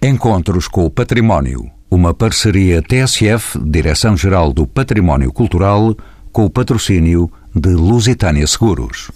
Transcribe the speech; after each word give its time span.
Encontros 0.00 0.68
com 0.68 0.86
o 0.86 0.90
Património. 0.90 1.68
Uma 1.90 2.14
parceria 2.14 2.80
TSF, 2.80 3.58
Direção-Geral 3.58 4.52
do 4.52 4.64
Património 4.64 5.32
Cultural, 5.32 5.92
com 6.30 6.44
o 6.44 6.50
patrocínio 6.50 7.28
de 7.52 7.70
Lusitânia 7.70 8.46
Seguros. 8.46 9.10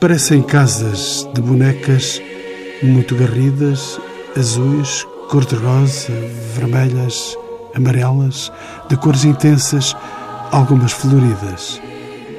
Parecem 0.00 0.42
casas 0.42 1.28
de 1.34 1.42
bonecas 1.42 2.22
muito 2.82 3.14
garridas, 3.14 4.00
azuis, 4.34 5.04
cor-de-rosa, 5.28 6.12
vermelhas, 6.54 7.36
amarelas, 7.74 8.52
de 8.88 8.96
cores 8.96 9.24
intensas, 9.24 9.96
algumas 10.52 10.92
floridas. 10.92 11.80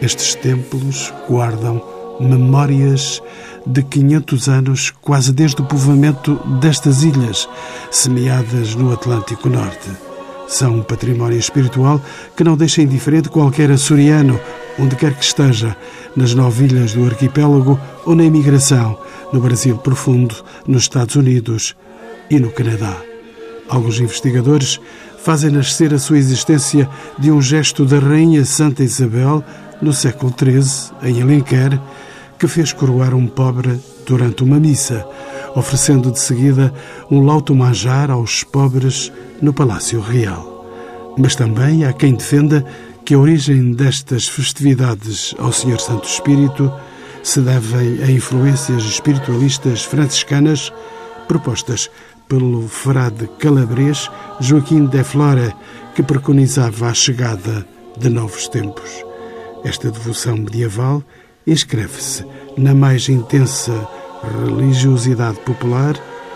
Estes 0.02 0.36
templos 0.36 1.14
guardam 1.28 1.82
memórias 2.20 3.22
de 3.66 3.84
500 3.84 4.48
anos, 4.48 4.94
quase 5.02 5.32
desde 5.34 5.62
o 5.62 5.66
povoamento 5.66 6.36
destas 6.62 7.04
ilhas, 7.04 7.48
semeadas 7.92 8.76
no 8.76 8.94
Atlântico 8.94 9.50
Norte. 9.50 9.90
São 10.48 10.76
um 10.76 10.84
património 10.84 11.38
espiritual 11.38 12.02
que 12.36 12.44
não 12.44 12.56
deixa 12.56 12.82
indiferente 12.82 13.30
qualquer 13.30 13.70
açoriano, 13.70 14.40
onde 14.80 14.96
quer 14.96 15.14
que 15.14 15.24
esteja, 15.24 15.76
nas 16.16 16.34
nove 16.34 16.66
ilhas 16.66 16.94
do 16.94 17.06
arquipélago 17.06 17.78
ou 18.06 18.16
na 18.16 18.24
imigração, 18.24 18.98
no 19.34 19.42
Brasil 19.42 19.78
profundo, 19.78 20.36
nos 20.66 20.84
Estados 20.84 21.16
Unidos 21.16 21.76
e 22.30 22.40
no 22.40 22.52
Canadá. 22.52 22.98
Alguns 23.70 24.00
investigadores 24.00 24.80
fazem 25.18 25.52
nascer 25.52 25.94
a 25.94 26.00
sua 26.00 26.18
existência 26.18 26.90
de 27.20 27.32
um 27.32 27.42
gesto 27.42 27.86
da 27.86 28.00
Rainha 28.00 28.46
Santa 28.46 28.84
Isabel, 28.84 29.44
no 29.82 29.92
século 29.92 30.34
XIII, 30.34 30.92
em 31.04 31.22
Alenquer, 31.22 31.80
que 32.40 32.48
fez 32.48 32.72
coroar 32.72 33.14
um 33.14 33.28
pobre 33.28 33.80
durante 34.06 34.44
uma 34.44 34.60
missa, 34.60 35.06
oferecendo 35.56 36.12
de 36.12 36.20
seguida 36.20 36.74
um 37.12 37.26
lauto 37.26 37.54
manjar 37.54 38.10
aos 38.10 38.44
pobres 38.44 39.12
no 39.42 39.52
Palácio 39.54 40.00
Real. 40.00 40.66
Mas 41.18 41.36
também 41.36 41.84
há 41.84 41.92
quem 41.92 42.14
defenda 42.14 42.66
que 43.04 43.14
a 43.14 43.20
origem 43.20 43.72
destas 43.72 44.28
festividades 44.28 45.34
ao 45.40 45.52
Senhor 45.52 45.80
Santo 45.80 46.08
Espírito 46.08 46.72
se 47.24 47.42
devem 47.42 48.04
a 48.04 48.12
influências 48.12 48.84
espiritualistas 48.84 49.84
franciscanas 49.84 50.72
propostas 51.28 51.90
pelo 52.28 52.68
frade 52.68 53.28
calabrês 53.40 54.10
Joaquim 54.40 54.86
de 54.86 55.04
Flora, 55.04 55.54
que 55.96 56.04
preconizava 56.04 56.88
a 56.88 56.94
chegada 56.94 57.66
de 57.98 58.10
novos 58.10 58.48
tempos. 58.48 59.04
Esta 59.64 59.90
devoção 59.90 60.38
medieval 60.38 61.04
inscreve-se 61.46 62.26
na 62.58 62.74
mais 62.74 63.10
intensa 63.10 63.88
religiosidade 64.24 65.40
popular, 65.40 65.96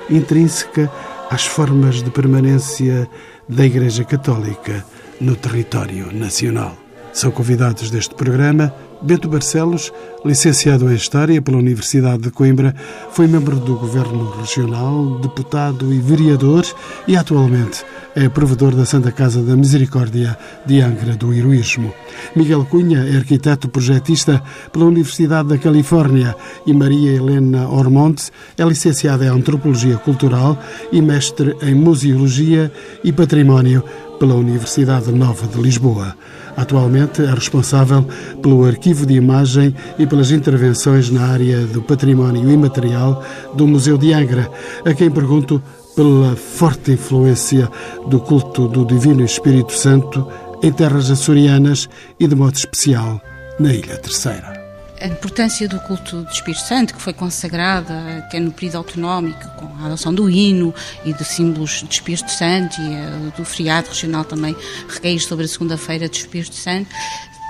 intrínseca 0.09 0.91
às 1.29 1.45
formas 1.45 2.01
de 2.01 2.09
permanência 2.09 3.09
da 3.47 3.65
Igreja 3.65 4.03
Católica 4.03 4.85
no 5.19 5.35
território 5.35 6.11
nacional. 6.13 6.75
São 7.13 7.31
convidados 7.31 7.89
deste 7.89 8.15
programa 8.15 8.73
Bento 9.01 9.27
Barcelos, 9.27 9.91
licenciado 10.23 10.91
em 10.91 10.95
História 10.95 11.41
pela 11.41 11.57
Universidade 11.57 12.21
de 12.21 12.29
Coimbra, 12.29 12.75
foi 13.11 13.25
membro 13.25 13.55
do 13.55 13.75
Governo 13.75 14.29
Regional, 14.37 15.19
deputado 15.19 15.91
e 15.91 15.99
vereador 15.99 16.63
e 17.07 17.17
atualmente 17.17 17.83
é 18.15 18.29
provedor 18.29 18.75
da 18.75 18.85
Santa 18.85 19.11
Casa 19.11 19.41
da 19.41 19.55
Misericórdia 19.55 20.37
de 20.65 20.81
Angra 20.81 21.15
do 21.15 21.33
Heroísmo. 21.33 21.91
Miguel 22.35 22.65
Cunha 22.65 22.99
é 22.99 23.15
arquiteto 23.15 23.69
projetista 23.69 24.43
pela 24.71 24.85
Universidade 24.85 25.49
da 25.49 25.57
Califórnia 25.57 26.35
e 26.67 26.73
Maria 26.73 27.13
Helena 27.13 27.67
Ormonte 27.69 28.29
é 28.57 28.63
licenciada 28.63 29.25
em 29.25 29.29
Antropologia 29.29 29.97
Cultural 29.97 30.59
e 30.91 31.01
mestre 31.01 31.55
em 31.63 31.73
Museologia 31.73 32.71
e 33.03 33.11
Património 33.11 33.83
pela 34.19 34.35
Universidade 34.35 35.11
Nova 35.11 35.47
de 35.47 35.59
Lisboa. 35.59 36.15
Atualmente 36.55 37.21
é 37.21 37.33
responsável 37.33 38.05
pelo 38.41 38.65
arquivo 38.65 39.05
de 39.05 39.13
imagem 39.13 39.75
e 39.97 40.05
pelas 40.05 40.31
intervenções 40.31 41.09
na 41.09 41.25
área 41.25 41.65
do 41.65 41.81
património 41.81 42.49
imaterial 42.49 43.23
do 43.53 43.67
Museu 43.67 43.97
de 43.97 44.13
Angra, 44.13 44.49
a 44.85 44.93
quem 44.93 45.09
pergunto 45.09 45.61
pela 45.95 46.35
forte 46.35 46.91
influência 46.91 47.69
do 48.07 48.19
culto 48.19 48.67
do 48.67 48.85
Divino 48.85 49.23
Espírito 49.23 49.73
Santo 49.73 50.27
em 50.63 50.71
terras 50.71 51.09
açorianas 51.09 51.89
e, 52.19 52.27
de 52.27 52.35
modo 52.35 52.55
especial, 52.55 53.19
na 53.59 53.73
Ilha 53.73 53.97
Terceira 53.97 54.60
a 55.01 55.07
importância 55.07 55.67
do 55.67 55.79
culto 55.79 56.21
do 56.21 56.31
Espírito 56.31 56.63
Santo, 56.63 56.93
que 56.93 57.01
foi 57.01 57.13
consagrada 57.13 57.93
até 58.19 58.39
no 58.39 58.51
período 58.51 58.77
autonómico, 58.77 59.47
com 59.57 59.65
a 59.81 59.87
adoção 59.87 60.13
do 60.13 60.29
hino 60.29 60.73
e 61.03 61.11
de 61.13 61.25
símbolos 61.25 61.81
do 61.81 61.91
Espírito 61.91 62.31
Santo 62.31 62.79
e 62.79 62.93
eh, 62.93 63.31
do 63.35 63.43
feriado 63.43 63.89
regional 63.89 64.23
também 64.23 64.55
recair 64.87 65.19
sobre 65.19 65.45
a 65.45 65.47
segunda-feira 65.47 66.07
do 66.07 66.13
Espírito 66.13 66.55
Santo, 66.55 66.89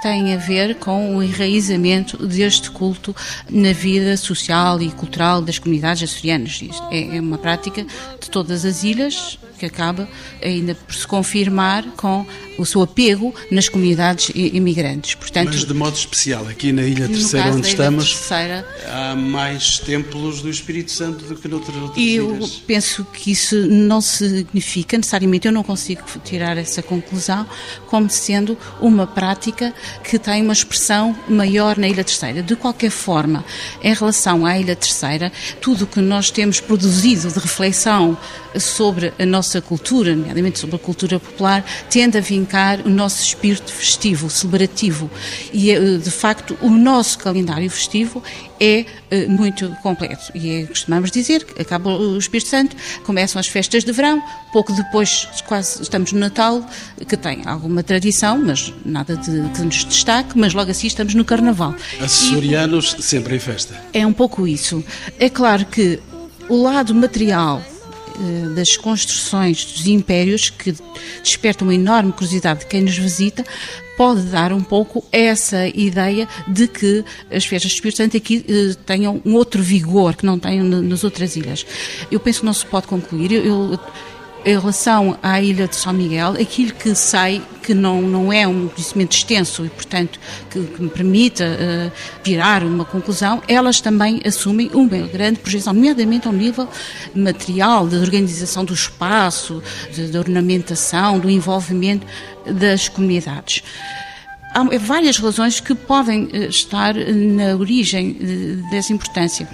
tem 0.01 0.34
a 0.34 0.38
ver 0.38 0.75
com 0.75 1.16
o 1.16 1.22
enraizamento 1.22 2.25
deste 2.25 2.72
culto 2.72 3.16
na 3.47 3.72
vida 3.72 4.18
social 4.18 4.81
e 4.81 4.89
cultural 4.89 5.41
das 5.41 5.59
comunidades 5.59 6.09
açorianas. 6.09 6.59
Isto 6.62 6.88
é, 6.89 7.18
é 7.18 7.22
uma 7.22 7.38
prática 7.38 7.85
de 8.19 8.29
todas 8.29 8.66
as 8.66 8.83
ilhas 8.83 9.38
que 9.59 9.66
acaba 9.68 10.09
ainda 10.41 10.73
por 10.73 10.95
se 10.95 11.06
confirmar 11.06 11.83
com 11.95 12.25
o 12.62 12.66
seu 12.66 12.82
apego 12.82 13.34
nas 13.50 13.68
comunidades 13.68 14.32
imigrantes. 14.36 15.16
Portanto, 15.16 15.50
Mas 15.54 15.66
de 15.66 15.74
modo 15.74 15.96
especial, 15.96 16.48
aqui 16.48 16.72
na 16.72 16.84
Ilha 16.84 17.08
Terceira, 17.08 17.52
onde 17.52 17.68
estamos, 17.68 18.14
Terceira, 18.14 18.68
há 18.88 19.16
mais 19.16 19.80
templos 19.80 20.42
do 20.42 20.50
Espírito 20.50 20.92
Santo 20.92 21.26
do 21.26 21.36
que 21.36 21.48
noutras 21.48 21.76
outras 21.76 21.98
eu 21.98 22.36
ilhas. 22.36 22.54
Eu 22.54 22.62
penso 22.68 23.06
que 23.06 23.32
isso 23.32 23.56
não 23.68 24.02
significa 24.02 24.98
necessariamente, 24.98 25.48
eu 25.48 25.54
não 25.54 25.64
consigo 25.64 26.02
tirar 26.24 26.58
essa 26.58 26.82
conclusão, 26.82 27.46
como 27.88 28.10
sendo 28.10 28.58
uma 28.80 29.08
prática 29.08 29.74
que 30.04 30.18
tem 30.18 30.42
uma 30.42 30.54
expressão 30.54 31.16
maior 31.28 31.78
na 31.78 31.88
Ilha 31.88 32.04
Terceira. 32.04 32.42
De 32.42 32.56
qualquer 32.56 32.92
forma, 32.92 33.44
em 33.84 33.94
relação 33.94 34.46
à 34.46 34.58
Ilha 34.58 34.76
Terceira, 34.76 35.32
tudo 35.62 35.84
o 35.84 35.88
que 35.88 36.00
nós 36.00 36.32
temos 36.32 36.60
produzido 36.60 37.30
de 37.30 37.40
reflexão 37.40 38.18
sobre 38.60 39.14
a 39.18 39.26
nossa 39.26 39.62
cultura, 39.62 40.16
nomeadamente 40.16 40.60
sobre 40.60 40.76
a 40.76 40.80
cultura 40.80 41.20
popular, 41.20 41.66
tende 41.90 42.18
a 42.18 42.22
o 42.85 42.89
nosso 42.89 43.23
espírito 43.23 43.72
festivo, 43.72 44.29
celebrativo. 44.29 45.09
E, 45.53 45.72
eh, 45.72 45.97
de 45.97 46.12
facto, 46.12 46.57
o 46.62 46.69
nosso 46.69 47.17
calendário 47.19 47.69
festivo 47.69 48.23
é 48.59 48.85
eh, 49.09 49.28
muito 49.28 49.69
completo. 49.81 50.31
E 50.35 50.50
é, 50.50 50.66
costumamos 50.66 51.12
dizer 51.12 51.44
que 51.44 51.62
acaba 51.62 51.89
o 51.89 52.17
Espírito 52.17 52.50
Santo, 52.50 52.75
começam 53.03 53.39
as 53.39 53.47
festas 53.47 53.84
de 53.84 53.91
verão, 53.91 54.22
pouco 54.51 54.72
depois, 54.73 55.28
quase 55.47 55.81
estamos 55.81 56.12
no 56.12 56.19
Natal, 56.19 56.63
que 57.07 57.17
tem 57.17 57.41
alguma 57.45 57.81
tradição, 57.84 58.38
mas 58.38 58.73
nada 58.85 59.16
de, 59.16 59.50
que 59.50 59.62
nos 59.62 59.85
destaque, 59.85 60.38
mas 60.38 60.53
logo 60.53 60.69
assim 60.69 60.88
estamos 60.88 61.16
no 61.16 61.25
Carnaval. 61.25 61.73
Açorianos 62.00 62.95
sempre 63.00 63.35
em 63.35 63.39
festa. 63.39 63.81
É 63.94 64.06
um 64.06 64.13
pouco 64.13 64.47
isso. 64.47 64.83
É 65.18 65.29
claro 65.29 65.66
que 65.66 66.00
o 66.50 66.62
lado 66.62 66.94
material 66.94 67.62
das 68.56 68.78
construções 68.78 69.66
dos 69.66 69.88
impérios, 69.88 70.50
que 70.50 70.74
despertam 71.24 71.68
uma 71.68 71.76
enorme 71.76 72.12
curiosidade 72.12 72.62
de 72.62 72.66
quem 72.68 72.82
nos 72.82 72.98
visita, 72.98 73.44
pode 73.98 74.22
dar 74.24 74.52
um 74.52 74.64
pouco 74.64 75.04
essa 75.12 75.68
ideia 75.68 76.28
de 76.48 76.68
que 76.68 77.04
as 77.31 77.46
festas 77.46 77.72
de 77.72 77.76
Espírito 77.76 77.98
Santo 77.98 78.18
aqui 78.18 78.44
eh, 78.48 78.76
tenham 78.86 79.22
um 79.24 79.36
outro 79.36 79.62
vigor 79.62 80.16
que 80.16 80.26
não 80.26 80.40
tenham 80.40 80.66
nas 80.66 81.04
outras 81.04 81.36
ilhas. 81.36 81.66
Eu 82.10 82.20
penso 82.20 82.40
que 82.40 82.46
não 82.46 82.54
se 82.54 82.66
pode 82.66 82.88
concluir. 82.88 83.31
Eu, 83.31 83.46
eu 83.46 83.80
em 84.46 84.59
relação 84.59 85.18
à 85.22 85.41
ilha 85.41 85.68
de 85.68 85.75
São 85.75 85.94
Miguel, 85.94 86.33
aquilo 86.39 86.74
que 86.74 86.94
sei 86.95 87.42
que 87.62 87.74
não, 87.74 88.01
não 88.01 88.33
é 88.33 88.48
um 88.48 88.68
conhecimento 88.68 89.16
extenso 89.16 89.66
e, 89.66 89.69
portanto, 89.69 90.19
que, 90.50 90.63
que 90.63 90.81
me 90.81 90.89
permita 90.89 91.45
uh, 91.45 91.92
tirar 92.24 92.63
uma 92.63 92.83
conclusão, 92.83 93.42
elas 93.48 93.80
também 93.80 94.21
assumem 94.25 94.69
uma 94.74 94.98
grande 95.07 95.39
projeção, 95.39 95.74
nomeadamente 95.74 96.27
ao 96.27 96.33
nível 96.33 96.68
material, 97.13 97.88
da 97.88 97.98
organização 97.98 98.66
do 98.66 98.74
espaço, 98.74 99.62
da 100.12 100.19
ornamentação, 100.19 101.19
do 101.19 101.30
envolvimento 101.30 102.06
das 102.45 102.89
comunidades. 102.89 103.63
Há 104.54 104.63
várias 104.80 105.18
razões 105.18 105.62
que 105.62 105.74
podem 105.74 106.27
eh, 106.33 106.48
estar 106.48 106.94
na 106.94 107.56
origem 107.56 108.18
eh, 108.19 108.69
dessa 108.69 108.92
importância. 108.92 109.48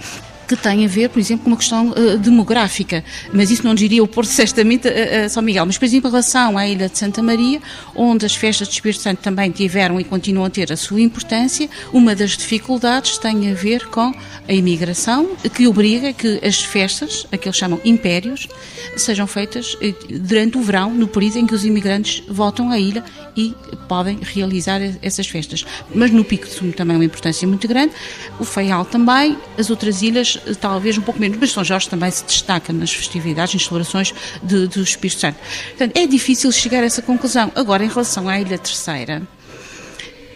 Que 0.48 0.56
tem 0.56 0.84
a 0.84 0.88
ver, 0.88 1.10
por 1.10 1.18
exemplo, 1.18 1.44
com 1.44 1.50
uma 1.50 1.56
questão 1.56 1.90
uh, 1.90 2.16
demográfica, 2.18 3.04
mas 3.32 3.50
isso 3.50 3.64
não 3.64 3.74
diria 3.74 4.02
o 4.02 4.08
Porto 4.08 4.28
certamente 4.32 4.88
a, 4.88 5.26
a, 5.26 5.28
São 5.28 5.42
Miguel. 5.42 5.66
Mas, 5.66 5.76
por 5.76 5.84
exemplo, 5.84 6.08
em 6.08 6.10
relação 6.10 6.56
à 6.56 6.66
Ilha 6.66 6.88
de 6.88 6.98
Santa 6.98 7.22
Maria, 7.22 7.60
onde 7.94 8.24
as 8.24 8.34
festas 8.34 8.68
de 8.68 8.74
Espírito 8.74 9.02
Santo 9.02 9.18
também 9.18 9.50
tiveram 9.50 10.00
e 10.00 10.04
continuam 10.04 10.46
a 10.46 10.50
ter 10.50 10.72
a 10.72 10.76
sua 10.76 11.00
importância, 11.00 11.68
uma 11.92 12.14
das 12.14 12.36
dificuldades 12.36 13.18
tem 13.18 13.50
a 13.50 13.54
ver 13.54 13.86
com 13.88 14.12
a 14.48 14.52
imigração, 14.52 15.36
que 15.54 15.66
obriga 15.66 16.12
que 16.12 16.40
as 16.42 16.62
festas, 16.62 17.26
aqueles 17.30 17.56
chamam 17.56 17.80
impérios, 17.84 18.48
sejam 18.96 19.26
feitas 19.26 19.76
eh, 19.82 19.94
durante 20.08 20.56
o 20.56 20.62
verão, 20.62 20.92
no 20.92 21.06
período 21.06 21.38
em 21.38 21.46
que 21.46 21.54
os 21.54 21.64
imigrantes 21.64 22.22
voltam 22.28 22.70
à 22.70 22.78
ilha 22.78 23.04
e 23.38 23.54
podem 23.86 24.18
realizar 24.20 24.80
essas 25.00 25.28
festas. 25.28 25.64
Mas 25.94 26.10
no 26.10 26.24
Pico 26.24 26.46
de 26.46 26.52
Sumo 26.52 26.72
também 26.72 26.94
é 26.94 26.98
uma 26.98 27.04
importância 27.04 27.46
muito 27.46 27.68
grande, 27.68 27.94
o 28.40 28.44
Faial 28.44 28.84
também, 28.84 29.38
as 29.56 29.70
outras 29.70 30.02
ilhas 30.02 30.40
eh, 30.44 30.54
talvez 30.54 30.98
um 30.98 31.02
pouco 31.02 31.20
menos, 31.20 31.38
mas 31.40 31.52
São 31.52 31.62
Jorge 31.62 31.88
também 31.88 32.10
se 32.10 32.24
destaca 32.24 32.72
nas 32.72 32.92
festividades, 32.92 33.54
nas 33.54 33.64
celebrações 33.64 34.12
de, 34.42 34.66
do 34.66 34.82
Espírito 34.82 35.20
Santo. 35.20 35.38
Portanto, 35.68 35.96
é 35.96 36.04
difícil 36.04 36.50
chegar 36.50 36.82
a 36.82 36.86
essa 36.86 37.00
conclusão. 37.00 37.52
Agora, 37.54 37.84
em 37.84 37.88
relação 37.88 38.28
à 38.28 38.40
Ilha 38.40 38.58
Terceira, 38.58 39.22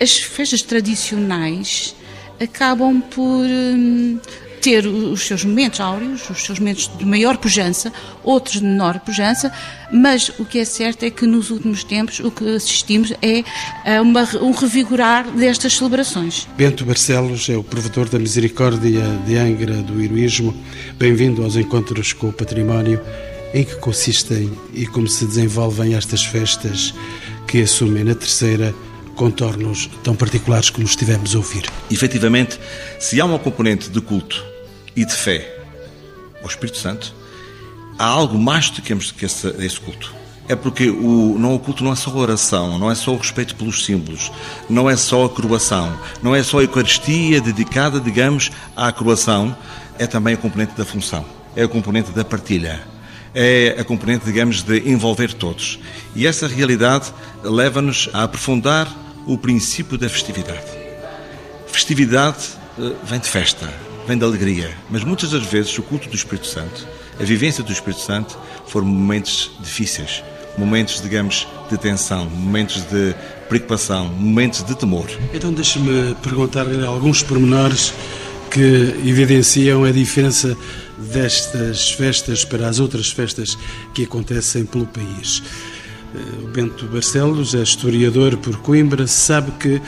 as 0.00 0.18
festas 0.18 0.62
tradicionais 0.62 1.96
acabam 2.40 3.00
por 3.00 3.44
hum, 3.44 4.20
ter 4.62 4.86
os 4.86 5.26
seus 5.26 5.44
momentos 5.44 5.80
áureos, 5.80 6.30
os 6.30 6.44
seus 6.44 6.60
momentos 6.60 6.88
de 6.96 7.04
maior 7.04 7.36
pujança, 7.36 7.92
outros 8.22 8.60
de 8.60 8.64
menor 8.64 9.00
pujança, 9.00 9.52
mas 9.92 10.30
o 10.38 10.44
que 10.44 10.60
é 10.60 10.64
certo 10.64 11.02
é 11.02 11.10
que 11.10 11.26
nos 11.26 11.50
últimos 11.50 11.82
tempos 11.82 12.20
o 12.20 12.30
que 12.30 12.48
assistimos 12.54 13.12
é 13.20 13.42
uma, 14.00 14.22
um 14.40 14.52
revigorar 14.52 15.28
destas 15.32 15.76
celebrações. 15.76 16.46
Bento 16.56 16.84
Barcelos 16.84 17.48
é 17.48 17.56
o 17.56 17.64
provedor 17.64 18.08
da 18.08 18.20
Misericórdia 18.20 19.02
de 19.26 19.36
Angra 19.36 19.74
do 19.82 20.00
Heroísmo. 20.00 20.54
Bem-vindo 20.96 21.42
aos 21.42 21.56
Encontros 21.56 22.12
com 22.12 22.28
o 22.28 22.32
Património. 22.32 23.00
Em 23.52 23.64
que 23.64 23.74
consistem 23.76 24.50
e 24.72 24.86
como 24.86 25.06
se 25.08 25.26
desenvolvem 25.26 25.94
estas 25.94 26.24
festas 26.24 26.94
que 27.46 27.60
assumem 27.60 28.04
na 28.04 28.14
terceira 28.14 28.74
contornos 29.14 29.90
tão 30.02 30.16
particulares 30.16 30.70
como 30.70 30.86
estivemos 30.86 31.34
a 31.34 31.38
ouvir. 31.38 31.64
Efetivamente, 31.90 32.58
se 32.98 33.20
há 33.20 33.26
uma 33.26 33.38
componente 33.38 33.90
de 33.90 34.00
culto 34.00 34.51
e 34.94 35.04
de 35.04 35.12
fé 35.12 35.58
ao 36.42 36.48
Espírito 36.48 36.78
Santo, 36.78 37.14
há 37.98 38.04
algo 38.04 38.38
mais 38.38 38.70
do 38.70 38.82
que 38.82 38.92
esse, 39.24 39.48
esse 39.58 39.80
culto. 39.80 40.12
É 40.48 40.56
porque 40.56 40.90
o, 40.90 41.36
não, 41.38 41.54
o 41.54 41.58
culto 41.58 41.84
não 41.84 41.92
é 41.92 41.96
só 41.96 42.10
a 42.10 42.16
oração, 42.16 42.78
não 42.78 42.90
é 42.90 42.94
só 42.94 43.12
o 43.12 43.16
respeito 43.16 43.54
pelos 43.54 43.84
símbolos, 43.84 44.32
não 44.68 44.90
é 44.90 44.96
só 44.96 45.24
a 45.24 45.28
coroação, 45.28 45.96
não 46.22 46.34
é 46.34 46.42
só 46.42 46.58
a 46.58 46.62
Eucaristia 46.62 47.40
dedicada, 47.40 48.00
digamos, 48.00 48.50
à 48.76 48.90
coroação, 48.90 49.56
é 49.98 50.06
também 50.06 50.34
a 50.34 50.36
componente 50.36 50.74
da 50.76 50.84
função, 50.84 51.24
é 51.54 51.62
a 51.62 51.68
componente 51.68 52.10
da 52.10 52.24
partilha, 52.24 52.82
é 53.34 53.76
a 53.78 53.84
componente, 53.84 54.24
digamos, 54.24 54.62
de 54.62 54.90
envolver 54.90 55.32
todos. 55.32 55.78
E 56.14 56.26
essa 56.26 56.48
realidade 56.48 57.12
leva-nos 57.42 58.10
a 58.12 58.24
aprofundar 58.24 58.88
o 59.26 59.38
princípio 59.38 59.96
da 59.96 60.08
festividade. 60.08 60.66
Festividade 61.68 62.48
eh, 62.78 62.92
vem 63.04 63.20
de 63.20 63.28
festa, 63.28 63.72
vem 64.06 64.18
de 64.18 64.24
alegria, 64.24 64.70
mas 64.90 65.04
muitas 65.04 65.30
das 65.30 65.44
vezes 65.44 65.76
o 65.78 65.82
culto 65.82 66.08
do 66.08 66.16
Espírito 66.16 66.46
Santo, 66.46 66.86
a 67.20 67.24
vivência 67.24 67.62
do 67.62 67.72
Espírito 67.72 68.00
Santo, 68.00 68.38
foram 68.66 68.86
momentos 68.86 69.50
difíceis, 69.60 70.22
momentos, 70.56 71.00
digamos, 71.00 71.46
de 71.70 71.78
tensão, 71.78 72.26
momentos 72.26 72.82
de 72.82 73.14
preocupação, 73.48 74.08
momentos 74.08 74.62
de 74.62 74.74
temor. 74.74 75.06
Então 75.32 75.52
deixe-me 75.52 76.14
perguntar-lhe 76.16 76.84
alguns 76.84 77.22
pormenores 77.22 77.92
que 78.50 78.60
evidenciam 79.04 79.84
a 79.84 79.90
diferença 79.90 80.56
destas 80.98 81.90
festas 81.90 82.44
para 82.44 82.68
as 82.68 82.78
outras 82.78 83.10
festas 83.10 83.56
que 83.94 84.04
acontecem 84.04 84.64
pelo 84.64 84.86
país. 84.86 85.42
O 86.42 86.48
Bento 86.48 86.86
Barcelos 86.86 87.54
é 87.54 87.62
historiador 87.62 88.36
por 88.36 88.58
Coimbra, 88.58 89.06
sabe 89.06 89.50
que, 89.52 89.80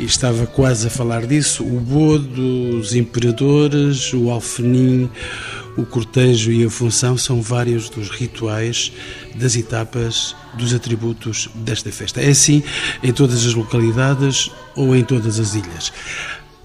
e 0.00 0.04
estava 0.04 0.46
quase 0.46 0.86
a 0.86 0.90
falar 0.90 1.26
disso, 1.26 1.62
o 1.62 1.78
boa 1.78 2.18
dos 2.18 2.94
imperadores, 2.94 4.12
o 4.14 4.30
alfenim, 4.30 5.10
o 5.76 5.84
cortejo 5.84 6.50
e 6.50 6.64
a 6.64 6.70
função 6.70 7.18
são 7.18 7.42
vários 7.42 7.90
dos 7.90 8.08
rituais, 8.08 8.92
das 9.34 9.54
etapas, 9.56 10.34
dos 10.54 10.72
atributos 10.72 11.50
desta 11.54 11.92
festa. 11.92 12.20
É 12.20 12.30
assim 12.30 12.62
em 13.02 13.12
todas 13.12 13.46
as 13.46 13.54
localidades 13.54 14.50
ou 14.74 14.96
em 14.96 15.04
todas 15.04 15.38
as 15.38 15.54
ilhas 15.54 15.92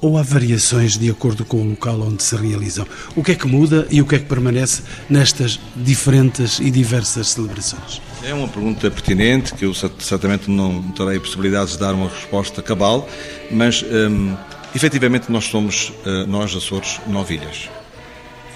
ou 0.01 0.17
há 0.19 0.21
variações 0.21 0.97
de 0.97 1.09
acordo 1.09 1.43
com 1.43 1.61
o 1.61 1.69
local 1.69 1.99
onde 2.01 2.21
se 2.21 2.35
realizam? 2.35 2.85
O 3.15 3.23
que 3.23 3.31
é 3.31 3.35
que 3.35 3.47
muda 3.47 3.87
e 3.89 4.01
o 4.01 4.05
que 4.05 4.15
é 4.15 4.19
que 4.19 4.25
permanece 4.25 4.83
nestas 5.09 5.59
diferentes 5.75 6.59
e 6.59 6.69
diversas 6.69 7.29
celebrações? 7.29 8.01
É 8.25 8.33
uma 8.33 8.47
pergunta 8.47 8.89
pertinente 8.89 9.53
que 9.53 9.65
eu 9.65 9.73
certamente 9.99 10.49
não 10.49 10.81
terei 10.93 11.19
possibilidade 11.19 11.73
de 11.73 11.77
dar 11.77 11.93
uma 11.93 12.09
resposta 12.09 12.59
cabal, 12.59 13.07
mas 13.51 13.83
hum, 13.83 14.35
efetivamente 14.75 15.31
nós 15.31 15.45
somos, 15.45 15.93
eh, 16.03 16.25
nós 16.25 16.55
Açores, 16.55 16.99
nove 17.05 17.35
ilhas. 17.35 17.69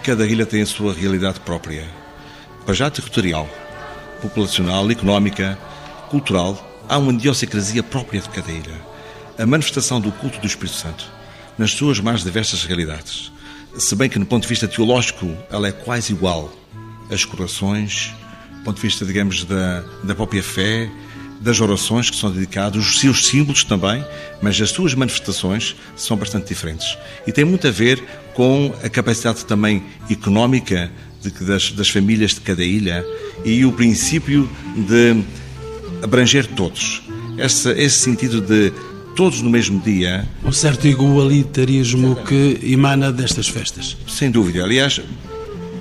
Cada 0.04 0.26
ilha 0.26 0.44
tem 0.48 0.64
a 0.64 0.66
sua 0.66 0.92
realidade 0.92 1.40
própria, 1.42 1.88
para 2.66 2.74
já 2.74 2.90
territorial, 2.90 3.48
populacional, 4.24 4.90
económica, 4.90 5.56
cultural. 6.10 6.82
Há 6.90 6.98
uma 6.98 7.14
idiosincrasia 7.14 7.84
própria 7.84 8.22
de 8.22 8.30
cada 8.30 8.52
ilha. 8.52 8.82
A 9.38 9.46
manifestação 9.46 10.02
do 10.02 10.12
culto 10.14 10.40
do 10.40 10.48
Espírito 10.48 10.78
Santo 10.78 11.06
nas 11.60 11.74
suas 11.74 12.00
mais 12.00 12.24
diversas 12.24 12.64
realidades. 12.64 13.32
Se 13.78 13.96
bem 13.96 14.10
que, 14.10 14.18
no 14.18 14.26
ponto 14.26 14.42
de 14.42 14.50
vista 14.50 14.68
teológico, 14.68 15.32
ela 15.52 15.68
é 15.68 15.72
quase 15.72 16.12
igual 16.12 16.52
às 17.12 17.24
corações, 17.24 18.16
ponto 18.70 18.76
de 18.76 18.82
vista, 18.84 19.04
digamos, 19.04 19.44
da, 19.46 19.84
da 20.04 20.14
própria 20.14 20.44
fé, 20.44 20.90
das 21.42 21.60
orações 21.60 22.10
que 22.10 22.16
são 22.16 22.32
dedicadas, 22.32 22.86
os 22.86 23.00
seus 23.00 23.26
símbolos 23.26 23.64
também, 23.64 24.06
mas 24.42 24.62
as 24.62 24.70
suas 24.70 24.94
manifestações 24.94 25.76
são 25.96 26.16
bastante 26.16 26.50
diferentes. 26.50 26.98
E 27.26 27.32
tem 27.32 27.46
muito 27.46 27.68
a 27.68 27.72
ver 27.72 28.04
com 28.36 28.74
a 28.84 28.90
capacidade 28.90 29.46
também 29.46 29.84
económica 30.10 30.92
de, 31.22 31.32
das, 31.46 31.72
das 31.72 31.90
famílias 31.90 32.36
de 32.36 32.42
cada 32.42 32.64
ilha 32.64 33.04
e 33.44 33.66
o 33.66 33.72
princípio 33.72 34.48
de 34.76 35.24
abranger 36.04 36.46
todos. 36.46 37.02
Esse, 37.38 37.72
esse 37.72 37.98
sentido 37.98 38.42
de 38.42 38.72
todos 39.16 39.42
no 39.42 39.50
mesmo 39.50 39.80
dia. 39.80 40.28
Um 40.46 40.52
certo 40.52 40.88
igualitarismo 40.88 42.18
que 42.18 42.60
emana 42.64 43.12
destas 43.12 43.48
festas. 43.48 43.98
Sem 44.08 44.30
dúvida. 44.30 44.64
Aliás, 44.64 45.02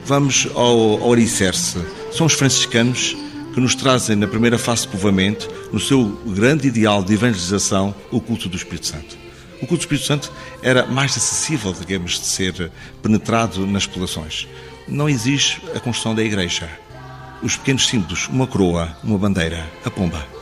vamos 0.06 0.48
ao, 0.54 1.02
ao 1.02 1.12
alicerce. 1.12 1.97
São 2.12 2.26
os 2.26 2.32
franciscanos 2.32 3.16
que 3.54 3.60
nos 3.60 3.74
trazem, 3.74 4.16
na 4.16 4.26
primeira 4.26 4.58
fase 4.58 4.82
de 4.82 4.88
povoamento, 4.88 5.48
no 5.72 5.80
seu 5.80 6.04
grande 6.26 6.68
ideal 6.68 7.02
de 7.02 7.14
evangelização, 7.14 7.94
o 8.10 8.20
culto 8.20 8.48
do 8.48 8.56
Espírito 8.56 8.86
Santo. 8.86 9.16
O 9.56 9.66
culto 9.66 9.76
do 9.76 9.80
Espírito 9.80 10.06
Santo 10.06 10.32
era 10.62 10.86
mais 10.86 11.16
acessível, 11.16 11.72
digamos, 11.72 12.18
de 12.18 12.26
ser 12.26 12.70
penetrado 13.02 13.66
nas 13.66 13.86
populações. 13.86 14.46
Não 14.86 15.08
exige 15.08 15.60
a 15.74 15.80
construção 15.80 16.14
da 16.14 16.22
igreja. 16.22 16.68
Os 17.42 17.56
pequenos 17.56 17.86
símbolos, 17.86 18.28
uma 18.28 18.46
coroa, 18.46 18.96
uma 19.04 19.18
bandeira, 19.18 19.66
a 19.84 19.90
pomba 19.90 20.38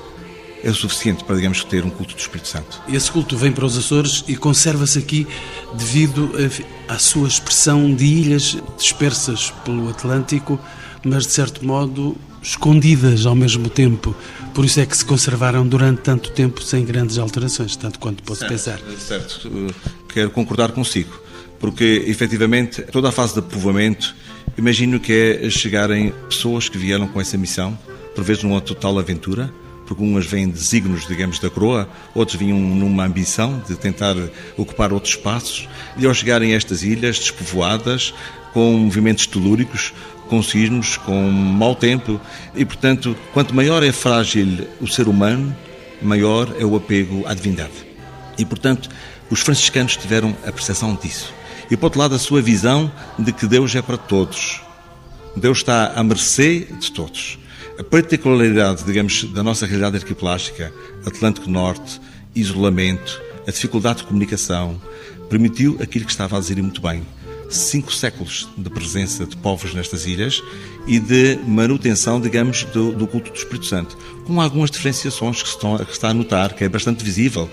é 0.67 0.71
o 0.71 0.75
suficiente 0.75 1.23
para, 1.23 1.37
digamos, 1.37 1.63
ter 1.63 1.85
um 1.85 1.91
culto 1.91 2.15
do 2.15 2.19
Espírito 2.19 2.49
Santo. 2.49 2.83
Esse 2.89 3.09
culto 3.11 3.37
vem 3.37 3.53
para 3.53 3.65
os 3.65 3.79
Açores 3.79 4.25
e 4.27 4.37
conserva-se 4.37 4.99
aqui 4.99 5.27
devido 5.75 6.33
à 6.89 6.99
sua 6.99 7.29
expressão 7.29 7.95
de 7.95 8.05
ilhas 8.05 8.57
dispersas 8.77 9.53
pelo 9.65 9.89
Atlântico, 9.89 10.59
mas 11.07 11.25
de 11.25 11.33
certo 11.33 11.65
modo 11.65 12.17
escondidas 12.43 13.27
ao 13.27 13.35
mesmo 13.35 13.71
tempo. 13.71 14.15
Por 14.53 14.65
isso 14.65 14.81
é 14.81 14.87
que 14.87 14.97
se 14.97 15.05
conservaram 15.05 15.67
durante 15.67 16.01
tanto 16.03 16.31
tempo 16.31 16.63
sem 16.63 16.85
grandes 16.85 17.19
alterações, 17.19 17.77
tanto 17.77 17.99
quanto 17.99 18.23
posso 18.23 18.41
certo, 18.41 18.53
pensar. 18.53 18.81
Certo, 18.99 19.75
quero 20.13 20.31
concordar 20.31 20.73
consigo, 20.73 21.21
porque 21.61 22.05
efetivamente 22.07 22.83
toda 22.83 23.09
a 23.09 23.13
fase 23.13 23.35
de 23.35 23.43
povoamento, 23.43 24.15
imagino 24.59 24.99
que 24.99 25.13
é 25.13 25.51
chegarem 25.51 26.13
pessoas 26.29 26.69
que 26.69 26.77
vieram 26.77 27.07
com 27.07 27.21
essa 27.21 27.39
missão, 27.39 27.79
por 28.15 28.25
vezes 28.25 28.43
numa 28.43 28.61
total 28.61 28.99
aventura, 28.99 29.53
porque 29.87 30.03
umas 30.03 30.27
vêm 30.27 30.51
de 30.51 30.59
signos, 30.59 31.07
digamos, 31.07 31.39
da 31.39 31.49
coroa, 31.49 31.89
outros 32.13 32.37
vinham 32.37 32.59
numa 32.59 33.05
ambição 33.05 33.63
de 33.69 33.77
tentar 33.77 34.17
ocupar 34.57 34.93
outros 34.93 35.15
espaços, 35.15 35.69
e 35.97 36.05
ao 36.07 36.13
chegarem 36.13 36.53
a 36.53 36.57
estas 36.57 36.83
ilhas 36.83 37.19
despovoadas, 37.19 38.13
com 38.53 38.73
movimentos 38.73 39.27
telúricos, 39.27 39.93
com 40.29 40.43
sismos, 40.43 40.97
com 40.97 41.31
mau 41.31 41.75
tempo, 41.75 42.21
e 42.55 42.65
portanto, 42.65 43.17
quanto 43.33 43.55
maior 43.55 43.83
é 43.83 43.93
frágil 43.93 44.67
o 44.81 44.87
ser 44.87 45.09
humano, 45.09 45.55
maior 46.03 46.55
é 46.59 46.65
o 46.65 46.77
apego 46.77 47.27
à 47.27 47.35
divindade. 47.35 47.87
E 48.39 48.45
portanto, 48.45 48.89
os 49.31 49.41
franciscanos 49.41 49.97
tiveram 49.97 50.37
a 50.47 50.53
percepção 50.53 50.95
disso. 50.95 51.33
E 51.71 51.77
por 51.77 51.87
outro 51.87 52.01
lado, 52.01 52.15
a 52.15 52.19
sua 52.19 52.41
visão 52.41 52.91
de 53.19 53.33
que 53.33 53.47
Deus 53.47 53.75
é 53.75 53.83
para 53.83 53.97
todos. 53.97 54.61
Deus 55.37 55.59
está 55.59 55.93
à 55.95 56.03
mercê 56.03 56.67
de 56.81 56.93
todos. 56.93 57.39
A 57.79 57.85
particularidade, 57.85 58.85
digamos, 58.85 59.25
da 59.25 59.43
nossa 59.43 59.67
realidade 59.67 59.97
arquiplástica, 59.97 60.73
Atlântico 61.05 61.51
Norte, 61.51 62.01
isolamento, 62.35 63.21
a 63.47 63.51
dificuldade 63.51 63.99
de 63.99 64.05
comunicação, 64.05 64.81
permitiu 65.29 65.77
aquilo 65.83 66.05
que 66.05 66.11
estava 66.11 66.37
a 66.37 66.41
dizer 66.41 66.57
muito 66.63 66.81
bem, 66.81 67.03
cinco 67.49 67.93
séculos 67.93 68.49
de 68.57 68.69
presença 68.71 69.25
de 69.27 69.37
povos 69.37 69.75
nestas 69.75 70.07
ilhas 70.07 70.43
e 70.87 70.99
de 70.99 71.39
manutenção, 71.47 72.21
digamos, 72.21 72.65
do, 72.65 72.93
do 72.93 73.07
culto 73.07 73.31
do 73.31 73.37
Espírito 73.37 73.67
Santo, 73.67 73.97
com 74.27 74.41
algumas 74.41 74.71
diferenciações 74.71 75.43
que, 75.43 75.49
estão, 75.49 75.77
que 75.79 75.93
está 75.93 76.09
a 76.09 76.15
notar, 76.15 76.55
que 76.55 76.65
é 76.65 76.69
bastante 76.69 77.05
visível. 77.05 77.49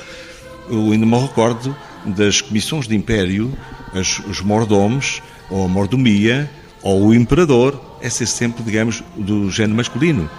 Eu 0.70 0.92
ainda 0.92 1.06
me 1.06 1.18
recordo 1.18 1.76
das 2.06 2.42
comissões 2.42 2.88
de 2.88 2.96
império, 2.96 3.52
as, 3.94 4.20
os 4.20 4.42
mordomos, 4.42 5.22
ou 5.50 5.66
a 5.66 5.68
mordomia, 5.68 6.50
ou 6.82 7.08
o 7.08 7.14
imperador, 7.14 7.80
esse 8.02 8.24
é 8.24 8.26
sempre, 8.26 8.64
digamos, 8.64 9.04
do 9.16 9.50
género 9.50 9.76
masculino. 9.76 10.30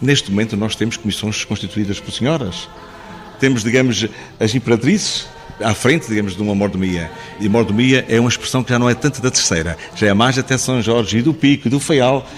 Neste 0.00 0.30
momento 0.30 0.56
nós 0.56 0.76
temos 0.76 0.96
comissões 0.96 1.44
constituídas 1.44 1.98
por 1.98 2.12
senhoras. 2.12 2.68
Temos, 3.38 3.62
digamos, 3.62 4.06
as 4.38 4.54
imperatrizes 4.54 5.26
à 5.60 5.74
frente, 5.74 6.08
digamos, 6.08 6.36
de 6.36 6.42
uma 6.42 6.54
mordomia. 6.54 7.10
E 7.40 7.48
mordomia 7.48 8.04
é 8.08 8.18
uma 8.20 8.28
expressão 8.28 8.62
que 8.62 8.70
já 8.70 8.78
não 8.78 8.88
é 8.88 8.94
tanto 8.94 9.20
da 9.20 9.30
terceira, 9.30 9.76
já 9.94 10.08
é 10.08 10.14
mais 10.14 10.38
até 10.38 10.56
São 10.56 10.80
Jorge 10.82 11.18
e 11.18 11.22
do 11.22 11.34
Pico 11.34 11.68
do 11.68 11.80
Feial. 11.80 12.28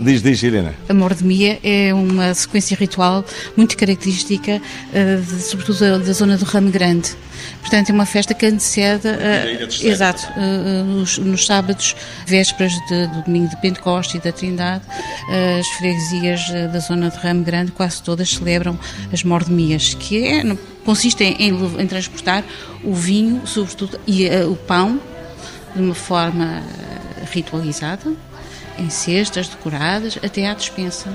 Diz, 0.00 0.22
diz, 0.22 0.42
Helena. 0.42 0.74
A 0.88 0.94
mordomia 0.94 1.58
é 1.62 1.92
uma 1.92 2.32
sequência 2.32 2.74
ritual 2.74 3.22
muito 3.54 3.76
característica, 3.76 4.58
eh, 4.94 5.16
de, 5.16 5.42
sobretudo 5.42 5.78
da, 5.78 5.98
da 5.98 6.12
zona 6.14 6.38
do 6.38 6.44
Ramo 6.46 6.70
Grande. 6.70 7.10
Portanto, 7.60 7.90
é 7.90 7.92
uma 7.92 8.06
festa 8.06 8.32
que 8.32 8.46
antecede. 8.46 9.06
Uh, 9.06 9.86
exato. 9.86 10.26
Uh, 10.38 10.84
nos, 10.84 11.18
nos, 11.18 11.44
sábados, 11.44 11.94
vésperas 12.26 12.72
de, 12.88 13.08
do 13.08 13.22
domingo 13.24 13.50
de 13.50 13.60
Pentecostes 13.60 14.14
e 14.14 14.24
da 14.24 14.32
Trindade, 14.32 14.84
uh, 14.86 15.60
as 15.60 15.68
freguesias 15.68 16.48
da 16.72 16.78
zona 16.78 17.10
de 17.10 17.18
Ramo 17.18 17.44
Grande 17.44 17.70
quase 17.72 18.02
todas 18.02 18.30
celebram 18.30 18.78
as 19.12 19.22
mordomias, 19.22 19.92
que 19.92 20.26
é, 20.26 20.56
consistem 20.82 21.36
em, 21.38 21.50
em, 21.78 21.86
transportar 21.86 22.42
o 22.82 22.94
vinho, 22.94 23.42
sobretudo, 23.46 24.00
e 24.06 24.28
o 24.48 24.56
pão 24.56 24.98
de 25.76 25.82
uma 25.82 25.94
forma 25.94 26.62
ritualizada, 27.30 28.10
em 28.80 28.90
cestas 28.90 29.48
decoradas, 29.48 30.18
até 30.22 30.48
à 30.48 30.54
dispensa 30.54 31.10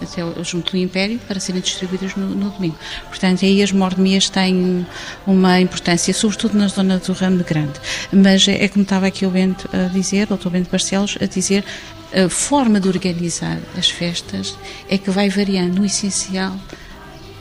até 0.00 0.22
junto 0.44 0.72
do 0.72 0.78
Império 0.78 1.18
para 1.26 1.40
serem 1.40 1.60
distribuídas 1.60 2.14
no, 2.14 2.28
no 2.28 2.50
domingo. 2.50 2.76
Portanto, 3.08 3.44
aí 3.44 3.62
as 3.62 3.72
mordomias 3.72 4.28
têm 4.28 4.86
uma 5.26 5.60
importância, 5.60 6.14
sobretudo 6.14 6.56
na 6.56 6.68
zona 6.68 6.98
do 6.98 7.12
Ramo 7.12 7.42
Grande. 7.44 7.80
Mas 8.12 8.46
é, 8.46 8.64
é 8.64 8.68
como 8.68 8.84
estava 8.84 9.06
aqui 9.06 9.26
o 9.26 9.30
Bento 9.30 9.68
a 9.72 9.88
dizer, 9.88 10.28
o 10.30 10.36
Dr. 10.36 10.50
Bento 10.50 10.70
Barcelos, 10.70 11.18
a 11.20 11.26
dizer, 11.26 11.64
a 12.12 12.28
forma 12.28 12.80
de 12.80 12.88
organizar 12.88 13.58
as 13.76 13.90
festas 13.90 14.56
é 14.88 14.96
que 14.96 15.10
vai 15.10 15.28
variando. 15.28 15.80
No 15.80 15.84
essencial, 15.84 16.56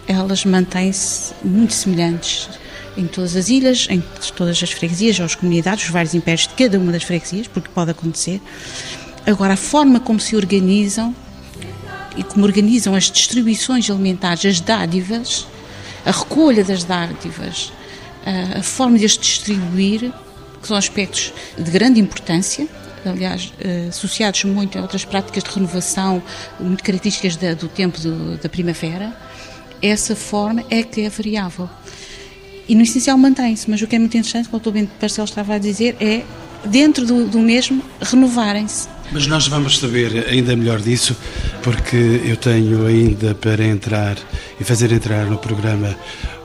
elas 0.07 0.43
mantêm-se 0.45 1.33
muito 1.43 1.73
semelhantes 1.73 2.49
em 2.97 3.05
todas 3.05 3.35
as 3.35 3.49
ilhas, 3.49 3.87
em 3.91 4.01
todas 4.35 4.61
as 4.63 4.71
freguesias, 4.71 5.19
ou 5.19 5.25
as 5.25 5.35
comunidades, 5.35 5.85
os 5.85 5.91
vários 5.91 6.15
impérios 6.15 6.47
de 6.47 6.55
cada 6.55 6.79
uma 6.79 6.91
das 6.91 7.03
freguesias, 7.03 7.47
porque 7.47 7.69
pode 7.69 7.91
acontecer. 7.91 8.41
Agora, 9.27 9.55
a 9.55 9.57
forma 9.57 9.99
como 9.99 10.21
se 10.21 10.37
organizam 10.37 11.13
e 12.15 12.23
como 12.23 12.45
organizam 12.45 12.95
as 12.95 13.11
distribuições 13.11 13.89
alimentares, 13.89 14.45
as 14.45 14.61
dádivas, 14.61 15.45
a 16.05 16.11
recolha 16.11 16.63
das 16.63 16.85
dádivas, 16.85 17.73
a, 18.25 18.63
forma 18.63 18.97
de 18.97 19.05
as 19.05 19.17
distribuir, 19.17 20.13
que 20.61 20.67
são 20.67 20.77
aspectos 20.77 21.33
de 21.57 21.69
grande 21.69 21.99
importância, 21.99 22.69
aliás, 23.05 23.51
eh, 23.59 23.87
associados 23.89 24.45
muito 24.45 24.77
a 24.77 24.81
outras 24.81 25.03
práticas 25.03 25.43
de 25.43 25.49
renovação, 25.49 26.23
muito 26.57 26.81
características 26.81 27.35
do 27.35 27.67
tempo 27.67 27.99
da 28.41 28.47
primavera, 28.47 29.13
essa 29.81 30.15
forma 30.15 30.63
é 30.69 30.83
que 30.83 31.01
é 31.01 31.09
variável. 31.09 31.69
E 32.67 32.75
no 32.75 32.81
essencial 32.81 33.17
mantém-se, 33.17 33.69
mas 33.69 33.81
o 33.81 33.87
que 33.87 33.95
é 33.97 33.99
muito 33.99 34.15
interessante, 34.17 34.47
como 34.47 34.61
o 34.61 34.63
Dr. 34.63 34.71
Bento 34.71 34.91
Parcel 34.99 35.25
estava 35.25 35.55
a 35.55 35.57
dizer, 35.57 35.97
é, 35.99 36.23
dentro 36.65 37.05
do, 37.05 37.27
do 37.27 37.39
mesmo, 37.39 37.83
renovarem-se. 38.01 38.96
Mas 39.11 39.25
nós 39.25 39.47
vamos 39.47 39.79
saber 39.79 40.27
ainda 40.27 40.55
melhor 40.55 40.79
disso, 40.79 41.15
porque 41.63 41.95
eu 42.25 42.35
tenho 42.35 42.85
ainda 42.85 43.33
para 43.33 43.63
entrar 43.63 44.17
e 44.59 44.63
fazer 44.63 44.91
entrar 44.91 45.25
no 45.25 45.37
programa 45.37 45.95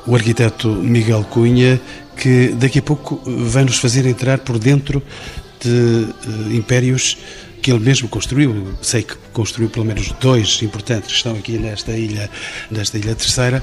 o 0.07 0.14
arquiteto 0.14 0.69
Miguel 0.69 1.25
Cunha, 1.25 1.81
que 2.16 2.49
daqui 2.49 2.78
a 2.78 2.83
pouco 2.83 3.21
vai 3.25 3.64
nos 3.64 3.78
fazer 3.78 4.07
entrar 4.07 4.38
por 4.38 4.59
dentro 4.59 5.02
de 5.61 5.69
uh, 5.69 6.52
impérios 6.52 7.16
que 7.61 7.71
ele 7.71 7.81
mesmo 7.81 8.09
construiu. 8.09 8.75
Sei 8.83 9.02
que 9.02 9.14
construiu 9.33 9.71
pelo 9.71 9.85
menos 9.85 10.12
dois 10.21 10.61
importantes 10.62 11.09
que 11.09 11.16
estão 11.16 11.35
aqui 11.35 11.59
nesta 11.59 11.92
ilha, 11.92 12.28
nesta 12.71 12.99
ilha 12.99 13.14
terceira. 13.14 13.62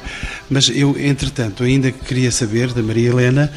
Mas 0.49 0.69
eu, 0.69 0.97
entretanto, 0.97 1.63
ainda 1.63 1.91
queria 1.91 2.31
saber 2.31 2.71
da 2.73 2.81
Maria 2.81 3.09
Helena, 3.09 3.51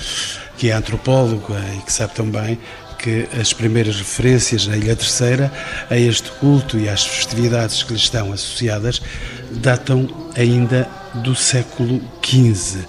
que 0.58 0.68
é 0.68 0.72
antropóloga 0.72 1.62
e 1.78 1.82
que 1.82 1.92
sabe 1.92 2.14
também 2.14 2.58
que 3.02 3.28
as 3.38 3.52
primeiras 3.52 3.96
referências 3.96 4.66
na 4.66 4.76
Ilha 4.76 4.94
Terceira 4.94 5.52
a 5.90 5.96
este 5.96 6.30
culto 6.30 6.78
e 6.78 6.88
às 6.88 7.04
festividades 7.04 7.82
que 7.82 7.92
lhe 7.92 7.98
estão 7.98 8.32
associadas 8.32 9.02
datam 9.50 10.08
ainda 10.36 10.88
do 11.16 11.34
século 11.34 12.00
XV. 12.24 12.86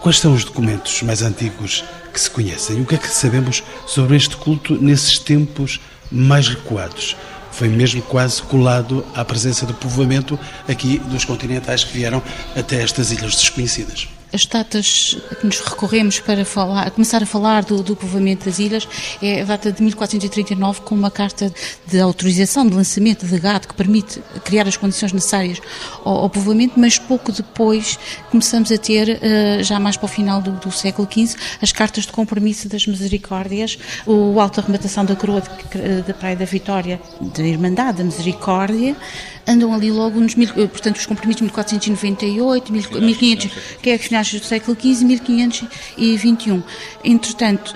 Quais 0.00 0.20
são 0.20 0.32
os 0.32 0.44
documentos 0.44 1.02
mais 1.02 1.20
antigos 1.20 1.84
que 2.12 2.20
se 2.20 2.30
conhecem? 2.30 2.80
O 2.80 2.86
que 2.86 2.94
é 2.94 2.98
que 2.98 3.08
sabemos 3.08 3.64
sobre 3.86 4.16
este 4.16 4.36
culto 4.36 4.80
nesses 4.80 5.18
tempos 5.18 5.80
mais 6.10 6.48
recuados? 6.48 7.16
Foi 7.50 7.68
mesmo 7.68 8.00
quase 8.02 8.40
colado 8.42 9.04
à 9.16 9.24
presença 9.24 9.66
do 9.66 9.74
povoamento 9.74 10.38
aqui 10.68 10.98
dos 11.00 11.24
continentais 11.24 11.82
que 11.82 11.92
vieram 11.92 12.22
até 12.54 12.80
estas 12.80 13.10
ilhas 13.10 13.34
desconhecidas 13.34 14.08
as 14.32 14.46
datas 14.46 15.16
que 15.40 15.46
nos 15.46 15.60
recorremos 15.60 16.20
para 16.20 16.44
falar, 16.44 16.90
começar 16.90 17.22
a 17.22 17.26
falar 17.26 17.64
do, 17.64 17.82
do 17.82 17.96
povoamento 17.96 18.44
das 18.44 18.58
ilhas 18.58 18.88
é 19.22 19.42
a 19.42 19.44
data 19.44 19.72
de 19.72 19.82
1439 19.82 20.80
com 20.82 20.94
uma 20.94 21.10
carta 21.10 21.52
de 21.86 22.00
autorização 22.00 22.66
de 22.66 22.74
lançamento 22.74 23.26
de 23.26 23.38
gado 23.38 23.66
que 23.66 23.74
permite 23.74 24.20
criar 24.44 24.68
as 24.68 24.76
condições 24.76 25.12
necessárias 25.12 25.60
ao, 26.04 26.18
ao 26.18 26.30
povoamento, 26.30 26.78
mas 26.78 26.98
pouco 26.98 27.32
depois 27.32 27.98
começamos 28.30 28.70
a 28.70 28.78
ter, 28.78 29.08
uh, 29.08 29.62
já 29.62 29.80
mais 29.80 29.96
para 29.96 30.06
o 30.06 30.08
final 30.08 30.40
do, 30.40 30.52
do, 30.52 30.70
século 30.70 31.08
XV, 31.10 31.36
as 31.62 31.72
cartas 31.72 32.04
de 32.04 32.12
compromisso 32.12 32.68
das 32.68 32.86
misericórdias, 32.86 33.78
o 34.06 34.38
alto 34.40 34.60
arrematação 34.60 35.04
da 35.04 35.16
coroa 35.16 35.42
da 36.06 36.14
Praia 36.14 36.36
da 36.36 36.44
Vitória, 36.44 37.00
da 37.20 37.42
Irmandade 37.42 37.98
da 37.98 38.04
Misericórdia, 38.04 38.96
andam 39.48 39.72
ali 39.72 39.90
logo 39.90 40.20
nos, 40.20 40.34
mil, 40.34 40.48
portanto, 40.68 40.96
os 40.96 41.06
compromissos 41.06 41.38
de 41.38 41.44
1498, 41.44 42.72
1500, 42.72 43.50
que 43.80 43.90
é 43.90 43.94
a 43.94 43.98
do 44.26 44.44
século 44.44 44.76
XV 44.78 45.02
e 45.02 45.04
1521. 45.04 46.62
Entretanto, 47.04 47.74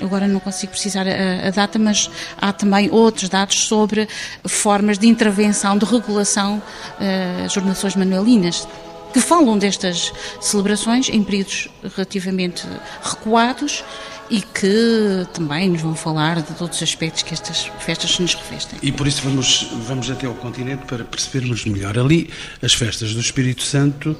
agora 0.00 0.28
não 0.28 0.40
consigo 0.40 0.72
precisar 0.72 1.06
a, 1.06 1.48
a, 1.48 1.50
data, 1.50 1.78
mas 1.78 2.08
há 2.40 2.52
também 2.52 2.88
outros 2.90 3.28
dados 3.28 3.64
sobre 3.64 4.08
formas 4.46 4.98
de 4.98 5.08
intervenção, 5.08 5.76
de 5.76 5.84
regulação 5.84 6.62
uh, 7.00 7.44
as 7.44 7.56
ordenações 7.56 7.96
manuelinas 7.96 8.66
que 9.12 9.20
falam 9.20 9.58
destas 9.58 10.12
celebrações 10.40 11.08
em 11.08 11.22
períodos 11.22 11.68
relativamente 11.96 12.66
recuados 13.02 13.84
e 14.30 14.42
que 14.42 15.26
também 15.32 15.70
nos 15.70 15.80
vão 15.80 15.94
falar 15.94 16.42
de 16.42 16.52
todos 16.54 16.76
os 16.76 16.82
aspectos 16.82 17.22
que 17.22 17.32
estas 17.32 17.70
festas 17.78 18.18
nos 18.18 18.34
revestem. 18.34 18.78
E 18.82 18.92
por 18.92 19.06
isso 19.06 19.22
vamos, 19.22 19.68
vamos 19.86 20.10
até 20.10 20.26
ao 20.26 20.34
continente 20.34 20.84
para 20.86 21.04
percebermos 21.04 21.64
melhor. 21.64 21.98
Ali, 21.98 22.30
as 22.62 22.74
festas 22.74 23.14
do 23.14 23.20
Espírito 23.20 23.62
Santo, 23.62 24.16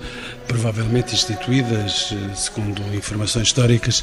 provavelmente 0.47 1.15
instituídas, 1.15 2.13
eh, 2.13 2.35
segundo 2.35 2.83
informações 2.95 3.49
históricas, 3.49 4.03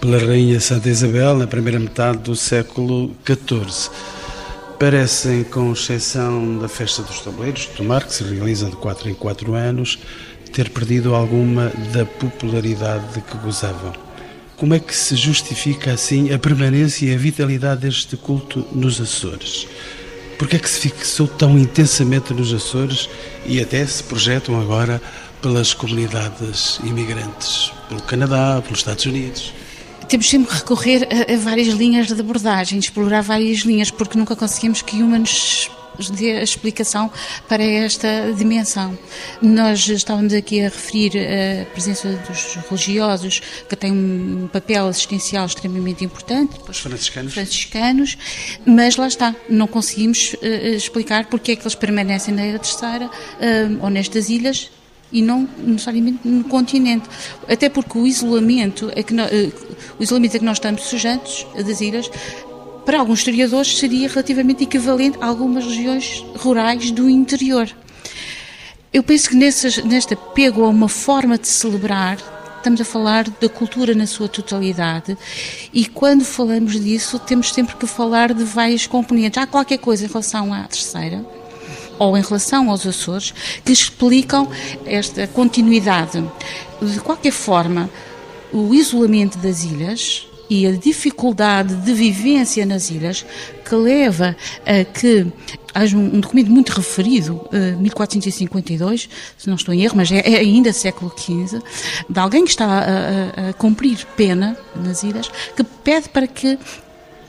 pela 0.00 0.18
Rainha 0.18 0.60
Santa 0.60 0.88
Isabel 0.88 1.36
na 1.36 1.46
primeira 1.46 1.80
metade 1.80 2.18
do 2.18 2.36
século 2.36 3.14
XIV. 3.26 3.90
Parecem, 4.80 5.44
com 5.44 5.74
exceção 5.74 6.56
da 6.58 6.66
festa 6.66 7.02
dos 7.02 7.20
tabuleiros 7.20 7.64
de 7.64 7.68
Tomar, 7.68 8.06
que 8.06 8.14
se 8.14 8.24
realiza 8.24 8.70
de 8.70 8.76
4 8.76 9.10
em 9.10 9.14
4 9.14 9.52
anos, 9.52 9.98
ter 10.54 10.70
perdido 10.70 11.14
alguma 11.14 11.70
da 11.92 12.06
popularidade 12.06 13.12
de 13.12 13.20
que 13.20 13.36
gozavam. 13.36 13.92
Como 14.56 14.72
é 14.72 14.78
que 14.78 14.96
se 14.96 15.16
justifica 15.16 15.92
assim 15.92 16.32
a 16.32 16.38
permanência 16.38 17.04
e 17.04 17.14
a 17.14 17.18
vitalidade 17.18 17.82
deste 17.82 18.16
culto 18.16 18.66
nos 18.72 18.98
Açores? 18.98 19.66
Porque 20.38 20.56
é 20.56 20.58
que 20.58 20.70
se 20.70 20.80
fixou 20.80 21.28
tão 21.28 21.58
intensamente 21.58 22.32
nos 22.32 22.50
Açores 22.50 23.06
e 23.44 23.60
até 23.60 23.84
se 23.84 24.02
projetam 24.02 24.58
agora 24.58 24.98
pelas 25.42 25.74
comunidades 25.74 26.80
imigrantes, 26.82 27.70
pelo 27.86 28.00
Canadá, 28.00 28.62
pelos 28.62 28.78
Estados 28.78 29.04
Unidos? 29.04 29.52
Temos 30.10 30.28
sempre 30.28 30.48
que 30.48 30.56
recorrer 30.56 31.06
a, 31.08 31.32
a 31.32 31.36
várias 31.36 31.68
linhas 31.68 32.08
de 32.08 32.20
abordagem, 32.20 32.80
explorar 32.80 33.20
várias 33.20 33.60
linhas, 33.60 33.92
porque 33.92 34.18
nunca 34.18 34.34
conseguimos 34.34 34.82
que 34.82 35.00
uma 35.04 35.16
nos 35.16 35.70
dê 36.10 36.32
a 36.32 36.42
explicação 36.42 37.12
para 37.48 37.62
esta 37.62 38.32
dimensão. 38.36 38.98
Nós 39.40 39.86
estávamos 39.86 40.32
aqui 40.34 40.62
a 40.62 40.64
referir 40.64 41.12
a 41.16 41.64
presença 41.66 42.08
dos 42.28 42.56
religiosos, 42.68 43.40
que 43.68 43.76
tem 43.76 43.92
um 43.92 44.48
papel 44.52 44.88
assistencial 44.88 45.46
extremamente 45.46 46.04
importante. 46.04 46.56
Os 46.68 46.78
franciscanos. 46.80 47.32
franciscanos. 47.32 48.18
Mas 48.66 48.96
lá 48.96 49.06
está, 49.06 49.36
não 49.48 49.68
conseguimos 49.68 50.34
uh, 50.34 50.74
explicar 50.74 51.26
porque 51.26 51.52
é 51.52 51.56
que 51.56 51.62
eles 51.62 51.76
permanecem 51.76 52.34
na 52.34 52.44
Ilha 52.44 52.58
Terceira 52.58 53.06
uh, 53.06 53.78
ou 53.80 53.90
nestas 53.90 54.28
ilhas 54.28 54.72
e 55.12 55.22
não 55.22 55.48
necessariamente 55.58 56.20
no 56.24 56.44
continente. 56.44 57.08
Até 57.48 57.68
porque 57.68 57.98
o 57.98 58.06
isolamento 58.06 58.90
a 58.96 59.02
que, 59.02 59.12
no, 59.12 59.22
eh, 59.22 59.50
o 59.98 60.02
isolamento 60.02 60.36
a 60.36 60.38
que 60.38 60.44
nós 60.44 60.56
estamos 60.56 60.82
sujeitos, 60.82 61.46
das 61.54 61.80
ilhas, 61.80 62.10
para 62.84 62.98
alguns 62.98 63.20
historiadores 63.20 63.78
seria 63.78 64.08
relativamente 64.08 64.64
equivalente 64.64 65.18
a 65.20 65.26
algumas 65.26 65.64
regiões 65.64 66.24
rurais 66.36 66.90
do 66.90 67.08
interior. 67.08 67.68
Eu 68.92 69.02
penso 69.02 69.28
que 69.28 69.36
nessas, 69.36 69.76
neste 69.84 70.14
apego 70.14 70.64
a 70.64 70.68
uma 70.68 70.88
forma 70.88 71.38
de 71.38 71.46
celebrar, 71.46 72.18
estamos 72.56 72.80
a 72.80 72.84
falar 72.84 73.28
da 73.28 73.48
cultura 73.48 73.94
na 73.94 74.06
sua 74.06 74.28
totalidade 74.28 75.16
e 75.72 75.86
quando 75.86 76.24
falamos 76.24 76.78
disso 76.78 77.18
temos 77.18 77.52
sempre 77.52 77.76
que 77.76 77.86
falar 77.86 78.34
de 78.34 78.44
vários 78.44 78.86
componentes. 78.86 79.40
Há 79.40 79.46
qualquer 79.46 79.78
coisa 79.78 80.04
em 80.04 80.08
relação 80.08 80.52
à 80.52 80.64
terceira 80.64 81.24
ou 82.00 82.16
em 82.16 82.22
relação 82.22 82.70
aos 82.70 82.86
Açores 82.86 83.32
que 83.64 83.72
explicam 83.72 84.48
esta 84.86 85.26
continuidade. 85.28 86.24
De 86.80 86.98
qualquer 87.00 87.30
forma, 87.30 87.90
o 88.52 88.74
isolamento 88.74 89.38
das 89.38 89.62
ilhas 89.62 90.26
e 90.48 90.66
a 90.66 90.72
dificuldade 90.72 91.76
de 91.76 91.92
vivência 91.92 92.66
nas 92.66 92.90
ilhas 92.90 93.24
que 93.64 93.74
leva 93.76 94.34
a 94.66 94.84
que 94.84 95.26
haja 95.72 95.96
um, 95.96 96.18
documento 96.18 96.50
muito 96.50 96.70
referido, 96.70 97.34
uh, 97.34 97.78
1452, 97.80 99.08
se 99.38 99.48
não 99.48 99.54
estou 99.54 99.72
em 99.72 99.82
erro, 99.82 99.96
mas 99.96 100.10
é, 100.10 100.18
é 100.18 100.38
ainda 100.38 100.72
século 100.72 101.12
XV, 101.16 101.62
de 102.08 102.18
alguém 102.18 102.44
que 102.44 102.50
está 102.50 102.66
a, 102.66 103.50
a 103.50 103.52
cumprir 103.52 104.04
pena 104.16 104.56
nas 104.74 105.04
ilhas, 105.04 105.30
que 105.54 105.62
pede 105.62 106.08
para 106.08 106.26
que 106.26 106.58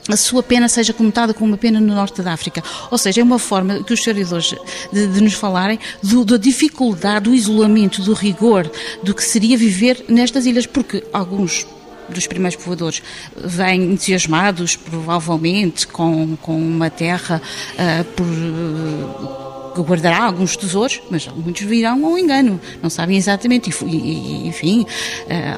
a 0.08 0.16
sua 0.16 0.42
pena 0.42 0.68
seja 0.68 0.92
comutada 0.92 1.32
com 1.32 1.44
uma 1.44 1.56
pena 1.56 1.80
no 1.80 1.94
norte 1.94 2.22
da 2.22 2.32
África. 2.32 2.62
Ou 2.90 2.98
seja, 2.98 3.20
é 3.20 3.24
uma 3.24 3.38
forma 3.38 3.82
que 3.84 3.92
os 3.92 4.00
historiadores 4.00 4.54
de, 4.92 5.06
de 5.06 5.20
nos 5.20 5.34
falarem 5.34 5.78
do, 6.02 6.24
da 6.24 6.36
dificuldade, 6.36 7.24
do 7.24 7.34
isolamento, 7.34 8.02
do 8.02 8.12
rigor, 8.12 8.70
do 9.02 9.14
que 9.14 9.22
seria 9.22 9.56
viver 9.56 10.04
nestas 10.08 10.46
ilhas, 10.46 10.66
porque 10.66 11.04
alguns 11.12 11.66
dos 12.08 12.26
primeiros 12.26 12.56
povoadores 12.56 13.02
vêm 13.36 13.92
entusiasmados, 13.92 14.76
provavelmente, 14.76 15.86
com, 15.86 16.36
com 16.36 16.56
uma 16.56 16.90
terra 16.90 17.40
uh, 17.74 18.04
por. 18.04 18.26
Uh, 18.26 19.52
que 19.72 19.80
guardará 19.80 20.24
alguns 20.24 20.56
tesouros, 20.56 21.00
mas 21.10 21.26
muitos 21.28 21.62
virão 21.62 22.04
ao 22.04 22.18
engano, 22.18 22.60
não 22.82 22.90
sabem 22.90 23.16
exatamente, 23.16 23.70
e, 23.86 24.46
enfim, 24.46 24.82
uh, 24.82 24.86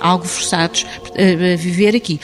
algo 0.00 0.24
forçados 0.24 0.86
a 1.10 1.56
viver 1.56 1.96
aqui. 1.96 2.20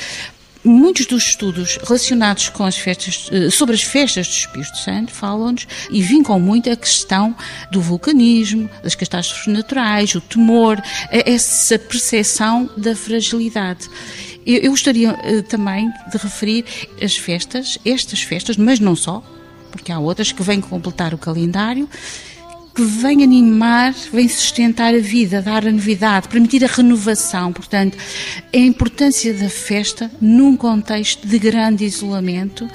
Muitos 0.63 1.07
dos 1.07 1.29
estudos 1.29 1.79
relacionados 1.83 2.51
com 2.51 2.65
as 2.65 2.77
festas, 2.77 3.31
eh, 3.33 3.49
sobre 3.49 3.75
as 3.75 3.83
festas 3.83 4.27
do 4.27 4.33
Espírito 4.33 4.77
Santo 4.77 5.11
falam-nos 5.11 5.67
e 5.91 6.03
vincam 6.03 6.39
muito 6.39 6.71
a 6.71 6.77
questão 6.77 7.35
do 7.73 7.81
vulcanismo, 7.81 8.69
das 8.83 8.95
catástrofes 8.95 9.47
naturais, 9.47 10.15
o 10.15 10.21
temor, 10.21 10.77
essa 11.11 11.79
percepção 11.79 12.69
da 12.77 12.95
fragilidade. 12.95 13.89
Eu 14.45 14.71
gostaria 14.71 15.19
eh, 15.23 15.41
também 15.41 15.91
de 16.11 16.19
referir 16.19 16.67
as 17.03 17.17
festas, 17.17 17.79
estas 17.83 18.21
festas, 18.23 18.59
mas 18.59 18.79
não 18.79 18.95
só, 18.95 19.23
porque 19.73 19.91
há 19.91 19.99
outras 19.99 20.31
que 20.31 20.43
vêm 20.43 20.61
completar 20.61 21.15
o 21.15 21.19
calendário, 21.19 21.89
que 22.81 22.85
vem 22.85 23.23
animar, 23.23 23.95
vem 24.11 24.27
sustentar 24.27 24.95
a 24.95 24.99
vida, 24.99 25.43
dar 25.43 25.67
a 25.67 25.71
novidade, 25.71 26.29
permitir 26.29 26.65
a 26.65 26.67
renovação. 26.67 27.53
Portanto, 27.53 27.99
a 28.55 28.57
importância 28.57 29.35
da 29.35 29.51
festa 29.51 30.11
num 30.19 30.57
contexto 30.57 31.27
de 31.27 31.39
grande 31.39 31.85
isolamento 31.85 32.67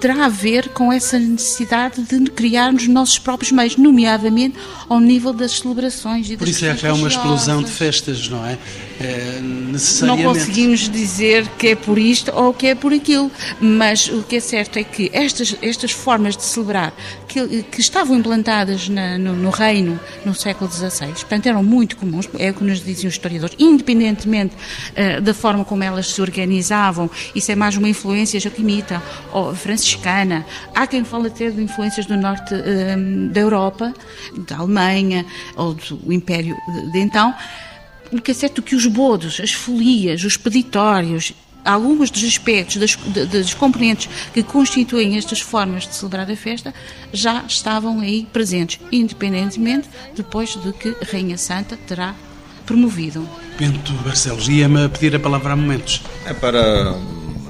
terá 0.00 0.26
a 0.26 0.28
ver 0.28 0.70
com 0.70 0.92
essa 0.92 1.18
necessidade 1.18 2.02
de 2.02 2.30
criarmos 2.32 2.88
nossos 2.88 3.18
próprios 3.18 3.52
meios, 3.52 3.76
nomeadamente 3.76 4.58
ao 4.88 4.98
nível 4.98 5.32
das 5.32 5.52
celebrações 5.52 6.26
e 6.26 6.30
das 6.30 6.38
Por 6.40 6.48
isso 6.48 6.66
é 6.66 6.74
que 6.74 6.86
é 6.86 6.92
uma 6.92 7.08
explosão 7.08 7.62
de 7.62 7.70
festas, 7.70 8.28
não 8.28 8.44
é? 8.44 8.58
é 9.00 9.40
necessariamente. 9.40 10.26
Não 10.26 10.34
conseguimos 10.34 10.90
dizer 10.90 11.48
que 11.56 11.68
é 11.68 11.76
por 11.76 11.96
isto 11.96 12.30
ou 12.34 12.52
que 12.52 12.66
é 12.66 12.74
por 12.74 12.92
aquilo, 12.92 13.30
mas 13.60 14.08
o 14.08 14.22
que 14.24 14.36
é 14.36 14.40
certo 14.40 14.78
é 14.78 14.84
que 14.84 15.10
estas, 15.12 15.56
estas 15.62 15.92
formas 15.92 16.36
de 16.36 16.42
celebrar 16.42 16.92
que, 17.34 17.62
que 17.64 17.80
estavam 17.80 18.16
implantadas 18.16 18.88
na, 18.88 19.18
no, 19.18 19.34
no, 19.34 19.50
reino 19.50 19.98
no 20.24 20.32
século 20.34 20.70
XVI, 20.70 21.08
portanto 21.08 21.46
eram 21.46 21.64
muito 21.64 21.96
comuns, 21.96 22.28
é 22.38 22.50
o 22.50 22.54
que 22.54 22.62
nos 22.62 22.78
diziam 22.84 23.08
os 23.08 23.14
historiadores, 23.14 23.56
independentemente 23.58 24.54
uh, 24.54 25.20
da 25.20 25.34
forma 25.34 25.64
como 25.64 25.82
elas 25.82 26.06
se 26.06 26.20
organizavam, 26.20 27.10
isso 27.34 27.50
é 27.50 27.56
mais 27.56 27.76
uma 27.76 27.88
influência 27.88 28.38
jaquimita 28.38 29.02
ou 29.32 29.52
franciscana. 29.54 30.46
Há 30.74 30.86
quem 30.86 31.02
fale 31.02 31.26
até 31.26 31.50
de 31.50 31.60
influências 31.60 32.06
do 32.06 32.16
norte 32.16 32.54
uh, 32.54 33.28
da 33.32 33.40
Europa, 33.40 33.92
da 34.46 34.58
Alemanha 34.58 35.26
ou 35.56 35.74
do 35.74 36.12
Império 36.12 36.54
de, 36.68 36.92
de 36.92 36.98
então. 37.00 37.34
O 38.12 38.20
que 38.20 38.30
é 38.30 38.34
certo 38.34 38.62
que 38.62 38.76
os 38.76 38.86
bodos, 38.86 39.40
as 39.40 39.52
folias, 39.52 40.22
os 40.22 40.36
peditórios 40.36 41.34
alguns 41.64 42.10
dos 42.10 42.22
aspectos, 42.24 42.76
das, 42.76 42.96
das 43.28 43.54
componentes 43.54 44.08
que 44.32 44.42
constituem 44.42 45.16
estas 45.16 45.40
formas 45.40 45.86
de 45.86 45.94
celebrar 45.94 46.30
a 46.30 46.36
festa 46.36 46.74
já 47.12 47.44
estavam 47.48 48.00
aí 48.00 48.26
presentes, 48.32 48.80
independentemente 48.92 49.88
depois 50.14 50.56
de 50.62 50.72
que 50.72 50.88
a 50.88 51.10
Rainha 51.10 51.38
Santa 51.38 51.76
terá 51.76 52.14
promovido. 52.66 53.28
Bento 53.58 53.92
Barcelos, 54.04 54.48
ia-me 54.48 54.88
pedir 54.88 55.14
a 55.14 55.20
palavra 55.20 55.52
há 55.52 55.56
momentos. 55.56 56.02
É 56.26 56.34
para 56.34 56.94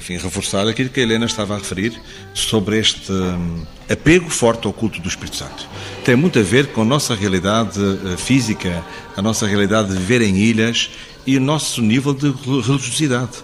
enfim, 0.05 0.19
reforçar 0.19 0.69
aquilo 0.69 0.91
que 0.91 1.01
a 1.01 1.03
Helena 1.03 1.25
estava 1.25 1.55
a 1.55 1.59
referir 1.59 1.99
sobre 2.35 2.79
este 2.79 3.11
hum, 3.11 3.65
apego 3.89 4.29
forte 4.29 4.67
ao 4.67 4.73
culto 4.73 5.01
do 5.01 5.09
Espírito 5.09 5.37
Santo. 5.37 5.67
Tem 6.05 6.15
muito 6.15 6.39
a 6.39 6.43
ver 6.43 6.69
com 6.69 6.83
a 6.83 6.85
nossa 6.85 7.15
realidade 7.15 7.81
eh, 7.81 8.17
física, 8.19 8.85
a 9.17 9.23
nossa 9.23 9.47
realidade 9.47 9.89
de 9.89 9.97
viver 9.97 10.21
em 10.21 10.37
ilhas 10.37 10.91
e 11.27 11.39
o 11.39 11.41
nosso 11.41 11.81
nível 11.81 12.13
de 12.13 12.31
religiosidade. 12.61 13.43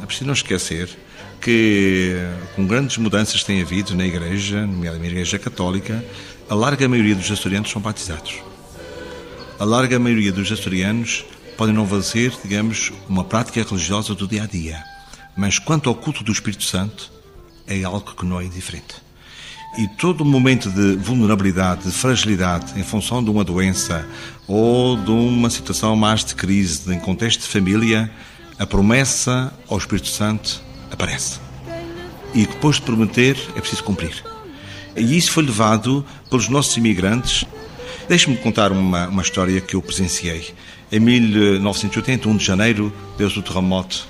É 0.00 0.06
preciso 0.06 0.26
não 0.26 0.34
esquecer 0.34 0.88
que, 1.40 2.16
com 2.54 2.66
grandes 2.66 2.98
mudanças 2.98 3.40
que 3.40 3.46
têm 3.46 3.62
havido 3.62 3.94
na 3.94 4.06
Igreja, 4.06 4.66
nomeadamente 4.66 5.14
na 5.14 5.20
Igreja 5.20 5.38
Católica, 5.38 6.04
a 6.48 6.54
larga 6.54 6.88
maioria 6.88 7.14
dos 7.14 7.30
açorianos 7.30 7.70
são 7.70 7.80
batizados. 7.80 8.42
A 9.58 9.64
larga 9.64 9.98
maioria 9.98 10.32
dos 10.32 10.52
açorianos 10.52 11.24
podem 11.56 11.74
não 11.74 11.86
fazer, 11.86 12.32
digamos, 12.42 12.92
uma 13.08 13.24
prática 13.24 13.62
religiosa 13.62 14.14
do 14.14 14.28
dia 14.28 14.42
a 14.42 14.46
dia. 14.46 14.82
Mas 15.36 15.58
quanto 15.58 15.88
ao 15.88 15.94
culto 15.94 16.22
do 16.22 16.30
Espírito 16.30 16.64
Santo, 16.64 17.10
é 17.66 17.82
algo 17.82 18.14
que 18.14 18.24
não 18.24 18.40
é 18.40 18.44
indiferente. 18.44 18.96
E 19.78 19.88
todo 19.88 20.24
momento 20.24 20.70
de 20.70 20.96
vulnerabilidade, 20.96 21.84
de 21.84 21.90
fragilidade, 21.90 22.78
em 22.78 22.82
função 22.82 23.22
de 23.22 23.30
uma 23.30 23.44
doença 23.44 24.06
ou 24.46 24.96
de 24.96 25.10
uma 25.10 25.50
situação 25.50 25.94
mais 25.96 26.24
de 26.24 26.34
crise, 26.34 26.92
em 26.92 26.98
contexto 26.98 27.40
de 27.40 27.48
família, 27.48 28.10
a 28.58 28.66
promessa 28.66 29.52
ao 29.68 29.78
Espírito 29.78 30.08
Santo 30.08 30.62
aparece. 30.90 31.38
E 32.34 32.46
depois 32.46 32.76
de 32.76 32.82
prometer, 32.82 33.36
é 33.56 33.60
preciso 33.60 33.84
cumprir. 33.84 34.24
E 34.96 35.16
isso 35.16 35.32
foi 35.32 35.44
levado 35.44 36.04
pelos 36.30 36.48
nossos 36.48 36.76
imigrantes. 36.76 37.44
Deixe-me 38.08 38.36
contar 38.36 38.72
uma, 38.72 39.08
uma 39.08 39.22
história 39.22 39.60
que 39.60 39.76
eu 39.76 39.82
presenciei. 39.82 40.54
Em 40.90 41.00
1980, 41.00 42.28
1 42.28 42.36
de 42.36 42.44
janeiro, 42.44 42.92
deu-se 43.18 43.38
o 43.38 43.42
terremoto 43.42 44.06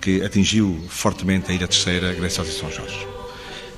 que 0.00 0.22
atingiu 0.22 0.78
fortemente 0.88 1.50
a 1.50 1.54
Ilha 1.54 1.68
Terceira, 1.68 2.12
Grécia 2.12 2.42
e 2.42 2.46
São 2.46 2.70
Jorge. 2.70 3.06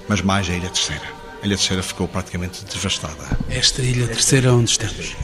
Mas 0.09 0.23
mais 0.23 0.49
a 0.49 0.55
Ilha 0.55 0.69
Terceira. 0.69 1.05
A 1.43 1.47
Ilha 1.47 1.57
Terceira 1.57 1.83
ficou 1.83 2.09
praticamente 2.09 2.65
devastada. 2.65 3.39
Esta 3.49 3.83
Ilha 3.83 4.07
Terceira 4.07 4.53
onde 4.53 4.71
estamos? 4.71 5.17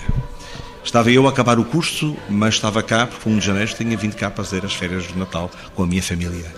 Estava 0.86 1.10
eu 1.10 1.26
a 1.26 1.30
acabar 1.30 1.58
o 1.58 1.64
curso, 1.64 2.16
mas 2.30 2.54
estava 2.54 2.80
cá, 2.80 3.08
porque 3.08 3.28
1 3.28 3.38
de 3.38 3.44
janeiro 3.44 3.74
tinha 3.74 3.96
vindo 3.96 4.14
cá 4.14 4.30
para 4.30 4.44
fazer 4.44 4.64
as 4.64 4.72
férias 4.72 5.02
de 5.08 5.18
Natal 5.18 5.50
com 5.74 5.82
a 5.82 5.86
minha 5.86 6.00
família. 6.00 6.54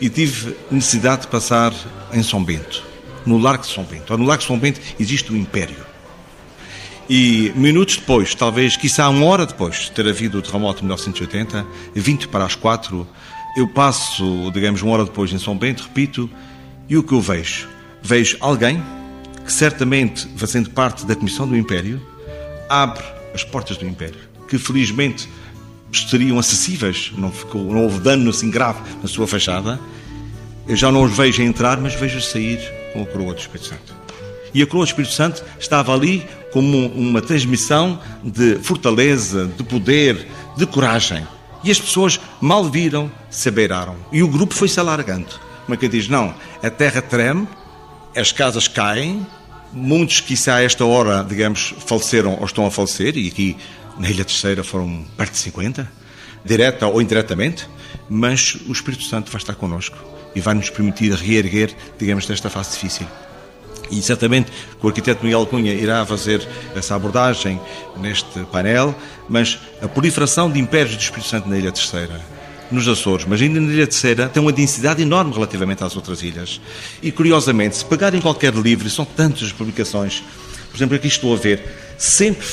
E 0.00 0.08
tive 0.08 0.56
necessidade 0.70 1.22
de 1.22 1.26
passar 1.26 1.74
em 2.12 2.22
São 2.22 2.42
Bento, 2.42 2.84
no 3.26 3.36
Largo 3.36 3.64
de 3.64 3.72
São 3.72 3.82
Bento. 3.82 4.16
No 4.16 4.24
Largo 4.24 4.42
de 4.42 4.46
São 4.46 4.56
Bento 4.56 4.80
existe 4.98 5.32
o 5.32 5.36
Império. 5.36 5.84
E 7.10 7.52
minutos 7.56 7.96
depois, 7.96 8.32
talvez, 8.32 8.76
quiçá 8.76 9.08
uma 9.08 9.26
hora 9.26 9.44
depois 9.44 9.74
de 9.74 9.90
ter 9.90 10.06
havido 10.06 10.38
o 10.38 10.42
terremoto 10.42 10.78
de 10.78 10.84
1980, 10.84 11.66
20 11.96 12.28
para 12.28 12.44
as 12.44 12.54
4, 12.54 13.06
eu 13.56 13.66
passo, 13.66 14.52
digamos, 14.52 14.82
uma 14.82 14.92
hora 14.92 15.04
depois 15.04 15.32
em 15.32 15.38
São 15.38 15.58
Bento, 15.58 15.82
repito, 15.82 16.30
e 16.88 16.96
o 16.96 17.02
que 17.02 17.12
eu 17.12 17.20
vejo? 17.20 17.68
Vejo 18.00 18.36
alguém 18.38 18.80
que 19.44 19.52
certamente, 19.52 20.28
fazendo 20.36 20.70
parte 20.70 21.04
da 21.04 21.16
Comissão 21.16 21.46
do 21.46 21.56
Império, 21.56 22.00
abre 22.68 23.17
as 23.38 23.44
portas 23.44 23.76
do 23.76 23.86
Império, 23.86 24.18
que 24.48 24.58
felizmente 24.58 25.28
seriam 25.92 26.38
acessíveis, 26.38 27.12
não, 27.16 27.30
ficou, 27.30 27.62
não 27.62 27.84
houve 27.84 28.00
dano 28.00 28.30
assim 28.30 28.50
grave 28.50 28.80
na 29.00 29.08
sua 29.08 29.26
fachada. 29.26 29.78
Eu 30.66 30.76
já 30.76 30.90
não 30.90 31.02
os 31.02 31.16
vejo 31.16 31.40
entrar, 31.42 31.78
mas 31.78 31.94
vejo 31.94 32.20
sair 32.20 32.58
com 32.92 33.02
a 33.02 33.06
coroa 33.06 33.32
do 33.32 33.40
Espírito 33.40 33.68
Santo. 33.68 33.94
E 34.52 34.60
a 34.60 34.66
coroa 34.66 34.84
do 34.84 34.88
Espírito 34.88 35.14
Santo 35.14 35.44
estava 35.58 35.94
ali 35.94 36.26
como 36.52 36.86
uma 36.88 37.22
transmissão 37.22 38.00
de 38.22 38.56
fortaleza, 38.56 39.46
de 39.56 39.62
poder, 39.62 40.26
de 40.56 40.66
coragem. 40.66 41.26
E 41.62 41.70
as 41.70 41.80
pessoas 41.80 42.20
mal 42.40 42.64
viram, 42.64 43.10
se 43.30 43.48
abeiraram. 43.48 43.96
E 44.12 44.22
o 44.22 44.28
grupo 44.28 44.54
foi 44.54 44.68
se 44.68 44.80
alargando. 44.80 45.28
Como 45.64 45.74
é 45.74 45.76
que 45.76 45.88
diz? 45.88 46.08
Não, 46.08 46.34
a 46.62 46.70
terra 46.70 47.00
treme, 47.00 47.46
as 48.16 48.32
casas 48.32 48.66
caem, 48.68 49.26
Muitos, 49.72 50.20
quiçá 50.20 50.56
a 50.56 50.62
esta 50.62 50.84
hora, 50.84 51.22
digamos, 51.22 51.74
faleceram 51.86 52.36
ou 52.38 52.46
estão 52.46 52.66
a 52.66 52.70
falecer, 52.70 53.16
e 53.16 53.28
aqui 53.28 53.56
na 53.98 54.08
Ilha 54.08 54.24
Terceira 54.24 54.64
foram 54.64 55.04
perto 55.16 55.32
de 55.32 55.38
50, 55.38 55.90
direta 56.44 56.86
ou 56.86 57.02
indiretamente, 57.02 57.68
mas 58.08 58.56
o 58.66 58.72
Espírito 58.72 59.04
Santo 59.04 59.30
vai 59.30 59.40
estar 59.40 59.54
connosco 59.54 59.96
e 60.34 60.40
vai 60.40 60.54
nos 60.54 60.70
permitir 60.70 61.12
reerguer, 61.12 61.74
digamos, 61.98 62.26
desta 62.26 62.48
fase 62.48 62.72
difícil. 62.72 63.06
E 63.90 64.00
certamente 64.02 64.50
que 64.50 64.84
o 64.84 64.88
arquiteto 64.88 65.24
Miguel 65.24 65.46
Cunha 65.46 65.72
irá 65.72 66.04
fazer 66.04 66.46
essa 66.74 66.94
abordagem 66.94 67.60
neste 67.96 68.40
painel, 68.52 68.94
mas 69.28 69.58
a 69.82 69.88
proliferação 69.88 70.50
de 70.50 70.58
impérios 70.58 70.96
do 70.96 71.02
Espírito 71.02 71.28
Santo 71.28 71.48
na 71.48 71.58
Ilha 71.58 71.72
Terceira, 71.72 72.20
nos 72.70 72.86
Açores, 72.86 73.24
mas 73.26 73.40
ainda 73.40 73.60
na 73.60 73.72
Ilha 73.72 73.86
Terceira, 73.86 74.28
tem 74.28 74.42
uma 74.42 74.52
densidade 74.52 75.02
enorme 75.02 75.32
relativamente 75.32 75.82
às 75.82 75.96
outras 75.96 76.22
ilhas. 76.22 76.60
E 77.02 77.10
curiosamente, 77.10 77.76
se 77.76 77.84
pegarem 77.84 78.20
qualquer 78.20 78.54
livro, 78.54 78.88
são 78.90 79.04
tantas 79.04 79.44
as 79.44 79.52
publicações, 79.52 80.22
por 80.70 80.76
exemplo, 80.76 80.96
aqui 80.96 81.08
estou 81.08 81.34
a 81.34 81.36
ver, 81.36 81.62
sempre 81.96 82.46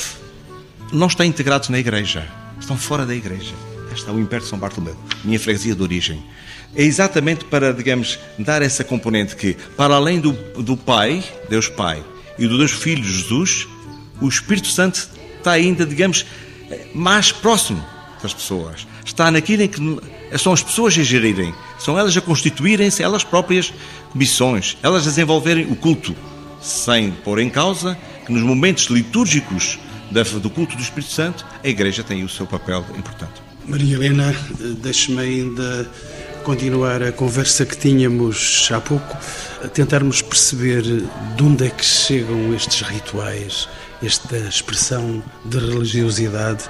não 0.92 1.06
estão 1.06 1.26
integrados 1.26 1.68
na 1.68 1.78
igreja, 1.78 2.26
estão 2.58 2.76
fora 2.76 3.04
da 3.04 3.14
igreja. 3.14 3.52
Está 3.94 4.12
o 4.12 4.20
Império 4.20 4.44
de 4.44 4.50
São 4.50 4.58
Bartolomeu, 4.58 4.94
minha 5.24 5.40
freguesia 5.40 5.74
de 5.74 5.82
origem 5.82 6.22
é 6.76 6.82
exatamente 6.82 7.44
para, 7.46 7.72
digamos, 7.72 8.18
dar 8.38 8.60
essa 8.60 8.84
componente 8.84 9.34
que, 9.34 9.56
para 9.76 9.94
além 9.94 10.20
do, 10.20 10.32
do 10.62 10.76
Pai, 10.76 11.24
Deus 11.48 11.68
Pai, 11.68 12.04
e 12.38 12.46
do 12.46 12.58
Deus 12.58 12.72
Filho, 12.72 13.02
Jesus, 13.02 13.66
o 14.20 14.28
Espírito 14.28 14.68
Santo 14.68 15.08
está 15.38 15.52
ainda, 15.52 15.86
digamos, 15.86 16.26
mais 16.94 17.32
próximo 17.32 17.82
das 18.22 18.34
pessoas. 18.34 18.86
Está 19.06 19.30
naquilo 19.30 19.62
em 19.62 19.68
que 19.68 19.80
são 20.36 20.52
as 20.52 20.62
pessoas 20.62 20.98
a 20.98 21.02
gerirem, 21.02 21.54
são 21.78 21.96
elas 21.96 22.14
a 22.16 22.20
constituírem-se 22.20 23.02
elas 23.02 23.22
próprias 23.24 23.72
missões, 24.12 24.76
elas 24.82 25.06
a 25.06 25.10
desenvolverem 25.10 25.64
o 25.70 25.76
culto, 25.76 26.14
sem 26.60 27.12
pôr 27.12 27.38
em 27.38 27.48
causa 27.48 27.96
que 28.26 28.32
nos 28.32 28.42
momentos 28.42 28.86
litúrgicos 28.86 29.78
do 30.42 30.50
culto 30.50 30.76
do 30.76 30.82
Espírito 30.82 31.12
Santo, 31.12 31.46
a 31.62 31.68
Igreja 31.68 32.02
tem 32.02 32.24
o 32.24 32.28
seu 32.28 32.46
papel 32.46 32.84
importante. 32.98 33.40
Maria 33.64 33.96
Helena, 33.96 34.34
deixe-me 34.82 35.20
ainda 35.20 35.88
continuar 36.42 37.02
a 37.02 37.12
conversa 37.12 37.64
que 37.64 37.76
tínhamos 37.76 38.68
há 38.72 38.80
pouco, 38.80 39.16
a 39.64 39.68
tentarmos 39.68 40.22
perceber 40.22 40.82
de 40.82 41.42
onde 41.42 41.66
é 41.66 41.70
que 41.70 41.84
chegam 41.84 42.54
estes 42.54 42.82
rituais, 42.82 43.68
esta 44.02 44.36
expressão 44.36 45.22
de 45.44 45.58
religiosidade. 45.58 46.64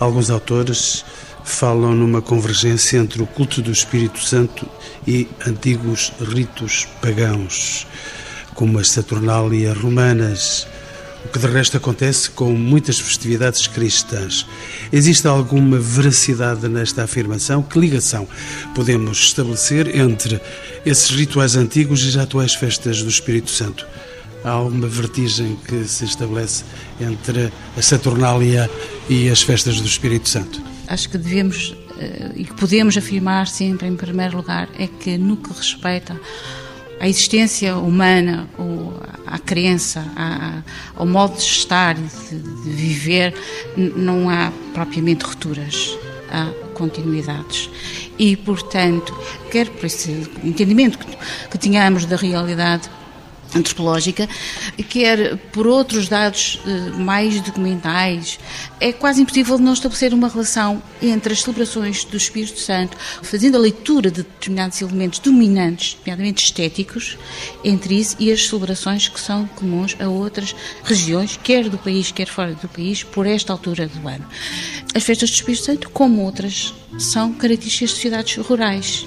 Alguns 0.00 0.30
autores 0.30 1.04
falam 1.44 1.94
numa 1.94 2.22
convergência 2.22 2.98
entre 2.98 3.22
o 3.22 3.26
culto 3.26 3.62
do 3.62 3.70
Espírito 3.70 4.20
Santo 4.20 4.66
e 5.06 5.28
antigos 5.46 6.12
ritos 6.20 6.86
pagãos, 7.00 7.86
como 8.54 8.78
as 8.78 8.90
Saturnálias 8.90 9.76
romanas, 9.76 10.66
o 11.24 11.28
que 11.28 11.38
de 11.38 11.46
resto 11.46 11.76
acontece 11.76 12.30
com 12.30 12.52
muitas 12.52 12.98
festividades 12.98 13.66
cristãs. 13.66 14.46
Existe 14.90 15.26
alguma 15.28 15.78
veracidade 15.78 16.66
nesta 16.68 17.04
afirmação? 17.04 17.62
Que 17.62 17.78
ligação 17.78 18.26
podemos 18.74 19.18
estabelecer 19.18 19.94
entre 19.96 20.40
esses 20.84 21.10
rituais 21.10 21.56
antigos 21.56 22.04
e 22.04 22.08
as 22.08 22.16
atuais 22.16 22.54
festas 22.54 23.02
do 23.02 23.08
Espírito 23.08 23.50
Santo? 23.50 23.86
Há 24.42 24.50
alguma 24.50 24.88
vertigem 24.88 25.58
que 25.66 25.84
se 25.84 26.06
estabelece 26.06 26.64
entre 26.98 27.52
a 27.76 27.82
Saturnália 27.82 28.70
e 29.08 29.28
as 29.28 29.42
festas 29.42 29.78
do 29.78 29.86
Espírito 29.86 30.28
Santo? 30.28 30.62
Acho 30.90 31.08
que 31.08 31.16
devemos 31.16 31.74
eh, 32.00 32.32
e 32.34 32.44
que 32.44 32.54
podemos 32.54 32.96
afirmar 32.96 33.46
sempre, 33.46 33.86
em 33.86 33.94
primeiro 33.94 34.36
lugar, 34.36 34.68
é 34.76 34.88
que 34.88 35.16
no 35.16 35.36
que 35.36 35.52
respeita 35.52 36.20
à 36.98 37.08
existência 37.08 37.76
humana, 37.76 38.48
ou 38.58 39.00
à 39.24 39.38
crença, 39.38 40.04
à, 40.16 40.62
ao 40.96 41.06
modo 41.06 41.36
de 41.36 41.42
estar 41.42 41.96
e 41.96 42.02
de, 42.02 42.38
de 42.38 42.70
viver, 42.70 43.34
não 43.76 44.28
há 44.28 44.52
propriamente 44.74 45.24
rupturas, 45.24 45.96
há 46.28 46.50
continuidades. 46.74 47.70
E, 48.18 48.36
portanto, 48.36 49.16
quer 49.50 49.68
por 49.68 49.86
esse 49.86 50.28
entendimento 50.42 50.98
que, 50.98 51.06
que 51.50 51.56
tínhamos 51.56 52.04
da 52.04 52.16
realidade 52.16 52.90
antropológica, 53.54 54.28
quer 54.88 55.36
por 55.52 55.66
outros 55.66 56.08
dados 56.08 56.60
eh, 56.66 56.90
mais 56.96 57.40
documentais, 57.40 58.38
é 58.80 58.92
quase 58.92 59.22
impossível 59.22 59.58
não 59.58 59.72
estabelecer 59.72 60.12
uma 60.14 60.28
relação 60.28 60.82
entre 61.02 61.32
as 61.32 61.42
celebrações 61.42 62.04
do 62.04 62.16
Espírito 62.16 62.58
Santo, 62.58 62.96
fazendo 63.22 63.56
a 63.56 63.60
leitura 63.60 64.10
de 64.10 64.22
determinados 64.22 64.80
elementos 64.80 65.18
dominantes, 65.18 65.96
nomeadamente 66.00 66.44
estéticos, 66.44 67.18
entre 67.64 67.98
isso 67.98 68.16
e 68.18 68.30
as 68.30 68.46
celebrações 68.46 69.08
que 69.08 69.20
são 69.20 69.46
comuns 69.46 69.96
a 70.00 70.08
outras 70.08 70.54
regiões, 70.84 71.38
quer 71.42 71.68
do 71.68 71.78
país, 71.78 72.10
quer 72.10 72.26
fora 72.26 72.54
do 72.54 72.68
país, 72.68 73.02
por 73.02 73.26
esta 73.26 73.52
altura 73.52 73.86
do 73.86 74.08
ano. 74.08 74.26
As 74.94 75.02
festas 75.02 75.30
do 75.30 75.34
Espírito 75.34 75.64
Santo, 75.64 75.90
como 75.90 76.22
outras, 76.22 76.74
são 76.98 77.32
características 77.32 77.90
de 77.90 77.96
cidades 77.96 78.36
rurais 78.36 79.06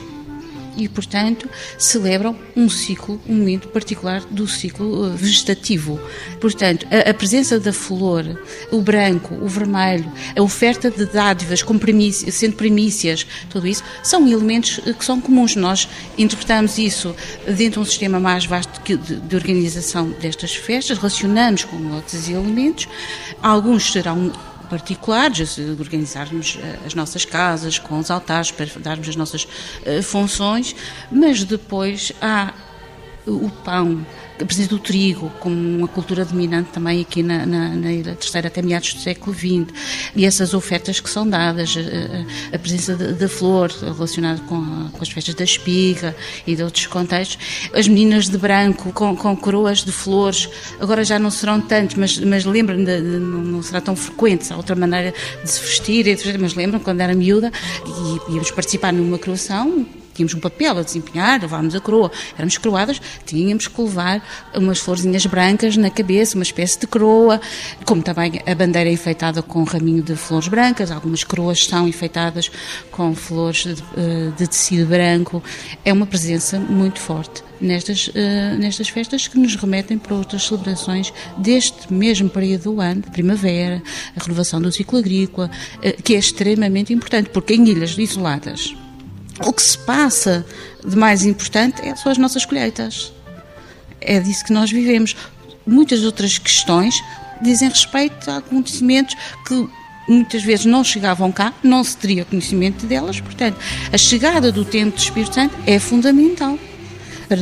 e, 0.77 0.87
portanto, 0.87 1.49
celebram 1.77 2.35
um 2.55 2.69
ciclo, 2.69 3.21
um 3.27 3.35
momento 3.35 3.67
particular 3.67 4.21
do 4.25 4.47
ciclo 4.47 5.07
eh, 5.07 5.15
vegetativo. 5.15 5.99
Portanto, 6.39 6.85
a, 6.91 7.09
a 7.09 7.13
presença 7.13 7.59
da 7.59 7.73
flor, 7.73 8.39
o 8.71 8.81
branco, 8.81 9.35
o 9.35 9.47
vermelho, 9.47 10.11
a 10.35 10.41
oferta 10.41 10.89
de 10.89 11.05
dádivas 11.05 11.61
como 11.61 11.79
primícias, 11.79 12.35
sendo 12.35 12.55
primícias, 12.55 13.25
tudo 13.49 13.67
isso, 13.67 13.83
são 14.01 14.27
elementos 14.27 14.79
eh, 14.85 14.93
que 14.93 15.05
são 15.05 15.19
comuns. 15.19 15.55
Nós 15.55 15.87
interpretamos 16.17 16.77
isso 16.77 17.15
dentro 17.45 17.73
de 17.73 17.79
um 17.79 17.85
sistema 17.85 18.19
mais 18.19 18.45
vasto 18.45 18.81
de, 18.83 18.97
de 18.97 19.35
organização 19.35 20.09
destas 20.21 20.55
festas, 20.55 20.97
relacionamos 20.97 21.63
com 21.63 21.77
outros 21.93 22.29
elementos. 22.29 22.87
Alguns 23.41 23.91
serão 23.91 24.31
particulares, 24.73 25.59
organizarmos 25.77 26.57
eh, 26.59 26.79
as 26.83 26.95
nossas 26.95 27.23
casas 27.23 27.77
com 27.77 27.99
os 27.99 28.09
altares 28.09 28.49
para 28.49 28.65
darmos 28.79 29.07
as 29.07 29.15
nossas 29.15 29.47
eh, 29.85 30.01
funções, 30.01 30.75
mas 31.11 31.43
depois 31.43 32.11
há 32.19 32.51
o 33.27 33.51
pão, 33.63 34.03
a 34.41 34.45
presença 34.45 34.69
do 34.69 34.79
trigo 34.79 35.31
como 35.39 35.55
uma 35.55 35.87
cultura 35.87 36.25
dominante 36.25 36.69
também 36.71 37.01
aqui 37.01 37.21
na, 37.21 37.45
na, 37.45 37.69
na 37.69 38.15
terceira 38.15 38.47
até 38.47 38.61
meados 38.61 38.93
do 38.93 38.99
século 38.99 39.35
XX 39.35 39.73
e 40.15 40.25
essas 40.25 40.53
ofertas 40.53 40.99
que 40.99 41.09
são 41.09 41.27
dadas, 41.27 41.75
a, 41.77 42.55
a 42.55 42.59
presença 42.59 42.95
da 42.95 43.27
flor 43.27 43.69
relacionada 43.69 44.41
com, 44.41 44.55
a, 44.55 44.89
com, 44.91 45.01
as 45.01 45.09
festas 45.09 45.35
da 45.35 45.43
espiga 45.43 46.15
e 46.45 46.55
de 46.55 46.63
outros 46.63 46.87
contextos, 46.87 47.37
as 47.73 47.87
meninas 47.87 48.29
de 48.29 48.37
branco 48.37 48.91
com, 48.91 49.15
com 49.15 49.35
coroas 49.35 49.83
de 49.83 49.91
flores, 49.91 50.49
agora 50.79 51.03
já 51.03 51.19
não 51.19 51.29
serão 51.29 51.61
tantos, 51.61 51.95
mas, 51.95 52.17
mas 52.19 52.45
lembram, 52.45 52.83
de, 52.83 53.01
de, 53.01 53.19
não 53.19 53.61
será 53.61 53.81
tão 53.81 53.95
frequente, 53.95 54.51
há 54.51 54.57
outra 54.57 54.75
maneira 54.75 55.13
de 55.43 55.49
se 55.49 55.59
vestir, 55.59 56.05
mas 56.39 56.53
lembram 56.53 56.79
quando 56.79 57.01
era 57.01 57.13
miúda 57.13 57.51
e 57.85 58.33
íamos 58.33 58.51
participar 58.51 58.91
numa 58.91 59.17
croação 59.17 59.85
tínhamos 60.13 60.33
um 60.33 60.39
papel 60.39 60.77
a 60.77 60.81
desempenhar, 60.81 61.41
levávamos 61.41 61.75
a 61.75 61.79
coroa, 61.79 62.11
éramos 62.35 62.57
coroadas, 62.57 63.01
tínhamos 63.25 63.67
que 63.67 63.81
levar 63.81 64.23
umas 64.55 64.79
florzinhas 64.79 65.25
brancas 65.25 65.77
na 65.77 65.89
cabeça, 65.89 66.35
uma 66.35 66.43
espécie 66.43 66.79
de 66.79 66.87
coroa, 66.87 67.39
como 67.85 68.01
também 68.01 68.41
a 68.45 68.55
bandeira 68.55 68.89
é 68.89 68.93
enfeitada 68.93 69.41
com 69.41 69.59
um 69.59 69.65
raminho 69.65 70.03
de 70.03 70.15
flores 70.15 70.47
brancas, 70.47 70.91
algumas 70.91 71.23
coroas 71.23 71.65
são 71.65 71.87
enfeitadas 71.87 72.51
com 72.91 73.13
flores 73.15 73.63
de, 73.63 73.83
eh, 73.97 74.31
de 74.37 74.47
tecido 74.47 74.87
branco. 74.87 75.43
É 75.83 75.91
uma 75.91 76.05
presença 76.05 76.59
muito 76.59 76.99
forte 76.99 77.43
nestas, 77.63 78.07
uh, 78.07 78.57
nestas 78.59 78.89
festas 78.89 79.27
que 79.27 79.37
nos 79.37 79.55
remetem 79.55 79.97
para 79.97 80.15
outras 80.15 80.45
celebrações 80.45 81.13
deste 81.37 81.91
mesmo 81.91 82.29
período 82.29 82.63
do 82.63 82.81
ano, 82.81 83.01
primavera, 83.11 83.81
a 84.15 84.21
renovação 84.21 84.61
do 84.61 84.71
ciclo 84.71 84.99
agrícola, 84.99 85.49
uh, 85.77 86.03
que 86.03 86.15
é 86.15 86.19
extremamente 86.19 86.93
importante, 86.93 87.29
porque 87.29 87.55
em 87.55 87.67
ilhas 87.67 87.97
isoladas, 87.97 88.75
o 89.39 89.53
que 89.53 89.61
se 89.61 89.77
passa 89.77 90.45
de 90.85 90.95
mais 90.95 91.23
importante 91.23 91.81
é, 91.81 91.95
são 91.95 92.11
as 92.11 92.17
nossas 92.17 92.45
colheitas. 92.45 93.11
É 93.99 94.19
disso 94.19 94.45
que 94.45 94.53
nós 94.53 94.71
vivemos. 94.71 95.15
Muitas 95.65 96.03
outras 96.03 96.37
questões 96.37 96.95
dizem 97.41 97.69
respeito 97.69 98.29
a 98.29 98.37
acontecimentos 98.37 99.15
que 99.47 99.67
muitas 100.07 100.43
vezes 100.43 100.65
não 100.65 100.83
chegavam 100.83 101.31
cá, 101.31 101.53
não 101.63 101.83
se 101.83 101.95
teria 101.95 102.25
conhecimento 102.25 102.85
delas, 102.85 103.21
portanto, 103.21 103.57
a 103.91 103.97
chegada 103.97 104.51
do 104.51 104.65
tempo 104.65 104.97
do 104.97 105.01
Espírito 105.01 105.33
Santo 105.33 105.55
é 105.65 105.79
fundamental 105.79 106.59
para 107.27 107.39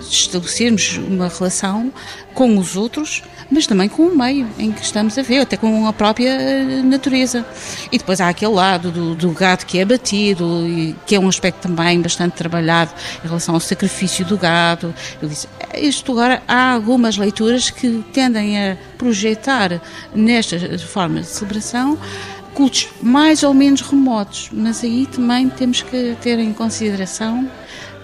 estabelecermos 0.00 0.96
uma 0.98 1.28
relação 1.28 1.92
com 2.34 2.56
os 2.56 2.76
outros 2.76 3.22
mas 3.50 3.66
também 3.66 3.88
com 3.88 4.02
o 4.02 4.16
meio 4.16 4.46
em 4.58 4.70
que 4.70 4.82
estamos 4.82 5.16
a 5.16 5.22
ver, 5.22 5.40
até 5.40 5.56
com 5.56 5.86
a 5.86 5.92
própria 5.92 6.30
eh, 6.30 6.82
natureza. 6.82 7.44
E 7.90 7.98
depois 7.98 8.20
há 8.20 8.28
aquele 8.28 8.52
lado 8.52 8.90
do, 8.90 9.14
do 9.14 9.30
gado 9.30 9.64
que 9.64 9.78
é 9.78 9.84
batido, 9.84 10.66
e, 10.66 10.94
que 11.06 11.14
é 11.14 11.20
um 11.20 11.28
aspecto 11.28 11.60
também 11.60 12.00
bastante 12.00 12.34
trabalhado 12.34 12.92
em 13.24 13.26
relação 13.26 13.54
ao 13.54 13.60
sacrifício 13.60 14.24
do 14.24 14.36
gado. 14.36 14.94
Eu 15.20 15.28
disse, 15.28 15.48
isto 15.76 16.12
agora 16.12 16.42
há 16.46 16.72
algumas 16.72 17.16
leituras 17.16 17.70
que 17.70 18.04
tendem 18.12 18.58
a 18.58 18.76
projetar 18.96 19.80
nesta 20.14 20.78
forma 20.78 21.20
de 21.20 21.26
celebração 21.26 21.98
cultos 22.54 22.88
mais 23.00 23.44
ou 23.44 23.54
menos 23.54 23.82
remotos, 23.82 24.50
mas 24.52 24.82
aí 24.82 25.06
também 25.06 25.48
temos 25.48 25.80
que 25.80 26.16
ter 26.20 26.40
em 26.40 26.52
consideração 26.52 27.48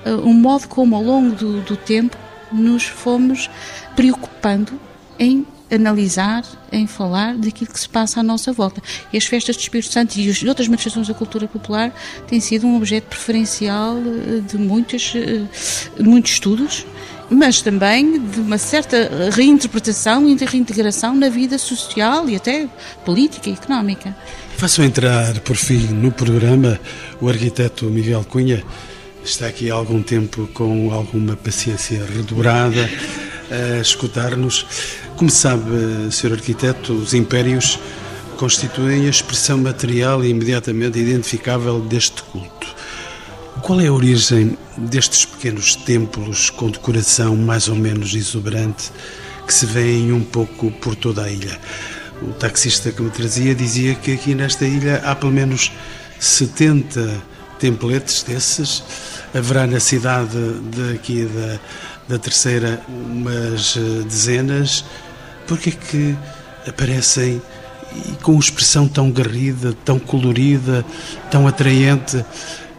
uh, 0.07 0.21
o 0.21 0.33
modo 0.33 0.69
como 0.69 0.95
ao 0.95 1.03
longo 1.03 1.35
do, 1.35 1.61
do 1.63 1.77
tempo 1.77 2.17
nos 2.53 2.85
fomos 2.85 3.51
preocupando 3.97 4.79
em 5.19 5.47
analisar, 5.71 6.45
em 6.71 6.87
falar 6.87 7.37
daquilo 7.37 7.71
que 7.71 7.81
se 7.81 7.89
passa 7.89 8.21
à 8.21 8.23
nossa 8.23 8.53
volta. 8.53 8.83
E 9.13 9.17
as 9.17 9.25
festas 9.25 9.57
de 9.57 9.63
Espírito 9.63 9.93
Santo 9.93 10.17
e 10.17 10.31
as 10.31 10.43
outras 10.43 10.69
manifestações 10.69 11.09
da 11.09 11.15
cultura 11.15 11.49
popular 11.49 11.93
têm 12.27 12.41
sido 12.41 12.67
um 12.67 12.77
objeto 12.77 13.07
preferencial 13.07 13.97
eh, 13.97 14.41
de 14.41 14.59
muitos, 14.59 15.13
eh, 15.17 15.43
muitos 15.99 16.33
estudos, 16.33 16.87
mas 17.31 17.63
também 17.63 18.21
de 18.21 18.41
uma 18.41 18.59
certa 18.59 19.31
reinterpretação 19.33 20.29
e 20.29 20.35
de 20.35 20.45
reintegração 20.45 21.15
na 21.15 21.29
vida 21.29 21.59
social 21.59 22.29
e 22.29 22.37
até 22.37 22.69
política 23.05 23.49
e 23.49 23.55
económica. 23.55 24.15
Faço 24.57 24.83
entrar, 24.83 25.41
por 25.41 25.57
fim, 25.57 25.89
no 25.89 26.13
programa 26.13 26.79
o 27.21 27.29
arquiteto 27.29 27.87
Miguel 27.87 28.25
Cunha. 28.25 28.63
Está 29.25 29.47
aqui 29.47 29.71
há 29.71 29.75
algum 29.75 30.03
tempo 30.03 30.47
com 30.53 30.93
alguma 30.93 31.35
paciência 31.35 32.05
redobrada 32.05 32.89
a 33.51 33.81
escutar-nos. 33.81 34.67
Como 35.17 35.31
sabe, 35.31 35.71
Sr. 36.11 36.33
Arquiteto, 36.33 36.93
os 36.93 37.15
impérios 37.15 37.79
constituem 38.37 39.07
a 39.07 39.11
expressão 39.11 39.59
material 39.59 40.25
e 40.25 40.29
imediatamente 40.29 40.99
identificável 40.99 41.81
deste 41.81 42.23
culto. 42.25 42.67
Qual 43.63 43.81
é 43.81 43.87
a 43.87 43.93
origem 43.93 44.59
destes 44.77 45.25
pequenos 45.25 45.77
templos 45.77 46.51
com 46.51 46.69
decoração 46.69 47.37
mais 47.37 47.69
ou 47.69 47.77
menos 47.77 48.15
exuberante 48.15 48.91
que 49.47 49.55
se 49.55 49.65
vêem 49.65 50.13
um 50.13 50.23
pouco 50.23 50.71
por 50.73 50.97
toda 50.97 51.23
a 51.23 51.31
ilha? 51.31 51.59
O 52.21 52.33
taxista 52.33 52.91
que 52.91 53.01
me 53.01 53.11
trazia 53.11 53.55
dizia 53.55 53.95
que 53.95 54.13
aqui 54.13 54.35
nesta 54.35 54.65
ilha 54.65 55.01
há 55.05 55.15
pelo 55.15 55.33
menos 55.33 55.71
70 56.19 57.23
templetes 57.59 58.23
desses. 58.23 58.83
Haverá 59.33 59.67
na 59.67 59.81
cidade 59.81 60.37
daqui 60.93 61.25
da, 61.25 61.59
da 62.09 62.19
terceira 62.19 62.83
umas 62.89 63.77
eh, 63.77 64.03
dezenas. 64.05 64.85
Porque 65.47 65.71
é 65.71 65.73
que 65.73 66.17
aparecem 66.67 67.41
e 67.95 68.13
com 68.23 68.39
expressão 68.39 68.89
tão 68.89 69.11
garrida, 69.11 69.75
tão 69.85 69.99
colorida, 69.99 70.85
tão 71.31 71.47
atraente? 71.47 72.25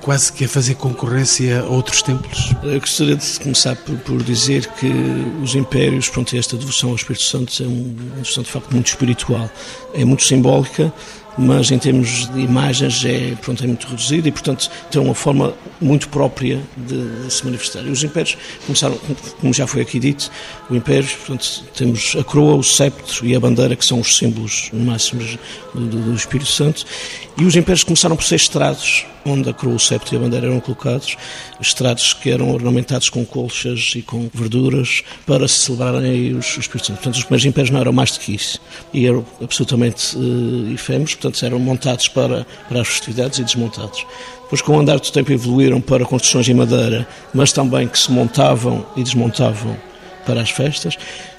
quase 0.05 0.31
que 0.31 0.45
a 0.45 0.47
fazer 0.47 0.75
concorrência 0.75 1.61
a 1.61 1.63
outros 1.63 2.03
templos? 2.03 2.53
Eu 2.61 2.79
gostaria 2.79 3.15
de 3.15 3.39
começar 3.39 3.75
por, 3.75 3.97
por 3.97 4.21
dizer 4.21 4.67
que 4.73 4.87
os 5.41 5.55
impérios, 5.55 6.07
pronto, 6.07 6.37
esta 6.37 6.55
devoção 6.55 6.91
ao 6.91 6.95
Espírito 6.95 7.23
Santo 7.23 7.63
é 7.63 7.65
uma 7.65 8.13
devoção 8.17 8.43
de 8.43 8.51
facto 8.51 8.71
muito 8.71 8.85
espiritual, 8.85 9.49
é 9.95 10.05
muito 10.05 10.23
simbólica, 10.23 10.93
mas 11.37 11.71
em 11.71 11.77
termos 11.77 12.27
de 12.31 12.39
imagens 12.39 13.03
é, 13.05 13.35
pronto, 13.41 13.63
é 13.63 13.67
muito 13.67 13.87
reduzida 13.87 14.27
e, 14.27 14.31
portanto, 14.31 14.69
tem 14.89 15.01
uma 15.01 15.15
forma 15.15 15.53
muito 15.81 16.07
própria 16.09 16.61
de, 16.77 17.23
de 17.23 17.33
se 17.33 17.43
manifestar. 17.45 17.81
E 17.85 17.89
os 17.89 18.03
impérios 18.03 18.37
começaram, 18.65 18.97
como 19.39 19.53
já 19.53 19.67
foi 19.67 19.81
aqui 19.81 19.99
dito, 19.99 20.31
o 20.69 20.75
império, 20.75 21.07
portanto, 21.07 21.63
temos 21.75 22.15
a 22.19 22.23
coroa, 22.23 22.55
o 22.55 22.63
sceptro 22.63 23.25
e 23.25 23.35
a 23.35 23.39
bandeira, 23.39 23.75
que 23.75 23.85
são 23.85 23.99
os 23.99 24.17
símbolos 24.17 24.69
máximos 24.73 25.37
do, 25.73 25.85
do, 25.85 26.15
Espírito 26.15 26.49
Santo, 26.49 26.85
e 27.37 27.43
os 27.43 27.55
impérios 27.55 27.83
começaram 27.83 28.15
por 28.15 28.23
ser 28.23 28.35
estrados, 28.35 29.05
onde 29.25 29.49
a 29.49 29.53
coroa, 29.53 29.75
o 29.75 29.79
septo 29.79 30.13
e 30.13 30.17
a 30.17 30.19
bandeira 30.19 30.47
eram 30.47 30.59
colocados, 30.59 31.17
estrados 31.59 32.13
que 32.13 32.29
eram 32.29 32.51
ornamentados 32.51 33.09
com 33.09 33.25
colchas 33.25 33.93
e 33.95 34.01
com 34.01 34.29
verduras 34.33 35.03
para 35.25 35.47
se 35.47 35.59
celebrarem 35.59 36.35
os, 36.35 36.45
os 36.51 36.57
Espíritos 36.57 36.87
Santos. 36.87 37.01
Portanto, 37.01 37.15
os 37.15 37.23
primeiros 37.23 37.45
impérios 37.45 37.69
não 37.71 37.79
eram 37.79 37.91
mais 37.91 38.11
do 38.11 38.19
que 38.19 38.35
isso. 38.35 38.61
E 38.93 39.07
eram 39.07 39.25
absolutamente 39.41 40.15
uh, 40.15 40.73
efêmeros, 40.73 41.15
portanto, 41.25 41.45
eram 41.45 41.59
montados 41.59 42.07
para, 42.07 42.45
para 42.67 42.81
as 42.81 42.87
festividades 42.87 43.39
e 43.39 43.43
desmontados. 43.43 44.05
Depois, 44.43 44.61
com 44.61 44.77
o 44.77 44.79
andar 44.79 44.99
do 44.99 45.11
tempo, 45.11 45.31
evoluíram 45.31 45.81
para 45.81 46.05
construções 46.05 46.47
em 46.47 46.53
madeira, 46.53 47.07
mas 47.33 47.51
também 47.51 47.87
que 47.87 47.97
se 47.97 48.11
montavam 48.11 48.85
e 48.95 49.03
desmontavam 49.03 49.75
para 50.25 50.41
as 50.41 50.49
festas. 50.49 50.97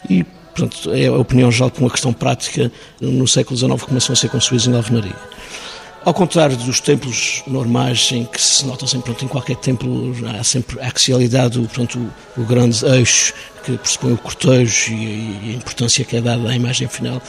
E 0.09 0.25
Portanto, 0.57 0.91
é 0.95 1.07
a 1.07 1.13
opinião 1.13 1.53
geral 1.53 1.71
que 1.71 1.79
uma 1.81 1.91
questão 1.91 2.15
prática, 2.15 2.73
no 2.99 3.29
século 3.29 3.59
XIX 3.59 3.83
começam 3.83 4.15
a 4.15 4.17
ser 4.17 4.31
construídos 4.31 4.67
em 4.67 4.75
alvenaria. 4.75 5.15
Ao 6.03 6.15
contrário 6.15 6.57
dos 6.57 6.81
templos 6.81 7.43
normais, 7.47 8.11
em 8.11 8.25
que 8.25 8.41
se 8.41 8.65
nota 8.65 8.87
sempre, 8.87 9.13
pronto, 9.13 9.25
em 9.27 9.29
qualquer 9.29 9.57
templo 9.57 10.15
há 10.39 10.43
sempre 10.43 10.81
a 10.81 10.87
axialidade, 10.87 11.61
pronto, 11.75 12.11
o, 12.39 12.41
o 12.41 12.45
grande 12.47 12.87
eixo 12.87 13.35
que 13.67 13.77
pressupõe 13.77 14.13
o 14.13 14.19
cortejo 14.19 14.93
e, 14.93 15.51
a 15.51 15.57
importância 15.57 16.05
que 16.05 16.17
é 16.17 16.21
dada 16.21 16.49
à 16.49 16.55
imagem 16.55 16.87
final, 16.87 17.21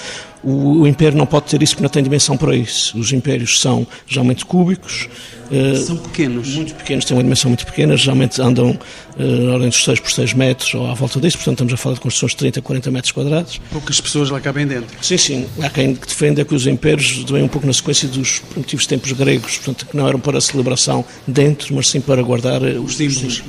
o, 0.43 0.81
o 0.81 0.87
império 0.87 1.17
não 1.17 1.25
pode 1.25 1.47
ter 1.47 1.61
isso 1.63 1.73
porque 1.73 1.83
não 1.83 1.89
tem 1.89 2.03
dimensão 2.03 2.37
para 2.37 2.55
isso. 2.55 2.97
Os 2.97 3.11
impérios 3.11 3.59
são 3.59 3.87
geralmente 4.07 4.45
cúbicos, 4.45 5.09
Uh, 5.49 5.77
São 5.77 5.95
pequenos. 5.95 6.49
Muito 6.49 6.75
pequenos, 6.75 7.05
têm 7.05 7.15
uma 7.15 7.23
dimensão 7.23 7.49
muito 7.49 7.65
pequena, 7.65 7.95
geralmente 7.95 8.41
andam 8.41 8.77
na 9.17 9.53
ordem 9.53 9.69
dos 9.69 9.83
6 9.83 9.99
por 10.01 10.11
6 10.11 10.33
metros 10.33 10.73
ou 10.73 10.87
à 10.87 10.93
volta 10.93 11.19
disso, 11.19 11.37
portanto 11.37 11.55
estamos 11.55 11.73
a 11.73 11.77
falar 11.77 11.95
de 11.95 12.01
construções 12.01 12.31
de 12.33 12.37
30 12.37 12.59
a 12.59 12.61
40 12.61 12.91
metros 12.91 13.11
quadrados. 13.13 13.61
Poucas 13.71 14.01
pessoas 14.01 14.29
lá 14.29 14.39
cabem 14.39 14.67
dentro. 14.67 14.95
Sim, 15.01 15.17
sim. 15.17 15.47
Há 15.61 15.69
quem 15.69 15.93
defenda 15.93 16.43
que 16.43 16.53
os 16.53 16.67
impérios 16.67 17.23
vêm 17.29 17.43
um 17.43 17.47
pouco 17.47 17.65
na 17.65 17.73
sequência 17.73 18.07
dos 18.07 18.39
primitivos 18.39 18.85
tempos 18.85 19.11
gregos, 19.13 19.57
portanto 19.57 19.87
que 19.87 19.95
não 19.95 20.07
eram 20.07 20.19
para 20.19 20.39
celebração 20.41 21.03
dentro, 21.25 21.73
mas 21.73 21.87
sim 21.89 22.01
para 22.01 22.21
guardar 22.21 22.61
uh, 22.61 22.81
os 22.81 22.97
símbolos. 22.97 23.41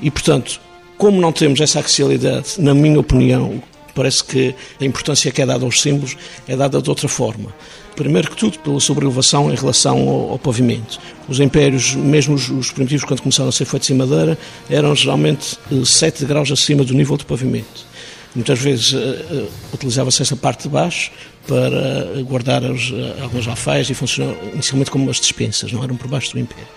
E, 0.00 0.10
portanto, 0.10 0.60
como 0.98 1.20
não 1.20 1.32
temos 1.32 1.60
essa 1.60 1.78
axialidade, 1.78 2.54
na 2.58 2.74
minha 2.74 2.98
opinião, 2.98 3.62
parece 3.94 4.22
que 4.22 4.54
a 4.80 4.84
importância 4.84 5.30
que 5.30 5.40
é 5.40 5.46
dada 5.46 5.64
aos 5.64 5.80
símbolos 5.80 6.16
é 6.46 6.56
dada 6.56 6.82
de 6.82 6.90
outra 6.90 7.08
forma. 7.08 7.54
Primeiro 7.96 8.30
que 8.30 8.36
tudo, 8.36 8.58
pela 8.58 8.78
sobrelevação 8.78 9.50
em 9.50 9.56
relação 9.56 10.08
ao, 10.08 10.30
ao 10.32 10.38
pavimento. 10.38 11.00
Os 11.28 11.40
impérios, 11.40 11.94
mesmo 11.94 12.34
os, 12.34 12.48
os, 12.48 12.70
primitivos, 12.70 13.04
quando 13.04 13.22
começaram 13.22 13.48
a 13.48 13.52
ser 13.52 13.64
feitos 13.64 13.90
em 13.90 13.94
madeira, 13.94 14.38
eram 14.68 14.94
geralmente 14.94 15.58
7 15.84 16.22
eh, 16.22 16.26
graus 16.26 16.50
acima 16.50 16.84
do 16.84 16.94
nível 16.94 17.16
do 17.16 17.26
pavimento. 17.26 17.86
Muitas 18.34 18.58
vezes 18.58 18.92
uh, 18.92 19.48
utilizava-se 19.72 20.22
essa 20.22 20.36
parte 20.36 20.64
de 20.64 20.68
baixo 20.68 21.10
para 21.46 22.22
guardar 22.22 22.62
os, 22.62 22.90
uh, 22.90 23.22
algumas 23.22 23.48
alfaias 23.48 23.88
e 23.90 23.94
funcionou 23.94 24.36
inicialmente 24.52 24.90
como 24.90 25.04
umas 25.04 25.16
dispensas, 25.16 25.72
não 25.72 25.82
eram 25.82 25.96
por 25.96 26.06
baixo 26.08 26.32
do 26.32 26.38
império. 26.38 26.68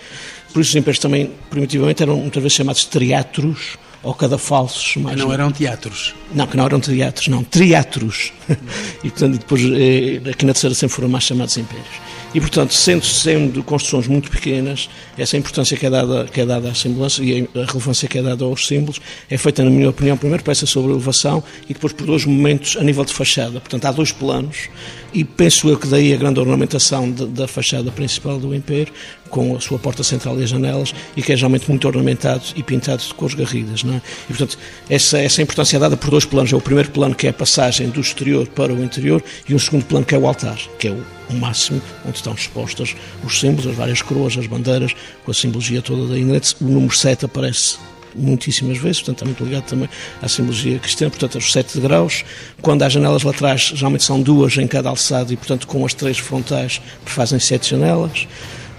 Por 0.53 0.61
isso 0.61 0.71
os 0.71 0.75
impérios 0.75 0.99
também, 0.99 1.31
primitivamente, 1.49 2.01
eram 2.01 2.17
muitas 2.17 2.41
vezes 2.41 2.57
chamados 2.57 2.85
triatros, 2.85 3.77
ou 4.03 4.13
cadafalsos. 4.13 4.95
Mais 4.97 5.17
não 5.17 5.31
eram 5.31 5.51
teatros? 5.51 6.15
Não, 6.33 6.47
que 6.47 6.57
não 6.57 6.65
eram 6.65 6.79
teatros, 6.79 7.27
não, 7.27 7.43
triatros. 7.43 8.33
e, 9.03 9.09
portanto, 9.09 9.37
depois, 9.37 9.61
eh, 9.63 10.29
aqui 10.29 10.45
na 10.45 10.53
terceira 10.53 10.75
sempre 10.75 10.95
foram 10.95 11.09
mais 11.09 11.23
chamados 11.23 11.55
impérios. 11.57 12.11
E, 12.33 12.39
portanto, 12.39 12.73
sendo, 12.73 13.05
sendo 13.05 13.63
construções 13.63 14.07
muito 14.07 14.31
pequenas, 14.31 14.89
essa 15.17 15.35
importância 15.35 15.75
que 15.75 15.85
é 15.85 15.89
dada, 15.89 16.25
que 16.25 16.39
é 16.39 16.45
dada 16.45 16.69
à 16.69 16.73
semblança 16.73 17.21
e 17.21 17.47
a 17.53 17.65
relevância 17.65 18.07
que 18.07 18.17
é 18.17 18.21
dada 18.21 18.45
aos 18.45 18.65
símbolos 18.65 19.01
é 19.29 19.37
feita, 19.37 19.63
na 19.63 19.69
minha 19.69 19.89
opinião, 19.89 20.15
primeiro 20.15 20.41
por 20.41 20.51
essa 20.51 20.79
elevação 20.79 21.43
e 21.69 21.73
depois 21.73 21.91
por 21.91 22.05
dois 22.07 22.25
momentos 22.25 22.77
a 22.77 22.83
nível 22.83 23.03
de 23.03 23.13
fachada. 23.13 23.59
Portanto, 23.59 23.85
há 23.85 23.91
dois 23.91 24.13
planos 24.13 24.69
e 25.13 25.23
penso 25.23 25.69
eu 25.69 25.77
que 25.77 25.87
daí 25.87 26.13
a 26.13 26.17
grande 26.17 26.39
ornamentação 26.39 27.11
de, 27.11 27.25
da 27.25 27.47
fachada 27.47 27.91
principal 27.91 28.39
do 28.39 28.53
Império, 28.55 28.93
com 29.29 29.55
a 29.55 29.59
sua 29.59 29.79
porta 29.79 30.03
central 30.03 30.39
e 30.39 30.43
as 30.43 30.49
janelas, 30.49 30.93
e 31.15 31.21
que 31.21 31.31
é 31.31 31.35
geralmente 31.35 31.69
muito 31.69 31.87
ornamentado 31.87 32.43
e 32.55 32.63
pintado 32.63 33.01
de 33.01 33.13
cores 33.13 33.33
garridas. 33.33 33.83
Não 33.83 33.95
é? 33.95 34.01
E, 34.25 34.27
portanto, 34.27 34.57
essa, 34.89 35.17
essa 35.19 35.41
importância 35.41 35.77
é 35.77 35.79
dada 35.79 35.95
por 35.95 36.09
dois 36.09 36.25
planos. 36.25 36.51
É 36.51 36.55
o 36.55 36.61
primeiro 36.61 36.91
plano, 36.91 37.15
que 37.15 37.27
é 37.27 37.29
a 37.29 37.33
passagem 37.33 37.89
do 37.89 38.01
exterior 38.01 38.47
para 38.47 38.73
o 38.73 38.83
interior, 38.83 39.23
e 39.47 39.55
um 39.55 39.59
segundo 39.59 39.85
plano, 39.85 40.05
que 40.05 40.15
é 40.15 40.17
o 40.17 40.27
altar, 40.27 40.57
que 40.77 40.87
é 40.87 40.91
o, 40.91 41.03
o 41.29 41.33
máximo, 41.33 41.81
onde 42.05 42.17
estão 42.17 42.33
expostas 42.33 42.95
os 43.23 43.39
símbolos, 43.39 43.67
as 43.67 43.75
várias 43.75 44.01
coroas, 44.01 44.37
as 44.37 44.47
bandeiras, 44.47 44.93
com 45.23 45.31
a 45.31 45.33
simbologia 45.33 45.81
toda 45.81 46.07
da 46.07 46.17
Igreja. 46.17 46.55
O 46.59 46.65
número 46.65 46.95
7 46.95 47.25
aparece 47.25 47.77
muitíssimas 48.15 48.77
vezes, 48.77 49.01
portanto 49.01 49.17
está 49.17 49.25
muito 49.25 49.43
ligado 49.43 49.65
também 49.65 49.89
à 50.21 50.27
simbologia 50.27 50.79
cristã, 50.79 51.09
portanto 51.09 51.37
os 51.37 51.51
sete 51.51 51.79
graus, 51.79 52.23
quando 52.61 52.83
há 52.83 52.89
janelas 52.89 53.23
laterais 53.23 53.71
geralmente 53.75 54.03
são 54.03 54.21
duas 54.21 54.57
em 54.57 54.67
cada 54.67 54.89
alçado 54.89 55.31
e 55.33 55.37
portanto 55.37 55.67
com 55.67 55.85
as 55.85 55.93
três 55.93 56.17
frontais 56.17 56.81
fazem 57.05 57.39
sete 57.39 57.69
janelas, 57.69 58.27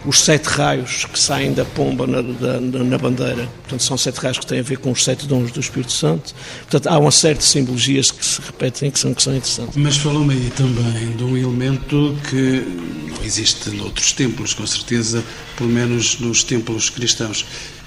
os 0.04 0.20
sete 0.20 0.46
raios 0.46 1.04
que 1.04 1.18
saem 1.18 1.52
da 1.52 1.64
pomba 1.64 2.06
na, 2.06 2.22
na, 2.22 2.98
bandeira, 2.98 3.48
portanto 3.62 3.82
são 3.82 3.96
sete 3.96 4.18
raios 4.18 4.38
que 4.38 4.46
têm 4.46 4.58
a 4.58 4.62
ver 4.62 4.78
com 4.78 4.90
os 4.90 5.04
sete 5.04 5.26
dons 5.26 5.52
do 5.52 5.60
Espírito 5.60 5.92
Santo, 5.92 6.34
portanto 6.62 6.88
há 6.88 6.98
uma 6.98 7.10
série 7.10 7.38
de 7.38 7.44
simbologias 7.44 8.10
que 8.10 8.24
se 8.24 8.40
repetem 8.40 8.90
que 8.90 8.98
são, 8.98 9.14
que 9.14 9.22
são 9.22 9.34
interessantes. 9.34 9.76
Mas 9.76 9.96
falou-me 9.96 10.34
aí 10.34 10.52
também 10.56 11.16
de 11.16 11.22
um 11.22 11.36
elemento 11.36 12.16
que 12.28 12.64
não 13.10 13.24
existe 13.24 13.70
noutros 13.70 14.12
templos, 14.12 14.54
com 14.54 14.66
certeza, 14.66 15.22
pelo 15.56 15.70
menos 15.70 16.18
nos 16.18 16.42
templos 16.42 16.90
cristãos, 16.90 17.44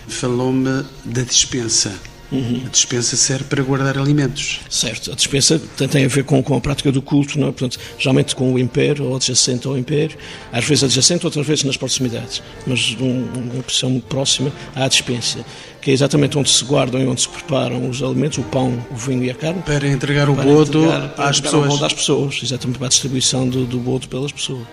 falou-me 0.08 0.86
da 1.04 1.22
dispensa. 1.22 1.94
Uhum. 2.32 2.63
A 2.65 2.70
dispensa 2.70 3.15
serve 3.15 3.46
para 3.46 3.62
guardar 3.63 3.98
alimentos. 3.98 4.60
Certo, 4.70 5.12
a 5.12 5.15
dispensa 5.15 5.62
tem 5.91 6.06
a 6.06 6.08
ver 6.08 6.24
com, 6.24 6.41
com 6.41 6.56
a 6.56 6.62
prática 6.62 6.91
do 6.91 7.02
culto, 7.02 7.39
não 7.39 7.50
é? 7.50 7.52
Portanto, 7.52 7.80
geralmente 8.00 8.36
com 8.36 8.54
o 8.54 8.60
império 8.60 9.06
ou 9.06 9.15
adjacente 9.15 9.68
ao 9.68 9.78
império, 9.78 10.18
às 10.52 10.65
vezes 10.65 10.84
adjacente, 10.86 11.26
outras 11.26 11.46
vezes 11.46 11.63
nas 11.63 11.78
proximidades, 11.78 12.41
mas 12.65 12.96
numa 12.96 13.62
posição 13.63 13.89
muito 13.89 14.08
próxima 14.08 14.52
à 14.76 14.88
dispensa, 14.88 15.46
que 15.82 15.91
é 15.91 15.94
exatamente 15.94 16.38
onde 16.38 16.50
se 16.50 16.63
guardam 16.65 17.00
e 17.00 17.06
onde 17.06 17.22
se 17.22 17.30
preparam 17.30 17.88
os 17.89 18.02
alimentos, 18.02 18.39
o 18.39 18.44
pão, 18.44 18.84
o 18.91 18.96
vinho 18.96 19.24
e 19.24 19.30
a 19.30 19.36
carne. 19.36 19.62
Para 19.62 19.88
entregar 19.88 20.28
o 20.30 20.36
bodo 20.36 20.84
às 21.18 21.39
pessoas. 21.39 21.65
O 21.65 21.70
bodo 21.70 21.86
às 21.86 21.94
pessoas, 21.94 22.39
exatamente 22.44 22.78
para 22.80 22.88
a 22.88 22.89
distribuição 22.89 23.48
do, 23.48 23.65
do 23.65 23.78
bodo 23.78 24.08
pelas 24.08 24.32
pessoas. 24.32 24.65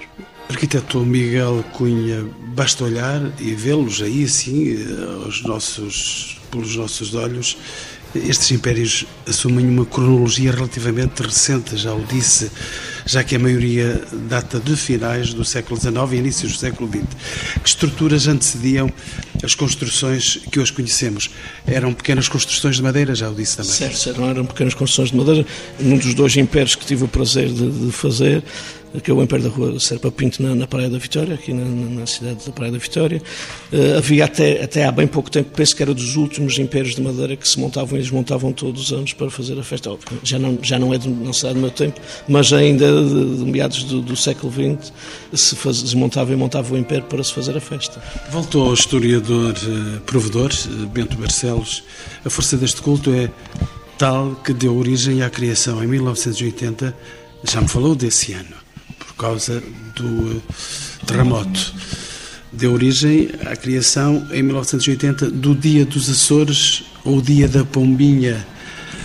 Arquiteto 0.53 1.01
Miguel 1.01 1.65
Cunha, 1.73 2.27
basta 2.55 2.85
olhar 2.85 3.23
e 3.41 3.55
vê-los 3.55 4.03
aí, 4.03 4.29
sim, 4.29 4.77
aos 5.25 5.43
nossos, 5.43 6.39
pelos 6.51 6.77
nossos 6.77 7.15
olhos, 7.15 7.57
estes 8.15 8.51
impérios 8.51 9.07
assumem 9.27 9.67
uma 9.67 9.87
cronologia 9.87 10.53
relativamente 10.53 11.23
recente, 11.23 11.75
já 11.79 11.95
o 11.95 12.05
disse, 12.05 12.51
já 13.07 13.25
que 13.25 13.35
a 13.35 13.39
maioria 13.39 14.03
data 14.29 14.61
de 14.61 14.77
finais 14.77 15.33
do 15.33 15.43
século 15.43 15.81
XIX 15.81 15.95
e 16.13 16.17
inícios 16.17 16.53
do 16.53 16.59
século 16.59 16.91
XX. 16.91 17.07
Que 17.63 17.69
estruturas 17.69 18.29
antecediam 18.29 18.93
as 19.43 19.55
construções 19.55 20.39
que 20.51 20.61
hoje 20.61 20.73
conhecemos? 20.75 21.31
Eram 21.67 21.95
pequenas 21.95 22.29
construções 22.29 22.77
de 22.77 22.83
madeira, 22.83 23.15
já 23.15 23.31
o 23.31 23.35
disse 23.35 23.57
também. 23.57 23.73
Certo, 23.73 24.21
não 24.21 24.29
eram 24.29 24.45
pequenas 24.45 24.75
construções 24.75 25.11
de 25.11 25.17
madeira. 25.17 25.47
Num 25.81 25.97
dos 25.97 26.13
dois 26.13 26.37
impérios 26.37 26.75
que 26.75 26.85
tive 26.85 27.05
o 27.05 27.09
prazer 27.09 27.49
de, 27.49 27.71
de 27.71 27.93
fazer, 27.93 28.45
que 29.01 29.11
é 29.11 29.15
o 29.15 29.23
Império 29.23 29.49
da 29.49 29.51
Rua 29.51 29.81
Serpa 29.81 30.11
Pinto, 30.11 30.43
na, 30.43 30.55
na, 30.55 30.67
Praia 30.67 30.91
da 30.91 30.99
Vitória, 30.99 31.35
aqui 31.35 31.53
na, 31.53 31.65
na, 31.65 32.07
cidade 32.07 32.45
da 32.45 32.53
Praia 32.53 32.73
da 32.73 32.79
Vitória. 32.79 33.23
Uh, 33.73 33.99
havia 33.99 34.25
até, 34.25 34.63
até 34.63 34.85
há 34.85 34.93
bem 34.93 35.07
pouco 35.07 35.31
tempo, 35.31 35.51
penso 35.55 35.75
que 35.75 35.83
era 35.83 35.95
dos 35.95 36.17
últimos 36.17 36.59
impérios 36.59 36.95
de 36.95 37.03
madeira 37.03 37.37
que 37.37 37.49
se 37.49 37.59
montavam, 37.59 37.99
eles 37.99 38.11
montavam 38.11 38.53
todos 38.53 38.83
os 38.83 38.93
anos 38.93 39.13
para 39.13 39.31
fazer 39.31 39.59
a 39.59 39.63
festa. 39.63 39.91
Já 40.23 40.39
não, 40.39 40.59
já 40.63 40.79
não 40.79 40.93
é 40.93 40.99
do, 40.99 41.09
não 41.09 41.33
será 41.33 41.53
do 41.53 41.61
meu 41.61 41.71
tempo, 41.71 42.01
mas 42.29 42.53
ainda 42.53 42.87
de, 42.87 43.37
de 43.37 43.45
meados 43.45 43.85
do, 43.85 44.03
do, 44.03 44.17
século 44.17 44.53
XX 44.53 44.93
se, 45.33 45.57
faz, 45.57 45.79
se 45.79 45.97
montava 45.97 46.33
e 46.33 46.37
montava 46.37 46.75
o 46.75 46.77
Império 46.77 47.05
para 47.05 47.23
se 47.25 47.33
fazer 47.33 47.57
a 47.57 47.61
festa. 47.61 48.03
Voltou 48.31 48.69
ao 48.69 48.75
historiador 48.75 49.55
uh, 49.55 50.01
provedor, 50.01 50.51
uh, 50.51 50.87
Bento 50.87 51.17
Barcelos. 51.17 51.83
A 52.25 52.31
força 52.31 52.57
deste 52.57 52.83
culto 52.83 53.11
é 53.13 53.31
tal 53.97 54.35
que 54.37 54.53
deu 54.53 54.77
origem 54.77 55.23
à 55.23 55.31
criação 55.31 55.83
em 55.83 55.87
1980, 55.87 56.95
já 57.45 57.61
me 57.61 57.69
falou 57.69 57.95
desse 57.95 58.33
ano 58.33 58.62
causa 59.15 59.63
do 59.95 60.37
eh, 60.37 61.05
terremoto. 61.07 61.75
Deu 62.53 62.73
origem 62.73 63.31
à 63.47 63.57
criação, 63.57 64.27
em 64.31 64.43
1980, 64.43 65.31
do 65.31 65.55
Dia 65.55 65.87
dos 65.87 66.11
Açores, 66.11 66.85
ou 67.05 67.21
Dia 67.23 67.49
da 67.49 67.65
Pombinha. 67.65 68.47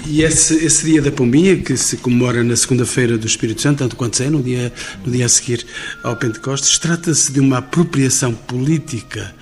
E 0.06 0.22
esse, 0.22 0.65
esse 0.65 0.86
Dia 0.86 1.02
da 1.02 1.12
Pombinha, 1.12 1.58
que 1.58 1.78
se 1.78 1.98
comemora 1.98 2.43
na 2.43 2.56
segunda-feira 2.56 3.17
do 3.17 3.26
Espírito 3.26 3.62
Santo, 3.62 3.80
tanto 3.80 3.96
quanto 3.96 4.22
é, 4.22 4.30
no 4.30 4.43
dia, 4.43 4.72
no 5.06 5.12
dia 5.12 5.26
a 5.26 5.30
seguir 5.30 5.65
ao 6.04 6.15
Pentecostes, 6.15 6.78
trata-se 6.78 7.32
de 7.32 7.39
uma 7.39 7.60
apropriação 7.60 8.34
política 8.34 9.34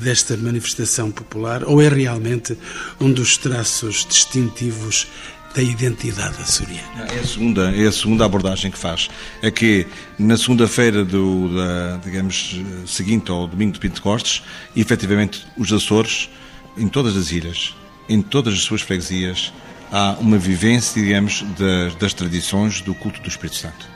desta 0.00 0.36
manifestação 0.36 1.10
popular 1.10 1.62
ou 1.64 1.80
é 1.80 1.88
realmente 1.88 2.56
um 2.98 3.12
dos 3.12 3.36
traços 3.36 4.06
distintivos 4.08 5.06
da 5.54 5.62
identidade 5.62 6.40
açoriana. 6.40 7.06
É 7.12 7.18
a 7.18 7.26
segunda, 7.26 7.74
é 7.74 7.86
a 7.86 7.92
segunda 7.92 8.24
abordagem 8.24 8.70
que 8.70 8.78
faz. 8.78 9.08
É 9.42 9.50
que 9.50 9.86
na 10.18 10.36
segunda-feira 10.36 11.04
do, 11.04 11.54
da, 11.54 11.96
digamos, 12.04 12.60
seguinte 12.86 13.30
ao 13.30 13.46
domingo 13.46 13.72
de 13.72 13.80
Pentecostes, 13.80 14.42
efetivamente 14.76 15.44
os 15.56 15.72
Açores, 15.72 16.30
em 16.76 16.86
todas 16.88 17.16
as 17.16 17.32
ilhas, 17.32 17.74
em 18.08 18.22
todas 18.22 18.54
as 18.54 18.60
suas 18.60 18.80
freguesias, 18.82 19.52
há 19.90 20.16
uma 20.20 20.38
vivência, 20.38 21.02
digamos, 21.02 21.44
das, 21.58 21.94
das 21.96 22.14
tradições 22.14 22.80
do 22.80 22.94
culto 22.94 23.20
do 23.20 23.28
Espírito 23.28 23.56
Santo. 23.56 23.88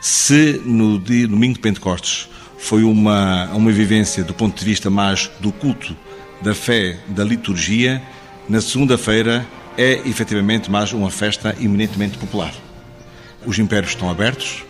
Se 0.00 0.60
no 0.64 0.98
dia, 0.98 1.26
domingo 1.28 1.54
de 1.54 1.60
Pentecostes 1.60 2.28
foi 2.58 2.82
uma, 2.82 3.46
uma 3.52 3.70
vivência 3.70 4.24
do 4.24 4.34
ponto 4.34 4.58
de 4.58 4.64
vista 4.64 4.90
mais 4.90 5.30
do 5.40 5.52
culto, 5.52 5.96
da 6.42 6.54
fé, 6.54 6.98
da 7.08 7.24
liturgia, 7.24 8.02
na 8.48 8.60
segunda-feira 8.60 9.46
é 9.78 10.00
efetivamente 10.08 10.70
mais 10.70 10.92
uma 10.92 11.10
festa 11.10 11.54
eminentemente 11.60 12.16
popular. 12.16 12.52
Os 13.44 13.58
impérios 13.58 13.92
estão 13.92 14.08
abertos, 14.08 14.64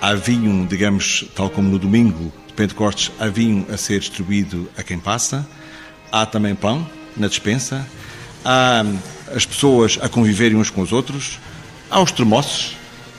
há 0.00 0.14
vinho, 0.14 0.66
digamos, 0.66 1.26
tal 1.34 1.50
como 1.50 1.68
no 1.68 1.78
domingo 1.78 2.32
de 2.46 2.54
Pentecostes, 2.54 3.12
há 3.20 3.26
vinho 3.26 3.66
a 3.70 3.76
ser 3.76 4.00
distribuído 4.00 4.70
a 4.78 4.82
quem 4.82 4.98
passa, 4.98 5.46
há 6.10 6.24
também 6.24 6.54
pão 6.54 6.88
na 7.16 7.28
despensa, 7.28 7.86
há 8.42 8.84
as 9.34 9.44
pessoas 9.44 9.98
a 10.00 10.08
conviverem 10.08 10.56
uns 10.56 10.70
com 10.70 10.80
os 10.80 10.92
outros, 10.92 11.38
há 11.90 12.00
os 12.00 12.10
termossos, 12.10 12.76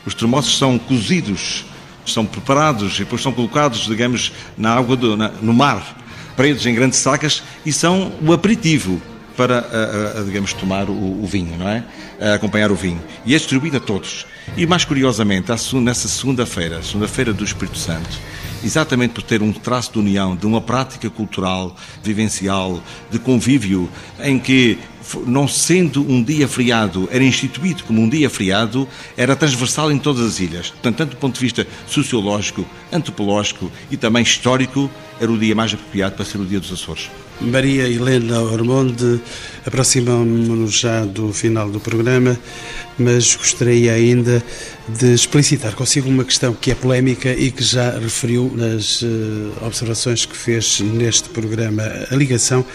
os 0.07 0.15
termossos 0.15 0.57
são 0.57 0.79
cozidos, 0.79 1.65
são 2.05 2.25
preparados 2.25 2.95
e 2.95 2.99
depois 2.99 3.21
são 3.21 3.31
colocados, 3.31 3.85
digamos, 3.85 4.31
na 4.57 4.73
água, 4.73 4.95
do, 4.95 5.15
na, 5.15 5.29
no 5.29 5.53
mar, 5.53 5.97
presos 6.35 6.65
em 6.65 6.73
grandes 6.73 6.97
sacas 6.97 7.43
e 7.63 7.71
são 7.71 8.11
o 8.21 8.33
aperitivo 8.33 8.99
para, 9.35 9.59
a, 9.59 10.19
a, 10.19 10.23
digamos, 10.23 10.53
tomar 10.53 10.89
o, 10.89 11.23
o, 11.23 11.25
vinho, 11.25 11.57
não 11.57 11.67
é? 11.67 11.83
A 12.19 12.33
acompanhar 12.35 12.71
o 12.71 12.75
vinho. 12.75 13.01
E 13.25 13.33
é 13.33 13.37
distribuído 13.37 13.77
a 13.77 13.79
todos. 13.79 14.25
E 14.55 14.65
mais 14.65 14.85
curiosamente, 14.85 15.51
nessa 15.81 16.07
segunda-feira, 16.07 16.81
segunda-feira 16.81 17.33
do 17.33 17.43
Espírito 17.43 17.77
Santo, 17.77 18.19
exatamente 18.63 19.13
por 19.13 19.23
ter 19.23 19.41
um 19.41 19.51
traço 19.51 19.93
de 19.93 19.99
união, 19.99 20.35
de 20.35 20.45
uma 20.45 20.61
prática 20.61 21.09
cultural, 21.09 21.75
vivencial, 22.03 22.81
de 23.11 23.19
convívio, 23.19 23.89
em 24.19 24.39
que 24.39 24.79
não 25.25 25.47
sendo 25.47 26.01
um 26.01 26.23
dia 26.23 26.47
feriado, 26.47 27.07
era 27.11 27.23
instituído 27.23 27.83
como 27.83 28.01
um 28.01 28.09
dia 28.09 28.29
feriado, 28.29 28.87
era 29.15 29.35
transversal 29.35 29.91
em 29.91 29.97
todas 29.97 30.25
as 30.25 30.39
ilhas. 30.39 30.69
Portanto, 30.69 30.97
tanto 30.97 31.09
do 31.11 31.17
ponto 31.17 31.35
de 31.35 31.41
vista 31.41 31.67
sociológico, 31.87 32.65
antropológico 32.91 33.71
e 33.91 33.97
também 33.97 34.23
histórico, 34.23 34.89
era 35.19 35.31
o 35.31 35.37
dia 35.37 35.55
mais 35.55 35.73
apropriado 35.73 36.15
para 36.15 36.25
ser 36.25 36.37
o 36.37 36.45
dia 36.45 36.59
dos 36.59 36.71
Açores. 36.71 37.09
Maria 37.39 37.87
Helena 37.87 38.41
Ormonde, 38.41 39.19
aproximamos-nos 39.65 40.79
já 40.79 41.03
do 41.03 41.33
final 41.33 41.69
do 41.69 41.79
programa, 41.79 42.37
mas 42.97 43.35
gostaria 43.35 43.93
ainda 43.93 44.43
de 44.87 45.13
explicitar 45.13 45.75
consigo 45.75 46.09
uma 46.09 46.23
questão 46.23 46.53
que 46.53 46.71
é 46.71 46.75
polémica 46.75 47.33
e 47.33 47.51
que 47.51 47.63
já 47.63 47.91
referiu 47.99 48.51
nas 48.55 49.03
eh, 49.03 49.65
observações 49.65 50.25
que 50.25 50.35
fez 50.35 50.79
neste 50.79 51.27
programa, 51.29 51.83
a 52.09 52.15
ligação 52.15 52.65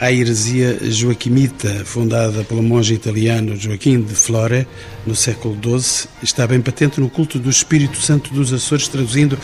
à 0.00 0.12
heresia 0.12 0.78
joaquimita, 0.82 1.84
fundada 1.84 2.44
pelo 2.44 2.62
monge 2.62 2.94
italiano 2.94 3.56
Joaquim 3.56 4.00
de 4.00 4.14
Flore 4.14 4.66
no 5.06 5.16
século 5.16 5.56
XII, 5.60 6.08
está 6.22 6.46
bem 6.46 6.60
patente 6.60 7.00
no 7.00 7.10
culto 7.10 7.38
do 7.38 7.50
Espírito 7.50 8.00
Santo 8.00 8.32
dos 8.32 8.52
Açores, 8.52 8.86
traduzindo 8.86 9.38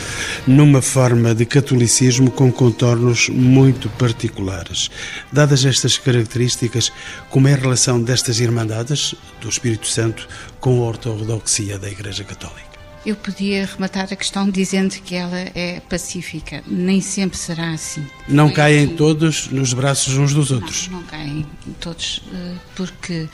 numa 0.47 0.81
forma 0.81 1.35
de 1.35 1.45
catolicismo 1.45 2.31
com 2.31 2.51
contornos 2.51 3.27
muito 3.29 3.89
particulares. 3.89 4.89
Dadas 5.31 5.65
estas 5.65 5.97
características, 5.97 6.91
como 7.29 7.47
é 7.47 7.53
a 7.53 7.57
relação 7.57 8.01
destas 8.01 8.39
irmandades 8.39 9.13
do 9.41 9.49
Espírito 9.49 9.87
Santo 9.87 10.27
com 10.59 10.81
a 10.81 10.87
ortodoxia 10.87 11.77
da 11.77 11.89
Igreja 11.89 12.23
Católica? 12.23 12.74
Eu 13.05 13.15
podia 13.15 13.65
rematar 13.67 14.07
a 14.11 14.15
questão 14.15 14.49
dizendo 14.49 14.89
que 14.95 15.13
ela 15.13 15.37
é 15.53 15.79
pacífica. 15.87 16.63
Nem 16.65 17.01
sempre 17.01 17.37
será 17.37 17.71
assim. 17.71 18.03
Não 18.27 18.47
Foi 18.47 18.55
caem 18.55 18.85
assim. 18.85 18.95
todos 18.95 19.47
nos 19.49 19.73
braços 19.73 20.17
uns 20.17 20.33
dos 20.33 20.51
outros. 20.51 20.87
Não, 20.87 20.99
não 20.99 21.05
caem 21.05 21.45
todos, 21.79 22.23
eh, 22.33 22.55
porque 22.75 23.27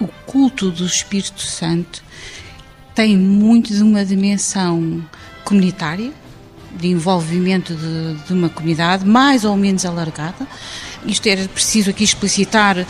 o 0.00 0.08
culto 0.26 0.70
do 0.70 0.86
Espírito 0.86 1.42
Santo 1.42 2.02
tem 2.94 3.18
muito 3.18 3.74
de 3.74 3.82
uma 3.82 4.02
dimensão 4.04 5.04
comunitária, 5.44 6.10
de 6.78 6.88
envolvimento 6.88 7.74
de, 7.74 8.14
de 8.26 8.32
uma 8.32 8.48
comunidade 8.48 9.06
mais 9.06 9.44
ou 9.44 9.56
menos 9.56 9.84
alargada, 9.84 10.46
isto 11.06 11.26
era 11.28 11.46
preciso 11.48 11.90
aqui 11.90 12.02
explicitar 12.02 12.76
uh, 12.78 12.84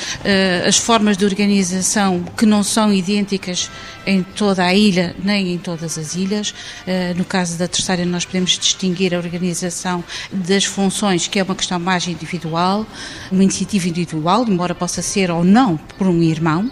as 0.66 0.78
formas 0.78 1.16
de 1.16 1.24
organização 1.24 2.24
que 2.36 2.46
não 2.46 2.62
são 2.62 2.92
idênticas 2.92 3.70
em 4.06 4.22
toda 4.22 4.64
a 4.64 4.74
ilha, 4.74 5.14
nem 5.22 5.52
em 5.52 5.58
todas 5.58 5.98
as 5.98 6.14
ilhas. 6.14 6.50
Uh, 6.50 7.16
no 7.16 7.24
caso 7.24 7.58
da 7.58 7.68
terceira, 7.68 8.04
nós 8.06 8.24
podemos 8.24 8.58
distinguir 8.58 9.14
a 9.14 9.18
organização 9.18 10.02
das 10.32 10.64
funções, 10.64 11.28
que 11.28 11.38
é 11.38 11.42
uma 11.42 11.54
questão 11.54 11.78
mais 11.78 12.08
individual, 12.08 12.86
uma 13.30 13.42
iniciativa 13.42 13.88
individual, 13.88 14.44
embora 14.48 14.74
possa 14.74 15.02
ser 15.02 15.30
ou 15.30 15.44
não 15.44 15.76
por 15.76 16.06
um 16.06 16.22
irmão 16.22 16.70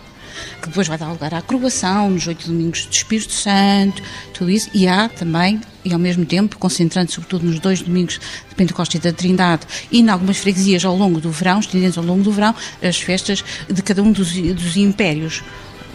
que 0.60 0.68
depois 0.68 0.88
vai 0.88 0.98
dar 0.98 1.10
lugar 1.10 1.34
à 1.34 1.42
croação, 1.42 2.10
nos 2.10 2.26
oito 2.26 2.46
domingos 2.46 2.86
do 2.86 2.92
Espírito 2.92 3.32
Santo, 3.32 4.02
tudo 4.32 4.50
isso, 4.50 4.70
e 4.74 4.86
há 4.86 5.08
também, 5.08 5.60
e 5.84 5.92
ao 5.92 5.98
mesmo 5.98 6.24
tempo, 6.24 6.58
concentrando 6.58 7.12
sobretudo 7.12 7.46
nos 7.46 7.58
dois 7.58 7.80
domingos 7.82 8.20
de 8.48 8.54
Pentecostes 8.54 9.00
e 9.00 9.02
da 9.02 9.12
Trindade, 9.12 9.66
e 9.90 10.00
em 10.00 10.08
algumas 10.08 10.38
freguesias 10.38 10.84
ao 10.84 10.96
longo 10.96 11.20
do 11.20 11.30
verão, 11.30 11.60
estendendo 11.60 12.00
ao 12.00 12.06
longo 12.06 12.22
do 12.22 12.32
verão, 12.32 12.54
as 12.82 13.00
festas 13.00 13.44
de 13.68 13.82
cada 13.82 14.02
um 14.02 14.12
dos, 14.12 14.32
dos 14.32 14.76
impérios 14.76 15.42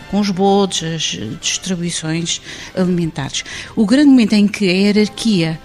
com 0.10 0.20
os 0.20 0.30
bodes, 0.30 0.84
as 0.84 1.20
distribuições 1.40 2.42
alimentares. 2.76 3.46
O 3.76 3.86
grande 3.86 4.10
momento 4.10 4.34
em 4.34 4.46
que 4.46 4.70
a 4.70 4.74
hierarquia 4.74 5.60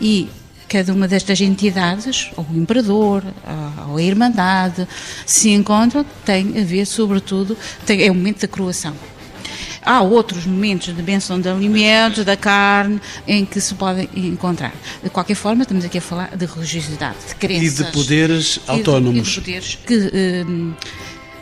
e 0.00 0.28
cada 0.68 0.92
uma 0.92 1.08
destas 1.08 1.40
entidades, 1.40 2.30
ou 2.36 2.46
o 2.52 2.56
imperador, 2.56 3.24
ou 3.88 3.96
a 3.96 4.02
irmandade, 4.02 4.86
se 5.24 5.50
encontram, 5.50 6.04
tem 6.24 6.60
a 6.60 6.64
ver, 6.64 6.86
sobretudo, 6.86 7.56
tem, 7.86 8.02
é 8.02 8.10
o 8.10 8.14
momento 8.14 8.42
da 8.42 8.48
croação. 8.48 8.94
Há 9.82 10.02
outros 10.02 10.44
momentos 10.44 10.94
de 10.94 11.00
benção 11.00 11.40
de 11.40 11.48
alimentos, 11.48 12.24
da 12.24 12.36
carne, 12.36 13.00
em 13.26 13.46
que 13.46 13.58
se 13.60 13.74
podem 13.74 14.08
encontrar. 14.14 14.74
De 15.02 15.08
qualquer 15.08 15.34
forma, 15.34 15.62
estamos 15.62 15.84
aqui 15.84 15.96
a 15.96 16.00
falar 16.02 16.36
de 16.36 16.44
religiosidade, 16.44 17.16
de 17.26 17.34
crenças. 17.36 17.80
E 17.80 17.84
de 17.84 17.90
poderes 17.92 18.60
autónomos. 18.66 19.28
E 19.28 19.30
de, 19.30 19.40
poderes 19.40 19.78
que 19.86 20.10
eh, 20.12 20.44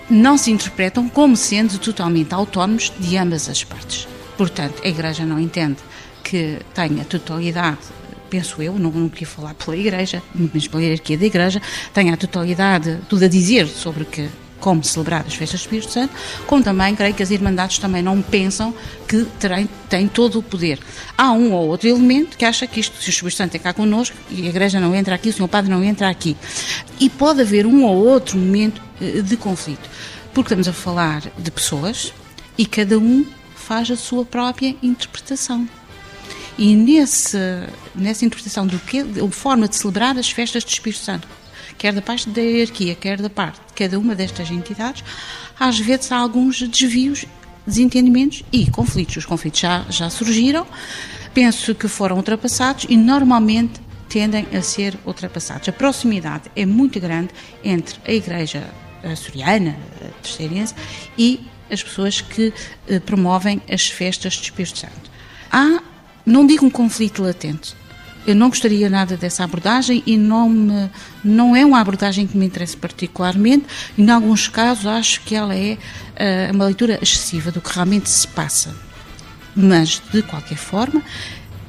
não 0.09 0.39
se 0.39 0.53
interpretam 0.53 1.09
como 1.09 1.37
sendo 1.37 1.77
totalmente 1.79 2.33
autónomos 2.33 2.93
de 3.01 3.17
ambas 3.17 3.49
as 3.49 3.65
partes. 3.65 4.07
Portanto, 4.37 4.81
a 4.85 4.89
Igreja 4.89 5.25
não 5.25 5.41
entende 5.41 5.79
que 6.23 6.59
tenha 6.73 7.05
totalidade 7.05 7.79
penso 8.27 8.61
eu, 8.63 8.79
não, 8.79 8.91
não 8.91 9.11
falar 9.25 9.55
pela 9.55 9.77
Igreja, 9.77 10.23
muito 10.35 10.53
menos 10.53 10.69
pela 10.69 10.83
hierarquia 10.83 11.19
da 11.19 11.27
Igreja, 11.27 11.63
tem 11.93 12.13
a 12.13 12.17
totalidade, 12.17 12.99
tudo 13.09 13.25
a 13.25 13.29
dizer 13.29 13.67
sobre 13.67 14.05
que 14.05 14.29
como 14.59 14.83
celebrar 14.83 15.25
as 15.27 15.35
festas 15.35 15.61
do 15.61 15.65
Espírito 15.65 15.93
Santo, 15.93 16.15
como 16.47 16.63
também 16.63 16.95
creio 16.95 17.15
que 17.15 17.23
as 17.23 17.31
Irmandades 17.31 17.79
também 17.79 18.03
não 18.03 18.21
pensam 18.23 18.75
que 19.07 19.25
terem, 19.39 19.69
têm 19.89 20.09
todo 20.09 20.39
o 20.39 20.43
poder. 20.43 20.79
Há 21.17 21.33
um 21.33 21.53
ou 21.53 21.69
outro 21.69 21.89
elemento 21.89 22.37
que 22.37 22.45
acha 22.45 22.67
que 22.67 22.81
isto, 22.81 23.01
se 23.01 23.09
o 23.09 23.11
Espírito 23.11 23.37
Santo 23.37 23.55
é 23.55 23.59
cá 23.59 23.73
connosco 23.73 24.17
e 24.31 24.47
a 24.47 24.49
Igreja 24.49 24.81
não 24.81 24.95
entra 24.95 25.15
aqui, 25.15 25.29
o 25.29 25.33
Senhor 25.33 25.49
Padre 25.49 25.71
não 25.71 25.85
entra 25.85 26.09
aqui. 26.09 26.37
E 26.99 27.09
pode 27.09 27.43
haver 27.43 27.67
um 27.67 27.85
ou 27.85 27.97
outro 27.97 28.39
momento 28.39 28.81
eh, 29.01 29.21
de 29.23 29.37
conflito, 29.37 29.89
porque 30.33 30.49
estamos 30.49 30.69
a 30.69 30.73
falar 30.73 31.23
de 31.39 31.51
pessoas 31.51 32.13
e 32.57 32.65
cada 32.65 32.99
um 32.99 33.25
faz 33.55 33.91
a 33.91 33.97
sua 33.97 34.25
própria 34.25 34.75
interpretação. 34.83 35.69
E 36.59 36.75
nesse, 36.75 37.39
nessa 37.95 38.25
interpretação 38.25 38.67
do 38.67 38.79
que, 38.79 39.01
a 39.01 39.31
forma 39.31 39.69
de 39.69 39.77
celebrar 39.77 40.17
as 40.19 40.31
festas 40.31 40.65
do 40.65 40.71
Espírito 40.71 41.03
Santo, 41.03 41.29
quer 41.77 41.93
da 41.93 42.01
parte 42.01 42.29
da 42.29 42.41
hierarquia, 42.41 42.95
quer 42.95 43.21
da 43.21 43.29
parte 43.29 43.61
de 43.67 43.73
cada 43.75 43.99
uma 43.99 44.15
destas 44.15 44.51
entidades, 44.51 45.05
às 45.59 45.79
vezes 45.79 46.11
há 46.11 46.17
alguns 46.17 46.63
desvios, 46.63 47.27
desentendimentos 47.67 48.43
e 48.53 48.71
conflitos. 48.71 49.17
Os 49.17 49.27
conflitos 49.27 49.61
já, 49.61 49.85
já 49.91 50.09
surgiram, 50.09 50.67
penso 51.35 51.75
que 51.75 51.89
foram 51.89 52.17
ultrapassados 52.17 52.87
e 52.89 52.97
normalmente 52.97 53.81
tendem 54.09 54.47
a 54.57 54.63
ser 54.63 54.97
ultrapassados. 55.05 55.69
A 55.69 55.73
proximidade 55.73 56.51
é 56.55 56.65
muito 56.65 56.99
grande 57.01 57.31
entre 57.63 57.99
a 58.07 58.13
Igreja 58.13 58.71
açoriana, 59.03 59.77
terceirense, 60.23 60.75
e 61.19 61.47
as 61.71 61.83
pessoas 61.83 62.21
que 62.21 62.53
eh, 62.89 63.01
promovem 63.01 63.61
as 63.71 63.87
festas 63.87 64.37
do 64.37 64.43
Espírito 64.45 64.79
Santo. 64.79 65.11
Há, 65.51 65.83
não 66.27 66.47
digo 66.47 66.67
um 66.67 66.71
conflito 66.71 67.23
latente, 67.23 67.75
eu 68.27 68.35
não 68.35 68.49
gostaria 68.49 68.91
nada 68.91 69.17
dessa 69.17 69.45
abordagem 69.45 70.03
e 70.05 70.17
não, 70.17 70.49
me, 70.49 70.91
não 71.23 71.55
é 71.55 71.65
uma 71.65 71.81
abordagem 71.81 72.27
que 72.27 72.37
me 72.37 72.45
interessa 72.45 72.77
particularmente. 72.77 73.67
Em 73.97 74.11
alguns 74.11 74.49
casos, 74.49 74.85
acho 74.85 75.21
que 75.21 75.37
ela 75.37 75.55
é 75.55 75.75
uh, 75.75 76.53
uma 76.55 76.65
leitura 76.65 76.99
excessiva 77.01 77.53
do 77.53 77.61
que 77.61 77.73
realmente 77.73 78.11
se 78.11 78.27
passa. 78.27 78.75
Mas, 79.55 80.03
de 80.13 80.23
qualquer 80.23 80.59
forma, 80.59 81.01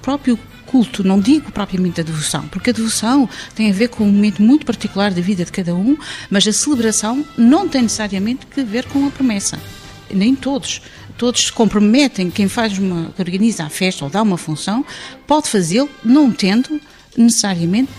próprio 0.01 0.38
culto, 0.66 1.03
não 1.03 1.20
digo 1.20 1.51
propriamente 1.51 2.01
a 2.01 2.03
devoção, 2.03 2.47
porque 2.47 2.72
a 2.72 2.74
devoção 2.74 3.30
tem 3.55 3.70
a 3.70 3.74
ver 3.74 3.89
com 3.89 4.03
um 4.03 4.12
momento 4.12 4.41
muito 4.41 4.66
particular 4.66 5.14
da 5.14 5.22
vida 5.22 5.45
de 5.45 5.51
cada 5.51 5.76
um, 5.76 5.95
mas 6.30 6.45
a 6.47 6.51
celebração 6.51 7.24
não 7.38 7.70
tem 7.70 7.84
necessariamente 7.84 8.47
que 8.47 8.64
ver 8.64 8.86
com 8.88 9.05
a 9.08 9.12
promessa. 9.12 9.60
Nem 10.12 10.36
todos 10.36 10.82
todos 11.18 11.45
se 11.45 11.51
comprometem, 11.51 12.30
quem 12.30 12.47
faz 12.47 12.78
uma, 12.78 13.11
que 13.15 13.22
organiza 13.22 13.63
a 13.63 13.70
festa 13.70 14.05
ou 14.05 14.11
dá 14.11 14.22
uma 14.22 14.38
função, 14.38 14.86
pode 15.26 15.49
fazê-lo 15.49 15.89
não 16.03 16.32
tendo 16.32 16.80
necessariamente 17.18 17.91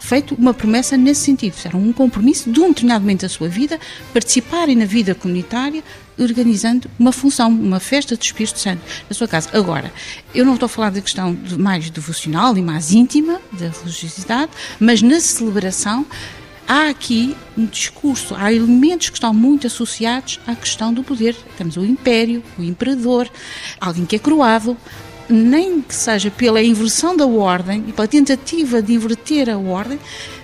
feito 0.00 0.34
uma 0.34 0.54
promessa 0.54 0.96
nesse 0.96 1.22
sentido. 1.22 1.54
Era 1.64 1.76
um 1.76 1.92
compromisso 1.92 2.50
de 2.50 2.60
um 2.60 2.68
determinado 2.68 3.00
momento 3.00 3.22
da 3.22 3.28
sua 3.28 3.48
vida, 3.48 3.78
participarem 4.12 4.76
na 4.76 4.84
vida 4.84 5.14
comunitária, 5.14 5.82
organizando 6.18 6.90
uma 6.98 7.12
função, 7.12 7.48
uma 7.48 7.80
festa 7.80 8.16
do 8.16 8.22
Espírito 8.22 8.58
Santo 8.58 8.82
na 9.08 9.14
sua 9.14 9.28
casa. 9.28 9.50
Agora, 9.52 9.92
eu 10.34 10.44
não 10.44 10.54
estou 10.54 10.66
a 10.66 10.68
falar 10.68 10.90
da 10.90 11.00
questão 11.00 11.34
de 11.34 11.56
mais 11.58 11.90
devocional 11.90 12.56
e 12.56 12.62
mais 12.62 12.92
íntima 12.92 13.40
da 13.52 13.68
religiosidade, 13.68 14.50
mas 14.80 15.00
na 15.02 15.20
celebração 15.20 16.04
há 16.68 16.90
aqui 16.90 17.34
um 17.56 17.64
discurso, 17.64 18.34
há 18.36 18.52
elementos 18.52 19.08
que 19.08 19.16
estão 19.16 19.32
muito 19.32 19.66
associados 19.66 20.38
à 20.46 20.54
questão 20.54 20.92
do 20.92 21.02
poder. 21.02 21.34
Temos 21.56 21.78
o 21.78 21.84
império, 21.84 22.44
o 22.58 22.62
imperador, 22.62 23.28
alguém 23.80 24.04
que 24.04 24.14
é 24.14 24.18
coroado, 24.18 24.76
nem 25.28 25.82
que 25.82 25.94
seja 25.94 26.30
pela 26.30 26.62
inversão 26.62 27.16
da 27.16 27.26
ordem 27.26 27.84
e 27.86 27.92
pela 27.92 28.08
tentativa 28.08 28.80
de 28.80 28.94
inverter 28.94 29.50
a 29.50 29.58
ordem, 29.58 29.98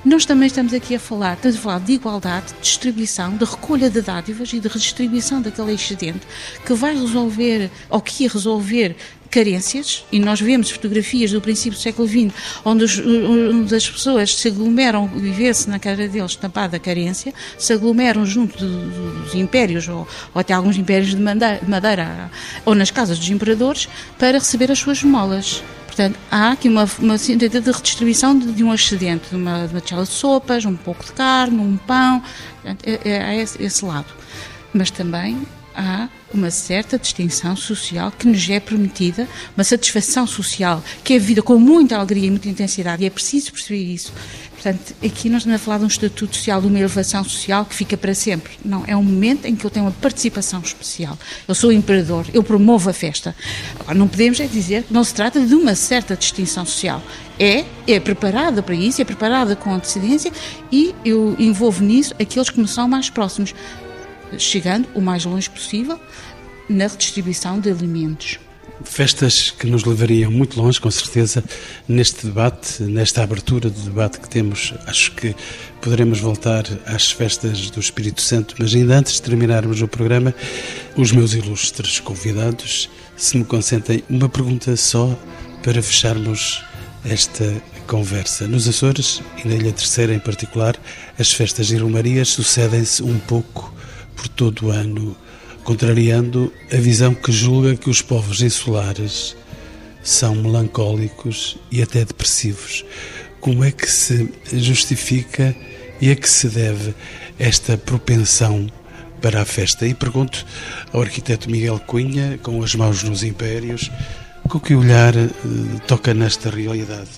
nós 0.05 0.27
também 0.27 0.47
estamos 0.47 0.75
aqui 0.75 0.95
a 0.95 1.01
falar, 1.01 1.35
estamos 1.35 1.57
a 1.57 1.61
falar 1.61 1.81
de 1.81 1.93
igualdade, 1.93 2.53
de 2.53 2.61
distribuição, 2.61 3.37
de 3.37 3.45
recolha 3.45 3.89
de 3.89 4.03
dádivas 4.03 4.53
e 4.53 4.61
de 4.61 4.68
redistribuição 4.68 5.41
daquele 5.41 5.72
excedente 5.72 6.27
que 6.66 6.75
vai 6.75 6.95
resolver, 6.95 7.70
ou 7.89 8.01
que 8.01 8.25
ia 8.25 8.29
resolver 8.29 8.97
carências, 9.35 10.05
e 10.12 10.20
nós 10.20 10.41
vemos 10.41 10.70
fotografias 10.70 11.32
do 11.32 11.41
princípio 11.41 11.76
do 11.76 11.82
século 11.82 12.07
XX, 12.07 12.32
onde, 12.64 12.85
os, 12.85 13.01
onde 13.01 13.74
as 13.74 13.91
pessoas 13.91 14.32
se 14.32 14.47
aglomeram, 14.47 15.09
vivesse 15.09 15.68
na 15.68 15.80
cara 15.80 16.07
deles 16.07 16.30
estampada 16.30 16.76
a 16.76 16.80
carência, 16.80 17.35
se 17.59 17.72
aglomeram 17.72 18.24
junto 18.24 18.64
dos 18.64 19.35
impérios, 19.35 19.89
ou, 19.89 20.07
ou, 20.32 20.41
até 20.41 20.55
alguns 20.55 20.76
impérios 20.76 21.16
de 21.16 21.20
madeira, 21.20 22.30
ou 22.64 22.76
nas 22.76 22.93
casas 22.93 23.18
dos 23.18 23.28
imperadores, 23.28 23.89
para 24.16 24.39
receber 24.39 24.70
as 24.70 24.78
suas 24.78 25.03
molas. 25.03 25.64
Portanto, 25.87 26.16
há 26.30 26.53
aqui 26.53 26.68
uma, 26.68 26.89
uma 27.01 27.18
de 27.18 27.49
redistribuição 27.49 28.39
de, 28.39 28.53
de, 28.53 28.62
um 28.62 28.72
excedente, 28.72 29.30
de 29.30 29.37
uma, 29.37 29.66
de 29.66 29.74
uma 29.74 29.80
de 29.80 30.09
sopas, 30.09 30.64
um 30.64 30.76
pouco 30.76 31.05
de 31.05 31.12
carne, 31.12 31.59
um 31.59 31.76
pão, 31.76 32.22
é, 32.64 33.01
é, 33.05 33.37
é 33.37 33.43
esse 33.43 33.85
lado. 33.85 34.07
Mas 34.72 34.93
também 34.93 35.45
há 35.75 36.09
uma 36.33 36.51
certa 36.51 36.99
distinção 36.99 37.57
social 37.57 38.11
que 38.11 38.27
nos 38.27 38.49
é 38.49 38.59
permitida, 38.59 39.29
uma 39.57 39.64
satisfação 39.64 40.27
social 40.27 40.83
que 41.03 41.14
é 41.14 41.18
vivida 41.18 41.43
com 41.43 41.59
muita 41.59 41.97
alegria 41.97 42.27
e 42.27 42.31
muita 42.31 42.49
intensidade, 42.49 43.03
e 43.03 43.07
é 43.07 43.11
preciso 43.11 43.53
perceber 43.53 43.83
isso. 43.83 44.12
Portanto, 44.53 44.95
aqui 45.05 45.29
nós 45.29 45.43
estamos 45.43 45.61
a 45.61 45.62
falar 45.62 45.79
de 45.79 45.85
um 45.85 45.89
estatuto 45.89 46.37
social, 46.37 46.61
de 46.61 46.66
uma 46.68 46.79
elevação 46.79 47.22
social 47.22 47.66
que 47.66 47.75
fica 47.75 47.97
para 47.97 48.14
sempre. 48.14 48.55
Não, 48.64 48.83
é 48.87 48.97
um 48.97 49.03
momento 49.03 49.45
em 49.45 49.55
que 49.55 49.64
eu 49.64 49.70
tenho 49.70 49.85
uma 49.85 49.93
participação 49.93 50.61
especial. 50.61 51.18
Eu 51.47 51.55
sou 51.55 51.70
o 51.70 51.72
imperador, 51.72 52.25
eu 52.33 52.43
promovo 52.43 52.89
a 52.89 52.93
festa. 52.93 53.37
Agora, 53.79 53.99
não 53.99 54.09
podemos 54.09 54.41
é 54.41 54.47
dizer 54.47 54.85
que 54.85 54.93
não 54.93 55.05
se 55.05 55.12
trata 55.12 55.39
de 55.41 55.55
uma 55.55 55.75
certa 55.75 56.16
distinção 56.16 56.64
social. 56.64 57.03
É, 57.39 57.64
é 57.87 58.01
preparada 58.01 58.62
para 58.62 58.75
isso, 58.75 59.03
é 59.03 59.05
preparada 59.05 59.55
com 59.55 59.75
antecedência 59.75 60.33
e 60.70 60.95
eu 61.05 61.37
envolvo 61.39 61.85
nisso 61.85 62.14
aqueles 62.18 62.49
que 62.49 62.61
me 62.61 62.68
são 62.68 62.89
mais 62.89 63.11
próximos 63.11 63.55
chegando 64.39 64.89
o 64.95 65.01
mais 65.01 65.24
longe 65.24 65.49
possível 65.49 65.99
na 66.68 66.87
redistribuição 66.87 67.61
de 67.61 67.70
alimentos. 67.70 68.39
Festas 68.82 69.51
que 69.51 69.66
nos 69.66 69.85
levariam 69.85 70.30
muito 70.30 70.61
longe, 70.61 70.80
com 70.80 70.91
certeza, 70.91 71.45
neste 71.89 72.26
debate, 72.26 72.82
nesta 72.82 73.22
abertura 73.22 73.70
do 73.70 73.80
debate 73.80 74.18
que 74.18 74.28
temos. 74.28 74.74
Acho 74.87 75.12
que 75.12 75.35
poderemos 75.80 76.20
voltar 76.20 76.64
às 76.85 77.11
festas 77.11 77.70
do 77.70 77.80
Espírito 77.80 78.20
Santo, 78.20 78.55
mas 78.59 78.74
ainda 78.74 78.99
antes 78.99 79.14
de 79.14 79.22
terminarmos 79.22 79.80
o 79.80 79.89
programa, 79.89 80.35
os 80.97 81.12
meus 81.12 81.35
ilustres 81.35 82.01
convidados, 82.01 82.91
se 83.16 83.39
me 83.39 83.45
consentem 83.45 84.03
uma 84.11 84.28
pergunta 84.28 84.76
só 84.76 85.16
para 85.62 85.80
fecharmos 85.80 86.62
esta 87.05 87.45
conversa. 87.87 88.49
Nos 88.49 88.66
Açores, 88.66 89.22
e 89.43 89.49
na 89.49 89.55
Ilha 89.55 89.72
Terceira 89.72 90.14
em 90.14 90.18
particular, 90.18 90.76
as 91.18 91.32
festas 91.32 91.68
de 91.68 91.76
Romarias 91.76 92.28
sucedem-se 92.30 93.03
um 93.03 93.18
pouco 93.18 93.72
por 94.16 94.28
todo 94.28 94.66
o 94.66 94.70
ano, 94.70 95.16
contrariando 95.64 96.52
a 96.72 96.76
visão 96.76 97.14
que 97.14 97.32
julga 97.32 97.76
que 97.76 97.90
os 97.90 98.02
povos 98.02 98.40
insulares 98.42 99.36
são 100.02 100.34
melancólicos 100.34 101.56
e 101.72 101.82
até 101.82 102.04
depressivos. 102.04 102.84
Como 103.40 103.64
é 103.64 103.70
que 103.70 103.90
se 103.90 104.32
justifica 104.52 105.54
e 106.00 106.10
a 106.10 106.16
que 106.16 106.28
se 106.28 106.48
deve 106.48 106.94
esta 107.38 107.76
propensão 107.76 108.70
para 109.20 109.42
a 109.42 109.44
festa? 109.44 109.86
E 109.86 109.94
pergunto 109.94 110.44
ao 110.92 111.00
arquiteto 111.00 111.50
Miguel 111.50 111.80
Cunha, 111.80 112.38
com 112.42 112.62
as 112.62 112.74
mãos 112.74 113.02
nos 113.02 113.22
impérios, 113.22 113.90
com 114.48 114.60
que 114.60 114.74
olhar 114.74 115.16
eh, 115.16 115.28
toca 115.86 116.12
nesta 116.12 116.50
realidade, 116.50 117.10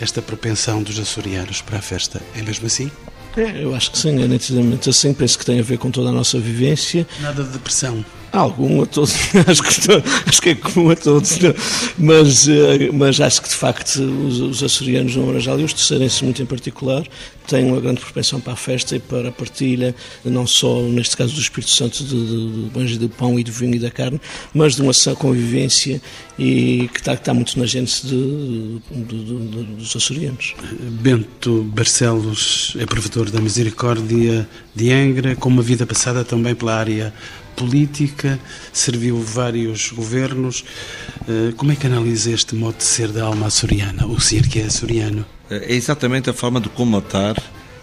esta 0.00 0.22
propensão 0.22 0.82
dos 0.82 0.98
açorianos 0.98 1.60
para 1.60 1.78
a 1.78 1.82
festa? 1.82 2.22
É 2.36 2.42
mesmo 2.42 2.66
assim? 2.66 2.90
É, 3.38 3.62
eu 3.62 3.74
acho 3.74 3.92
que 3.92 3.98
sim, 3.98 4.22
é 4.22 4.26
nitidamente 4.26 4.90
assim. 4.90 5.14
Penso 5.14 5.38
que 5.38 5.46
tem 5.46 5.60
a 5.60 5.62
ver 5.62 5.78
com 5.78 5.90
toda 5.90 6.08
a 6.08 6.12
nossa 6.12 6.38
vivência. 6.38 7.06
Nada 7.20 7.44
de 7.44 7.50
depressão. 7.50 8.04
Algum 8.32 8.82
a 8.82 8.86
todos, 8.86 9.14
acho 9.46 9.62
que, 9.62 10.28
acho 10.28 10.42
que 10.42 10.50
é 10.50 10.54
comum 10.54 10.90
a 10.90 10.96
todos? 10.96 11.38
Mas, 11.98 12.48
eh, 12.48 12.90
mas 12.92 13.20
acho 13.20 13.42
que 13.42 13.48
de 13.48 13.54
facto 13.54 13.96
os, 14.00 14.40
os 14.40 14.62
açorianos 14.62 15.16
no 15.16 15.26
Marajal 15.26 15.58
e 15.60 15.64
os 15.64 15.72
terceirenses 15.72 16.20
muito 16.22 16.42
em 16.42 16.46
particular 16.46 17.04
têm 17.48 17.64
uma 17.64 17.80
grande 17.80 18.00
propensão 18.00 18.38
para 18.40 18.52
a 18.52 18.56
festa 18.56 18.94
e 18.94 19.00
para 19.00 19.30
a 19.30 19.32
partilha, 19.32 19.94
não 20.24 20.46
só 20.46 20.82
neste 20.82 21.16
caso 21.16 21.34
do 21.34 21.40
Espírito 21.40 21.70
Santo 21.70 22.04
de, 22.04 22.68
de, 22.68 22.98
de 22.98 23.08
pão 23.08 23.38
e 23.38 23.42
do 23.42 23.50
vinho 23.50 23.74
e 23.74 23.78
da 23.78 23.90
carne, 23.90 24.20
mas 24.52 24.76
de 24.76 24.82
uma 24.82 24.92
convivência 25.16 26.00
e 26.38 26.88
que 26.92 27.00
está, 27.00 27.16
que 27.16 27.22
está 27.22 27.32
muito 27.32 27.58
na 27.58 27.64
gente 27.64 28.06
de, 28.06 28.80
de, 28.90 29.62
dos 29.76 29.96
açorianos. 29.96 30.54
Bento 31.00 31.62
Barcelos 31.64 32.76
é 32.78 32.84
provedor 32.84 33.30
da 33.30 33.40
Misericórdia 33.40 34.46
de 34.74 34.92
Angra, 34.92 35.34
com 35.34 35.48
uma 35.48 35.62
vida 35.62 35.86
passada 35.86 36.24
também 36.24 36.54
pela 36.54 36.76
área 36.76 37.14
política, 37.58 38.38
serviu 38.72 39.20
vários 39.20 39.90
governos. 39.90 40.64
Eh, 41.28 41.52
como 41.56 41.72
é 41.72 41.76
que 41.76 41.86
analisa 41.86 42.30
este 42.30 42.54
modo 42.54 42.78
de 42.78 42.84
ser 42.84 43.08
da 43.08 43.24
alma 43.24 43.46
açoriana, 43.46 44.06
o 44.06 44.20
ser 44.20 44.48
que 44.48 44.60
é 44.60 44.64
açoriano? 44.64 45.26
É 45.50 45.74
exatamente 45.74 46.30
a 46.30 46.32
forma 46.32 46.60
de 46.60 46.68
comatar 46.68 47.36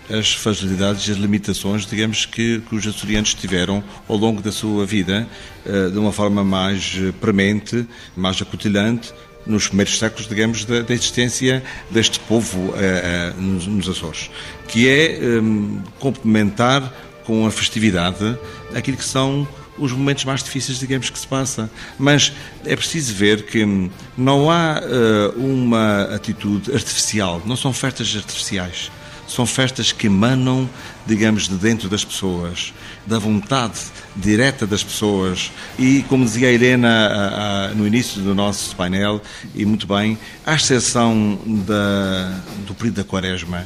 as 0.10 0.32
fragilidades 0.34 1.08
e 1.08 1.12
as 1.12 1.18
limitações, 1.18 1.86
digamos, 1.86 2.26
que, 2.26 2.62
que, 2.62 2.76
os 2.76 2.88
açorianos 2.88 3.34
tiveram 3.34 3.84
ao 4.08 4.16
longo 4.16 4.42
da 4.42 4.52
sua 4.52 4.86
vida, 4.86 5.28
eh, 5.66 5.90
de 5.90 5.98
uma 5.98 6.14
forma 6.14 6.44
mais 6.44 6.98
premente, 7.20 7.86
mais 8.16 8.42
acutilhante, 8.42 9.14
nos 9.46 9.68
primeiros 9.68 10.00
séculos, 10.00 10.28
digamos, 10.28 10.66
da, 10.66 10.82
da 10.82 10.94
existência 10.94 11.64
deste 11.92 12.20
povo 12.22 12.58
uh, 12.58 13.40
nos, 13.40 13.68
nos, 13.68 13.88
Açores, 13.88 14.32
que 14.68 14.90
é 14.90 15.20
um, 15.40 15.82
complementar 16.00 16.92
com 17.26 17.46
a 17.46 17.52
festividade 17.52 18.38
aquilo 18.74 18.98
que 18.98 19.06
são 19.06 19.48
os 19.78 19.92
momentos 19.92 20.24
mais 20.26 20.44
difíceis, 20.44 20.80
digamos, 20.80 21.10
que 21.10 21.20
se 21.20 21.28
passa. 21.28 21.70
Mas 21.98 22.32
é 22.66 22.76
preciso 22.76 23.14
ver 23.14 23.44
que 23.44 23.90
não 24.18 24.50
há 24.50 24.82
uh, 24.82 25.40
uma 25.40 26.04
atitude 26.16 26.72
artificial, 26.74 27.42
não 27.46 27.56
são 27.56 27.74
festas 27.74 28.14
artificiais. 28.16 28.92
São 29.28 29.46
festas 29.46 29.92
que 29.92 30.06
emanam, 30.06 30.70
digamos, 31.06 31.48
de 31.48 31.56
dentro 31.56 31.90
das 31.90 32.06
pessoas, 32.06 32.72
da 33.08 33.18
vontade 33.18 33.80
direta 34.16 34.68
das 34.68 34.84
pessoas. 34.84 35.52
E, 35.80 36.04
como 36.08 36.24
dizia 36.24 36.48
a 36.48 36.52
Irena 36.52 36.88
a, 36.88 37.66
a, 37.66 37.68
no 37.70 37.88
início 37.88 38.22
do 38.22 38.36
nosso 38.36 38.76
painel, 38.76 39.20
e 39.56 39.66
muito 39.66 39.88
bem, 39.88 40.18
à 40.46 40.54
exceção 40.54 41.40
da, 41.66 42.40
do 42.68 42.76
período 42.76 42.98
da 42.98 43.04
Quaresma, 43.04 43.66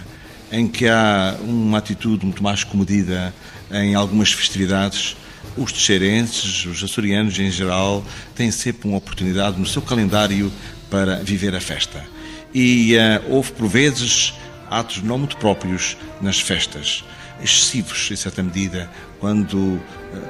em 0.49 0.65
que 0.65 0.87
há 0.87 1.35
uma 1.41 1.77
atitude 1.77 2.25
muito 2.25 2.41
mais 2.41 2.63
comedida 2.63 3.33
em 3.71 3.95
algumas 3.95 4.31
festividades, 4.31 5.15
os 5.59 5.71
teixeirenses, 5.71 6.65
os 6.65 6.83
açorianos 6.83 7.37
em 7.37 7.51
geral, 7.51 8.03
têm 8.35 8.49
sempre 8.51 8.87
uma 8.87 8.97
oportunidade 8.97 9.59
no 9.59 9.65
seu 9.65 9.81
calendário 9.81 10.51
para 10.89 11.17
viver 11.17 11.53
a 11.55 11.61
festa. 11.61 12.03
E 12.53 12.95
uh, 12.95 13.33
houve, 13.33 13.51
por 13.51 13.67
vezes, 13.67 14.33
atos 14.69 15.03
não 15.03 15.17
muito 15.17 15.37
próprios 15.37 15.97
nas 16.21 16.39
festas, 16.39 17.03
excessivos, 17.43 18.09
em 18.11 18.15
certa 18.15 18.41
medida, 18.41 18.89
quando 19.19 19.55
uh, 19.55 19.81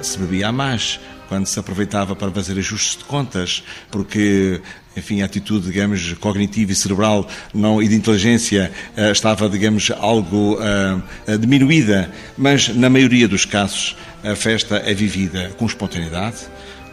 se 0.02 0.18
bebia 0.18 0.50
a 0.50 0.52
mais, 0.52 1.00
quando 1.30 1.46
se 1.46 1.60
aproveitava 1.60 2.16
para 2.16 2.32
fazer 2.32 2.58
ajustes 2.58 2.98
de 2.98 3.04
contas, 3.04 3.64
porque, 3.92 4.60
enfim, 4.98 5.22
a 5.22 5.26
atitude, 5.26 5.68
digamos, 5.68 6.14
cognitiva 6.14 6.72
e 6.72 6.76
cerebral 6.76 7.28
não, 7.54 7.82
e 7.82 7.88
de 7.88 7.96
inteligência 7.96 8.72
uh, 8.98 9.12
estava, 9.12 9.48
digamos, 9.48 9.92
algo 9.92 10.58
uh, 10.58 11.38
diminuída, 11.38 12.12
mas 12.36 12.70
na 12.70 12.90
maioria 12.90 13.28
dos 13.28 13.46
casos 13.46 13.96
a 14.24 14.36
festa 14.36 14.78
é 14.78 14.94
vivida 14.94 15.52
com 15.58 15.66
espontaneidade, 15.66 16.38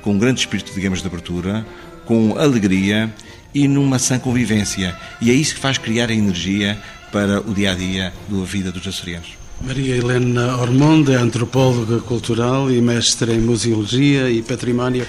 com 0.02 0.12
um 0.12 0.18
grande 0.18 0.40
espírito, 0.40 0.72
digamos, 0.72 1.00
de 1.00 1.08
abertura, 1.08 1.66
com 2.04 2.38
alegria 2.38 3.12
e 3.52 3.66
numa 3.66 3.98
sã 3.98 4.18
convivência. 4.18 4.96
E 5.20 5.30
é 5.30 5.34
isso 5.34 5.54
que 5.54 5.60
faz 5.60 5.78
criar 5.78 6.10
a 6.10 6.14
energia 6.14 6.78
para 7.10 7.40
o 7.40 7.52
dia 7.52 7.72
a 7.72 7.74
dia 7.74 8.12
da 8.28 8.44
vida 8.44 8.70
dos 8.70 8.86
açorianos. 8.86 9.30
Maria 9.60 9.96
Helena 9.96 10.58
Ormonde 10.58 11.12
é 11.12 11.16
antropóloga 11.16 11.98
cultural 12.00 12.70
e 12.70 12.80
mestre 12.80 13.32
em 13.32 13.40
museologia 13.40 14.30
e 14.30 14.42
património 14.42 15.06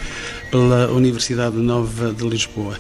pela 0.50 0.88
Universidade 0.88 1.58
Nova 1.58 2.14
de 2.14 2.26
Lisboa. 2.28 2.80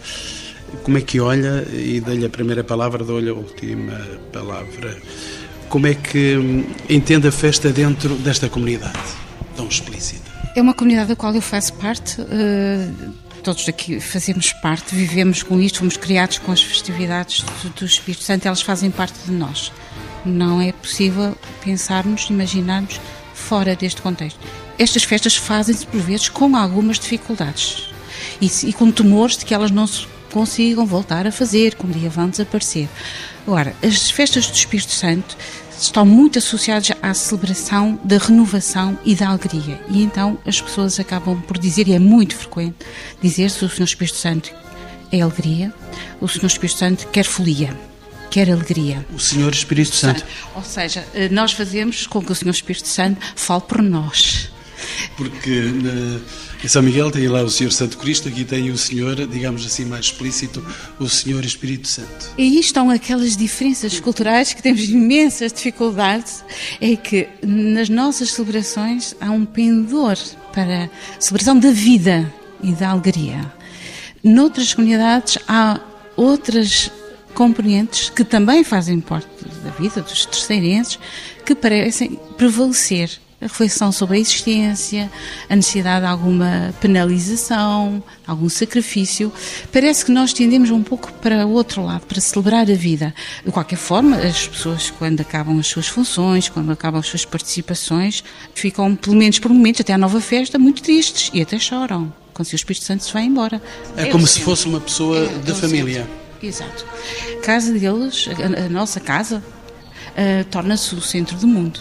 Como 0.83 0.97
é 0.97 1.01
que 1.01 1.19
olha, 1.19 1.67
e 1.73 1.99
dei-lhe 1.99 2.25
a 2.25 2.29
primeira 2.29 2.63
palavra, 2.63 3.03
dou-lhe 3.03 3.29
a 3.29 3.33
última 3.33 3.99
palavra, 4.31 4.97
como 5.69 5.87
é 5.87 5.93
que 5.93 6.37
hum, 6.37 6.65
entende 6.89 7.27
a 7.27 7.31
festa 7.31 7.69
dentro 7.69 8.15
desta 8.15 8.49
comunidade 8.49 9.26
tão 9.67 9.69
explícita? 9.69 10.31
É 10.55 10.61
uma 10.61 10.73
comunidade 10.73 11.09
da 11.09 11.15
qual 11.15 11.33
eu 11.35 11.41
faço 11.41 11.73
parte. 11.73 12.21
Uh 12.21 13.27
todos 13.43 13.69
aqui 13.69 14.01
fazemos 14.01 14.51
parte, 14.51 14.93
vivemos 14.93 15.41
com 15.41 15.57
isto, 15.61 15.79
fomos 15.79 15.95
criados 15.95 16.37
com 16.37 16.51
as 16.51 16.61
festividades 16.61 17.43
do, 17.63 17.69
do 17.69 17.85
Espírito 17.85 18.21
Santo, 18.21 18.45
elas 18.45 18.61
fazem 18.61 18.91
parte 18.91 19.17
de 19.25 19.31
nós. 19.31 19.71
Não 20.25 20.59
é 20.59 20.73
possível 20.73 21.33
pensarmos, 21.63 22.29
imaginarmos 22.29 22.99
fora 23.33 23.73
deste 23.73 24.01
contexto. 24.01 24.37
Estas 24.77 25.03
festas 25.03 25.37
fazem-se 25.37 25.87
por 25.87 26.01
vezes 26.01 26.27
com 26.27 26.57
algumas 26.57 26.99
dificuldades 26.99 27.89
e, 28.41 28.51
e 28.67 28.73
com 28.73 28.91
temores 28.91 29.37
de 29.37 29.45
que 29.45 29.53
elas 29.53 29.71
não 29.71 29.87
se 29.87 30.05
consigam 30.33 30.85
voltar 30.85 31.25
a 31.25 31.31
fazer, 31.31 31.75
que 31.75 31.85
um 31.85 31.89
dia 31.89 32.09
vão 32.09 32.29
desaparecer. 32.29 32.89
Agora, 33.47 33.73
as 33.81 34.11
festas 34.11 34.47
do 34.47 34.55
Espírito 34.55 34.91
Santo 34.91 35.37
estão 35.79 36.05
muito 36.05 36.39
associadas 36.39 36.91
à 37.01 37.13
celebração 37.13 37.99
da 38.03 38.17
renovação 38.17 38.97
e 39.05 39.15
da 39.15 39.29
alegria. 39.29 39.79
E 39.89 40.01
então 40.01 40.37
as 40.45 40.59
pessoas 40.61 40.99
acabam 40.99 41.41
por 41.41 41.57
dizer, 41.57 41.87
e 41.87 41.93
é 41.93 41.99
muito 41.99 42.35
frequente, 42.35 42.75
dizer-se 43.21 43.63
o 43.63 43.69
Senhor 43.69 43.85
Espírito 43.85 44.17
Santo 44.17 44.53
é 45.11 45.21
alegria, 45.21 45.73
o 46.19 46.27
Senhor 46.27 46.47
Espírito 46.47 46.77
Santo 46.77 47.07
quer 47.07 47.25
folia, 47.25 47.77
quer 48.29 48.49
alegria. 48.49 49.05
O 49.13 49.19
Senhor 49.19 49.53
Espírito 49.53 49.95
Santo. 49.95 50.25
Ou 50.55 50.63
seja, 50.63 51.05
eh, 51.13 51.29
nós 51.29 51.53
fazemos 51.53 52.07
com 52.07 52.21
que 52.21 52.31
o 52.31 52.35
Senhor 52.35 52.51
Espírito 52.51 52.87
Santo 52.87 53.19
fale 53.35 53.61
por 53.61 53.81
nós. 53.81 54.49
Porque 55.15 55.63
em 56.63 56.67
São 56.67 56.81
Miguel 56.81 57.11
tem 57.11 57.27
lá 57.27 57.43
o 57.43 57.49
Senhor 57.49 57.71
Santo 57.71 57.97
Cristo, 57.97 58.27
aqui 58.27 58.43
tem 58.43 58.71
o 58.71 58.77
Senhor, 58.77 59.15
digamos 59.27 59.65
assim 59.65 59.85
mais 59.85 60.05
explícito, 60.05 60.65
o 60.99 61.07
Senhor 61.07 61.45
Espírito 61.45 61.87
Santo. 61.87 62.31
E 62.37 62.41
aí 62.41 62.59
estão 62.59 62.89
aquelas 62.89 63.37
diferenças 63.37 63.99
culturais 63.99 64.53
que 64.53 64.61
temos 64.61 64.83
imensas 64.89 65.53
dificuldades, 65.53 66.43
é 66.81 66.95
que 66.95 67.29
nas 67.43 67.89
nossas 67.89 68.31
celebrações 68.31 69.15
há 69.21 69.29
um 69.29 69.45
pendor 69.45 70.17
para 70.51 70.85
a 70.85 70.89
celebração 71.21 71.59
da 71.59 71.71
vida 71.71 72.33
e 72.63 72.71
da 72.71 72.89
alegria. 72.89 73.53
Noutras 74.23 74.73
comunidades 74.73 75.37
há 75.47 75.79
outras 76.15 76.91
componentes 77.35 78.09
que 78.09 78.23
também 78.23 78.63
fazem 78.63 78.99
parte 78.99 79.27
da 79.63 79.69
vida 79.69 80.01
dos 80.01 80.25
terceirenses 80.25 80.97
que 81.45 81.53
parecem 81.53 82.19
prevalecer 82.35 83.19
a 83.39 83.45
reflexão 83.45 83.91
sobre 83.91 84.17
a 84.17 84.19
existência, 84.19 85.11
a 85.47 85.55
necessidade 85.55 86.05
de 86.05 86.11
alguma 86.11 86.73
penalização, 86.81 88.03
algum 88.25 88.49
sacrifício. 88.49 89.31
Parece 89.71 90.05
que 90.05 90.11
nós 90.11 90.33
tendemos 90.33 90.71
um 90.71 90.81
pouco 90.81 91.13
para 91.13 91.45
o 91.45 91.51
outro 91.51 91.85
lado, 91.85 92.05
para 92.07 92.19
celebrar 92.19 92.69
a 92.69 92.73
vida. 92.73 93.13
De 93.45 93.51
qualquer 93.51 93.77
forma, 93.77 94.17
as 94.17 94.47
pessoas, 94.47 94.89
quando 94.89 95.21
acabam 95.21 95.59
as 95.59 95.67
suas 95.67 95.87
funções, 95.87 96.49
quando 96.49 96.71
acabam 96.71 96.99
as 96.99 97.07
suas 97.07 97.25
participações, 97.25 98.23
ficam, 98.55 98.95
pelo 98.95 99.15
menos 99.15 99.37
por 99.37 99.51
momentos, 99.51 99.81
até 99.81 99.93
à 99.93 99.97
nova 99.97 100.19
festa, 100.19 100.57
muito 100.57 100.81
tristes 100.81 101.29
e 101.31 101.39
até 101.39 101.59
choram, 101.59 102.11
quando 102.33 102.49
o 102.49 102.55
Espírito 102.55 102.85
Santo 102.85 103.03
se 103.03 103.13
vai 103.13 103.23
embora. 103.23 103.61
É, 103.95 104.03
é 104.03 104.05
como 104.07 104.25
se 104.25 104.41
fosse 104.41 104.67
uma 104.67 104.79
pessoa 104.79 105.17
é, 105.19 105.27
da 105.39 105.53
família. 105.53 106.09
Exato. 106.41 106.85
A 107.37 107.41
casa 107.41 107.71
deles, 107.71 108.27
a, 108.27 108.65
a 108.65 108.69
nossa 108.69 108.99
casa, 108.99 109.43
uh, 109.43 110.43
torna-se 110.45 110.95
o 110.95 111.01
centro 111.01 111.37
do 111.37 111.47
mundo. 111.47 111.79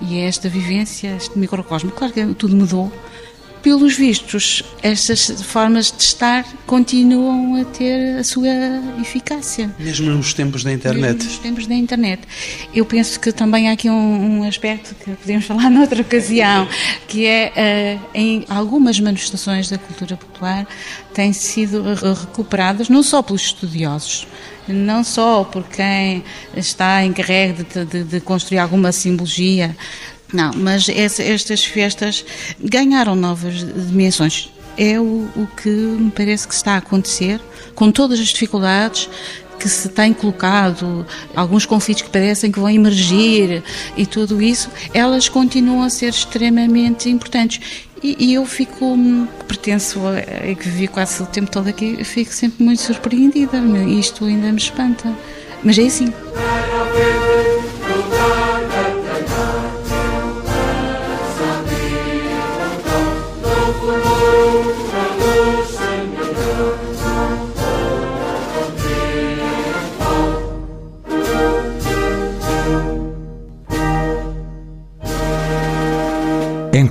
E 0.00 0.18
é 0.18 0.26
esta 0.26 0.48
vivência, 0.48 1.16
este 1.16 1.38
microcosmo. 1.38 1.90
Claro 1.90 2.12
que 2.12 2.26
tudo 2.34 2.56
mudou. 2.56 2.92
Pelos 3.62 3.96
vistos, 3.96 4.62
estas 4.82 5.40
formas 5.42 5.90
de 5.90 6.02
estar 6.02 6.44
continuam 6.66 7.62
a 7.62 7.64
ter 7.64 8.18
a 8.18 8.22
sua 8.22 8.46
eficácia. 9.00 9.74
Mesmo 9.78 10.10
nos 10.10 10.34
tempos 10.34 10.62
da 10.62 10.70
internet. 10.70 11.14
Mesmo 11.14 11.30
nos 11.30 11.38
tempos 11.38 11.66
da 11.66 11.74
internet. 11.74 12.20
Eu 12.74 12.84
penso 12.84 13.18
que 13.18 13.32
também 13.32 13.70
há 13.70 13.72
aqui 13.72 13.88
um, 13.88 14.40
um 14.40 14.44
aspecto 14.44 14.94
que 14.96 15.12
podemos 15.12 15.46
falar 15.46 15.70
noutra 15.72 16.02
ocasião, 16.02 16.68
que 17.08 17.24
é 17.24 17.98
uh, 18.04 18.06
em 18.12 18.44
algumas 18.50 19.00
manifestações 19.00 19.70
da 19.70 19.78
cultura 19.78 20.18
popular 20.18 20.66
têm 21.14 21.32
sido 21.32 21.82
recuperadas 21.94 22.90
não 22.90 23.02
só 23.02 23.22
pelos 23.22 23.42
estudiosos, 23.42 24.26
não 24.68 25.04
só 25.04 25.44
por 25.44 25.62
quem 25.64 26.24
está 26.56 27.04
encarregue 27.04 27.64
de, 27.64 27.84
de, 27.84 28.04
de 28.04 28.20
construir 28.20 28.58
alguma 28.58 28.92
simbologia, 28.92 29.76
não, 30.32 30.52
mas 30.54 30.88
essa, 30.88 31.22
estas 31.22 31.64
festas 31.64 32.24
ganharam 32.60 33.14
novas 33.14 33.64
dimensões. 33.88 34.50
É 34.76 34.98
o, 34.98 35.28
o 35.36 35.48
que 35.56 35.68
me 35.68 36.10
parece 36.10 36.48
que 36.48 36.54
está 36.54 36.72
a 36.72 36.78
acontecer, 36.78 37.40
com 37.76 37.92
todas 37.92 38.18
as 38.18 38.28
dificuldades 38.28 39.08
que 39.58 39.68
se 39.68 39.88
tem 39.88 40.12
colocado, 40.12 41.06
alguns 41.34 41.66
conflitos 41.66 42.02
que 42.02 42.10
parecem 42.10 42.50
que 42.50 42.58
vão 42.58 42.70
emergir 42.70 43.62
e 43.96 44.06
tudo 44.06 44.42
isso, 44.42 44.70
elas 44.92 45.28
continuam 45.28 45.82
a 45.82 45.90
ser 45.90 46.10
extremamente 46.10 47.08
importantes. 47.08 47.60
E, 48.02 48.16
e 48.18 48.34
eu 48.34 48.44
fico, 48.44 48.98
pertenço 49.48 50.00
a, 50.06 50.18
a 50.18 50.54
que 50.54 50.68
vivi 50.68 50.88
quase 50.88 51.22
o 51.22 51.26
tempo 51.26 51.50
todo 51.50 51.68
aqui, 51.68 52.04
fico 52.04 52.32
sempre 52.32 52.62
muito 52.62 52.82
surpreendida. 52.82 53.58
Isto 53.88 54.26
ainda 54.26 54.52
me 54.52 54.58
espanta. 54.58 55.10
Mas 55.62 55.78
é 55.78 55.86
assim. 55.86 56.12